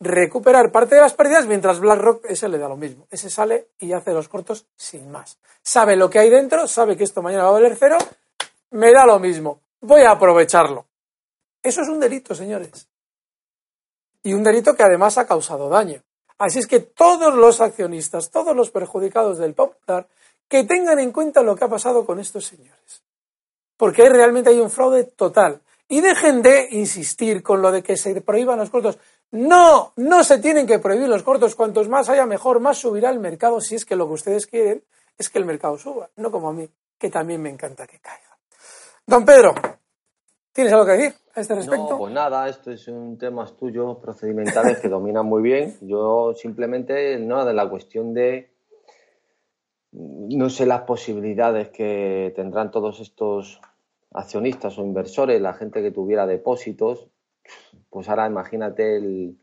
recuperar 0.02 0.72
parte 0.72 0.96
de 0.96 1.00
las 1.00 1.14
pérdidas 1.14 1.46
mientras 1.46 1.80
BlackRock 1.80 2.26
ese 2.26 2.48
le 2.48 2.58
da 2.58 2.68
lo 2.68 2.76
mismo. 2.76 3.06
Ese 3.10 3.30
sale 3.30 3.68
y 3.78 3.92
hace 3.92 4.12
los 4.12 4.28
cortos 4.28 4.66
sin 4.76 5.10
más. 5.10 5.38
Sabe 5.62 5.96
lo 5.96 6.10
que 6.10 6.18
hay 6.18 6.28
dentro, 6.28 6.66
sabe 6.66 6.96
que 6.96 7.04
esto 7.04 7.22
mañana 7.22 7.44
va 7.44 7.50
a 7.50 7.52
valer 7.52 7.76
cero, 7.78 7.98
me 8.70 8.92
da 8.92 9.06
lo 9.06 9.18
mismo. 9.18 9.60
Voy 9.80 10.02
a 10.02 10.12
aprovecharlo. 10.12 10.86
Eso 11.62 11.82
es 11.82 11.88
un 11.88 12.00
delito, 12.00 12.34
señores. 12.34 12.88
Y 14.24 14.34
un 14.34 14.42
delito 14.42 14.74
que 14.74 14.82
además 14.82 15.18
ha 15.18 15.26
causado 15.26 15.68
daño. 15.68 16.02
Así 16.38 16.58
es 16.58 16.66
que 16.66 16.80
todos 16.80 17.34
los 17.34 17.60
accionistas, 17.60 18.30
todos 18.30 18.56
los 18.56 18.70
perjudicados 18.70 19.38
del 19.38 19.54
Popular, 19.54 20.08
que 20.48 20.64
tengan 20.64 20.98
en 20.98 21.12
cuenta 21.12 21.42
lo 21.42 21.54
que 21.54 21.64
ha 21.64 21.68
pasado 21.68 22.04
con 22.04 22.18
estos 22.18 22.46
señores. 22.46 23.02
Porque 23.76 24.08
realmente 24.08 24.50
hay 24.50 24.60
un 24.60 24.70
fraude 24.70 25.04
total. 25.04 25.60
Y 25.88 26.00
dejen 26.00 26.42
de 26.42 26.68
insistir 26.70 27.42
con 27.42 27.62
lo 27.62 27.70
de 27.70 27.82
que 27.82 27.96
se 27.96 28.20
prohíban 28.20 28.58
los 28.58 28.70
cortos. 28.70 28.98
No, 29.32 29.94
no 29.96 30.24
se 30.24 30.38
tienen 30.38 30.66
que 30.66 30.78
prohibir 30.78 31.08
los 31.08 31.22
cortos. 31.22 31.54
Cuantos 31.54 31.88
más 31.88 32.08
haya, 32.10 32.26
mejor, 32.26 32.60
más 32.60 32.78
subirá 32.78 33.08
el 33.10 33.18
mercado 33.18 33.60
si 33.60 33.74
es 33.74 33.86
que 33.86 33.96
lo 33.96 34.06
que 34.06 34.12
ustedes 34.12 34.46
quieren 34.46 34.84
es 35.18 35.30
que 35.30 35.38
el 35.38 35.46
mercado 35.46 35.78
suba, 35.78 36.10
no 36.16 36.30
como 36.30 36.50
a 36.50 36.52
mí, 36.52 36.68
que 36.98 37.10
también 37.10 37.40
me 37.40 37.48
encanta 37.48 37.86
que 37.86 37.98
caiga. 37.98 38.36
Don 39.06 39.24
Pedro, 39.24 39.54
¿tienes 40.52 40.72
algo 40.72 40.84
que 40.84 40.92
decir 40.92 41.14
a 41.34 41.40
este 41.40 41.54
respecto? 41.54 41.90
No, 41.90 41.98
pues 41.98 42.12
nada, 42.12 42.46
esto 42.46 42.70
es 42.70 42.86
un 42.88 43.16
tema 43.16 43.46
tuyo 43.58 43.98
procedimentales 43.98 44.78
que 44.80 44.88
dominan 44.88 45.24
muy 45.24 45.42
bien. 45.42 45.78
Yo 45.80 46.34
simplemente, 46.34 47.18
no, 47.18 47.44
de 47.44 47.54
la 47.54 47.68
cuestión 47.70 48.12
de, 48.12 48.50
no 49.92 50.50
sé 50.50 50.66
las 50.66 50.82
posibilidades 50.82 51.70
que 51.70 52.32
tendrán 52.36 52.70
todos 52.70 53.00
estos 53.00 53.60
accionistas 54.12 54.78
o 54.78 54.82
inversores, 54.82 55.40
la 55.40 55.54
gente 55.54 55.80
que 55.80 55.90
tuviera 55.90 56.26
depósitos, 56.26 57.08
pues 57.90 58.08
ahora 58.08 58.26
imagínate 58.26 58.96
el, 58.96 59.36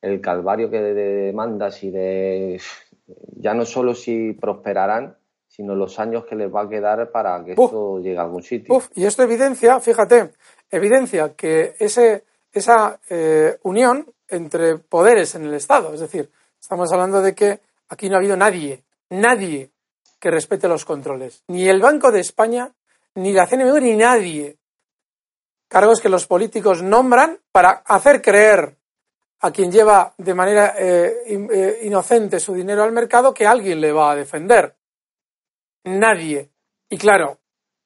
el 0.00 0.20
calvario 0.20 0.70
que 0.70 0.80
de 0.80 0.94
demandas 0.94 1.82
y 1.84 1.90
de 1.90 2.60
ya 3.36 3.54
no 3.54 3.64
solo 3.64 3.94
si 3.94 4.32
prosperarán, 4.32 5.16
sino 5.48 5.74
los 5.74 5.98
años 5.98 6.24
que 6.24 6.34
les 6.34 6.52
va 6.52 6.62
a 6.62 6.68
quedar 6.68 7.10
para 7.10 7.44
que 7.44 7.52
esto 7.52 7.98
llegue 7.98 8.18
a 8.18 8.22
algún 8.22 8.42
sitio. 8.42 8.74
Uf, 8.74 8.88
y 8.94 9.04
esto 9.04 9.22
evidencia, 9.22 9.78
fíjate, 9.80 10.30
evidencia 10.70 11.34
que 11.34 11.74
ese, 11.78 12.24
esa 12.50 12.98
eh, 13.10 13.58
unión 13.62 14.06
entre 14.28 14.78
poderes 14.78 15.34
en 15.34 15.44
el 15.44 15.54
Estado, 15.54 15.92
es 15.92 16.00
decir, 16.00 16.30
estamos 16.58 16.90
hablando 16.90 17.20
de 17.20 17.34
que 17.34 17.60
aquí 17.90 18.08
no 18.08 18.14
ha 18.14 18.18
habido 18.18 18.36
nadie, 18.36 18.82
nadie 19.10 19.70
que 20.18 20.30
respete 20.30 20.68
los 20.68 20.86
controles, 20.86 21.44
ni 21.48 21.68
el 21.68 21.82
Banco 21.82 22.10
de 22.10 22.20
España, 22.20 22.72
ni 23.14 23.32
la 23.32 23.46
CNMV, 23.46 23.82
ni 23.82 23.96
nadie 23.96 24.56
cargos 25.72 26.02
que 26.02 26.10
los 26.10 26.26
políticos 26.26 26.82
nombran 26.82 27.38
para 27.50 27.70
hacer 27.86 28.20
creer 28.20 28.76
a 29.40 29.50
quien 29.50 29.72
lleva 29.72 30.12
de 30.18 30.34
manera 30.34 30.74
eh, 30.78 31.24
eh, 31.26 31.80
inocente 31.84 32.38
su 32.40 32.52
dinero 32.52 32.82
al 32.82 32.92
mercado 32.92 33.32
que 33.32 33.46
alguien 33.46 33.80
le 33.80 33.90
va 33.90 34.12
a 34.12 34.14
defender. 34.14 34.76
Nadie. 35.84 36.50
Y 36.90 36.98
claro, 36.98 37.38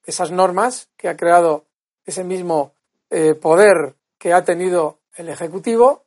esas 0.05 0.33
normas 0.33 0.91
que 0.97 1.09
ha 1.09 1.17
creado 1.17 1.67
ese 2.05 2.25
mismo 2.25 2.73
eh, 3.09 3.35
poder 3.35 3.95
que 4.19 4.33
ha 4.33 4.45
tenido 4.45 4.99
el 5.15 5.29
Ejecutivo, 5.29 6.07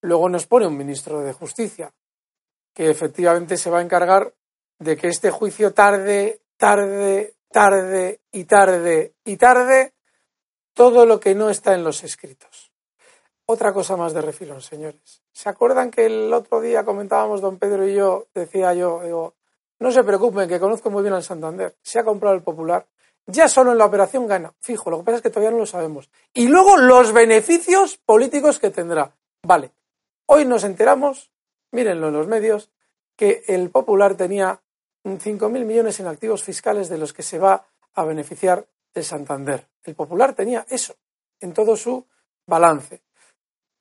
luego 0.00 0.28
nos 0.28 0.48
pone 0.48 0.66
un 0.66 0.76
ministro 0.76 1.20
de 1.20 1.32
Justicia, 1.32 1.92
que 2.74 2.90
efectivamente 2.90 3.56
se 3.56 3.70
va 3.70 3.78
a 3.78 3.82
encargar 3.82 4.34
de 4.80 4.96
que 4.96 5.06
este 5.06 5.30
juicio 5.30 5.72
tarde, 5.74 6.40
tarde, 6.56 7.34
tarde 7.52 8.18
y 8.32 8.44
tarde 8.46 9.14
y 9.24 9.36
tarde 9.36 9.94
todo 10.80 11.04
lo 11.04 11.20
que 11.20 11.34
no 11.34 11.50
está 11.50 11.74
en 11.74 11.84
los 11.84 12.02
escritos. 12.04 12.72
Otra 13.44 13.74
cosa 13.74 13.98
más 13.98 14.14
de 14.14 14.22
refilón, 14.22 14.62
señores. 14.62 15.20
¿Se 15.30 15.50
acuerdan 15.50 15.90
que 15.90 16.06
el 16.06 16.32
otro 16.32 16.62
día 16.62 16.86
comentábamos 16.86 17.42
don 17.42 17.58
Pedro 17.58 17.86
y 17.86 17.94
yo, 17.94 18.28
decía 18.34 18.72
yo, 18.72 19.02
digo, 19.04 19.34
no 19.78 19.92
se 19.92 20.02
preocupen, 20.02 20.48
que 20.48 20.58
conozco 20.58 20.88
muy 20.88 21.02
bien 21.02 21.12
al 21.12 21.22
Santander, 21.22 21.76
se 21.82 21.98
ha 21.98 22.02
comprado 22.02 22.34
el 22.34 22.42
Popular, 22.42 22.86
ya 23.26 23.46
solo 23.46 23.72
en 23.72 23.76
la 23.76 23.84
operación 23.84 24.26
gana, 24.26 24.54
fijo, 24.58 24.88
lo 24.88 24.96
que 24.96 25.04
pasa 25.04 25.16
es 25.16 25.22
que 25.22 25.28
todavía 25.28 25.50
no 25.50 25.58
lo 25.58 25.66
sabemos. 25.66 26.08
Y 26.32 26.48
luego 26.48 26.78
los 26.78 27.12
beneficios 27.12 27.98
políticos 27.98 28.58
que 28.58 28.70
tendrá. 28.70 29.14
Vale, 29.42 29.72
hoy 30.24 30.46
nos 30.46 30.64
enteramos, 30.64 31.30
mírenlo 31.72 32.08
en 32.08 32.14
los 32.14 32.26
medios, 32.26 32.70
que 33.16 33.44
el 33.48 33.68
Popular 33.68 34.14
tenía 34.14 34.62
5.000 35.04 35.50
millones 35.66 36.00
en 36.00 36.06
activos 36.06 36.42
fiscales 36.42 36.88
de 36.88 36.96
los 36.96 37.12
que 37.12 37.22
se 37.22 37.38
va 37.38 37.66
a 37.92 38.04
beneficiar 38.06 38.64
de 38.94 39.02
Santander. 39.02 39.66
El 39.84 39.94
Popular 39.94 40.34
tenía 40.34 40.66
eso 40.68 40.94
en 41.40 41.52
todo 41.52 41.76
su 41.76 42.06
balance. 42.46 43.02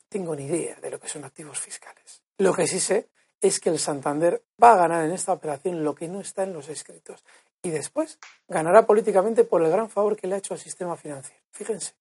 Tengo 0.08 0.36
ni 0.36 0.46
idea 0.46 0.80
de 0.80 0.92
lo 0.92 1.00
que 1.00 1.10
son 1.10 1.24
activos 1.26 1.60
fiscales. 1.60 2.22
Lo 2.38 2.54
que 2.54 2.68
sí 2.68 2.80
sé 2.80 3.10
es 3.42 3.60
que 3.60 3.70
el 3.70 3.80
Santander 3.80 4.44
va 4.62 4.74
a 4.74 4.78
ganar 4.78 5.06
en 5.06 5.12
esta 5.12 5.34
operación 5.34 5.84
lo 5.84 5.96
que 5.96 6.08
no 6.08 6.22
está 6.22 6.44
en 6.44 6.54
los 6.54 6.70
escritos. 6.70 7.24
y 7.62 7.72
después 7.72 8.18
ganará 8.48 8.86
políticamente 8.86 9.44
por 9.44 9.62
el 9.62 9.70
gran 9.70 9.90
favor 9.90 10.16
que 10.16 10.28
le 10.28 10.36
ha 10.36 10.38
hecho 10.38 10.54
al 10.54 10.60
sistema 10.62 10.96
financiero. 10.96 11.42
Fíjense. 11.52 11.94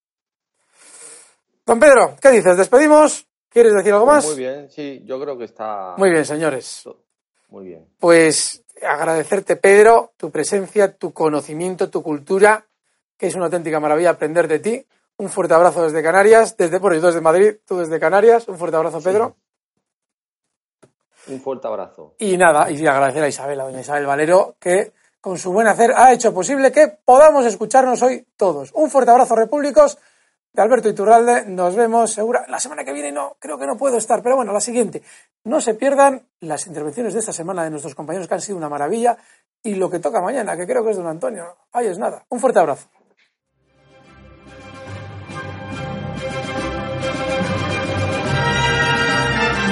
Don 1.67 1.81
Pedro, 1.81 2.17
¿qué 2.23 2.31
dices? 2.31 2.57
¿Despedimos? 2.57 3.27
¿Quieres 3.49 3.75
decir 3.75 3.93
algo 3.93 4.07
más? 4.07 4.25
Muy 4.25 4.37
bien, 4.37 4.71
sí, 4.71 5.03
yo 5.05 5.21
creo 5.21 5.37
que 5.37 5.47
está. 5.47 5.95
Muy 5.97 6.11
bien, 6.11 6.25
señores. 6.25 6.85
Muy 7.49 7.67
bien. 7.67 7.89
Pues 7.99 8.63
agradecerte, 8.81 9.57
Pedro, 9.57 10.13
tu 10.17 10.31
presencia, 10.31 10.97
tu 10.97 11.13
conocimiento, 11.13 11.91
tu 11.91 12.05
cultura, 12.05 12.68
que 13.19 13.27
es 13.27 13.35
una 13.35 13.47
auténtica 13.47 13.81
maravilla 13.81 14.11
aprender 14.11 14.49
de 14.49 14.61
ti. 14.61 14.87
Un 15.19 15.29
fuerte 15.29 15.53
abrazo 15.53 15.83
desde 15.83 16.03
Canarias, 16.03 16.57
desde, 16.57 16.79
bueno, 16.79 16.97
yo 16.97 17.07
desde 17.09 17.21
Madrid, 17.21 17.57
tú 17.67 17.79
desde 17.79 17.99
Canarias. 17.99 18.47
Un 18.47 18.57
fuerte 18.57 18.77
abrazo, 18.77 19.01
Pedro. 19.03 19.37
Un 21.27 21.41
fuerte 21.41 21.67
abrazo. 21.67 22.15
Y 22.19 22.37
nada, 22.37 22.71
y 22.71 22.87
agradecer 22.87 23.25
a 23.25 23.29
Isabel, 23.29 23.61
a 23.61 23.65
doña 23.65 23.81
Isabel 23.81 24.07
Valero, 24.07 24.55
que 24.61 24.93
con 25.21 25.37
su 25.37 25.53
buen 25.53 25.67
hacer 25.67 25.93
ha 25.95 26.13
hecho 26.13 26.33
posible 26.33 26.71
que 26.71 26.89
podamos 27.05 27.45
escucharnos 27.45 28.01
hoy 28.03 28.25
todos. 28.37 28.71
Un 28.73 28.89
fuerte 28.89 29.11
abrazo, 29.11 29.35
repúblicos, 29.35 29.99
de 30.53 30.63
Alberto 30.63 30.89
Iturralde. 30.89 31.45
Nos 31.47 31.75
vemos 31.75 32.13
segura. 32.13 32.45
La 32.49 32.61
semana 32.61 32.85
que 32.85 32.93
viene 32.93 33.13
no, 33.13 33.37
creo 33.39 33.59
que 33.59 33.67
no 33.67 33.77
puedo 33.77 33.97
estar, 33.97 34.23
pero 34.23 34.37
bueno, 34.37 34.53
la 34.53 34.61
siguiente. 34.61 35.03
No 35.45 35.61
se 35.61 35.75
pierdan 35.75 36.23
las 36.41 36.67
intervenciones 36.67 37.15
de 37.15 37.21
esta 37.21 37.33
semana 37.33 37.65
de 37.65 37.71
nuestros 37.71 37.95
compañeros 37.95 38.29
que 38.29 38.35
han 38.35 38.41
sido 38.41 38.57
una 38.57 38.69
maravilla. 38.69 39.17
Y 39.63 39.75
lo 39.75 39.91
que 39.91 39.99
toca 39.99 40.23
mañana, 40.23 40.57
que 40.57 40.67
creo 40.67 40.85
que 40.85 40.93
es 40.93 40.97
don 40.97 41.09
Antonio. 41.09 41.57
Ahí 41.73 41.89
es 41.89 41.99
nada. 41.99 42.25
Un 42.29 42.39
fuerte 42.39 42.61
abrazo. 42.61 42.89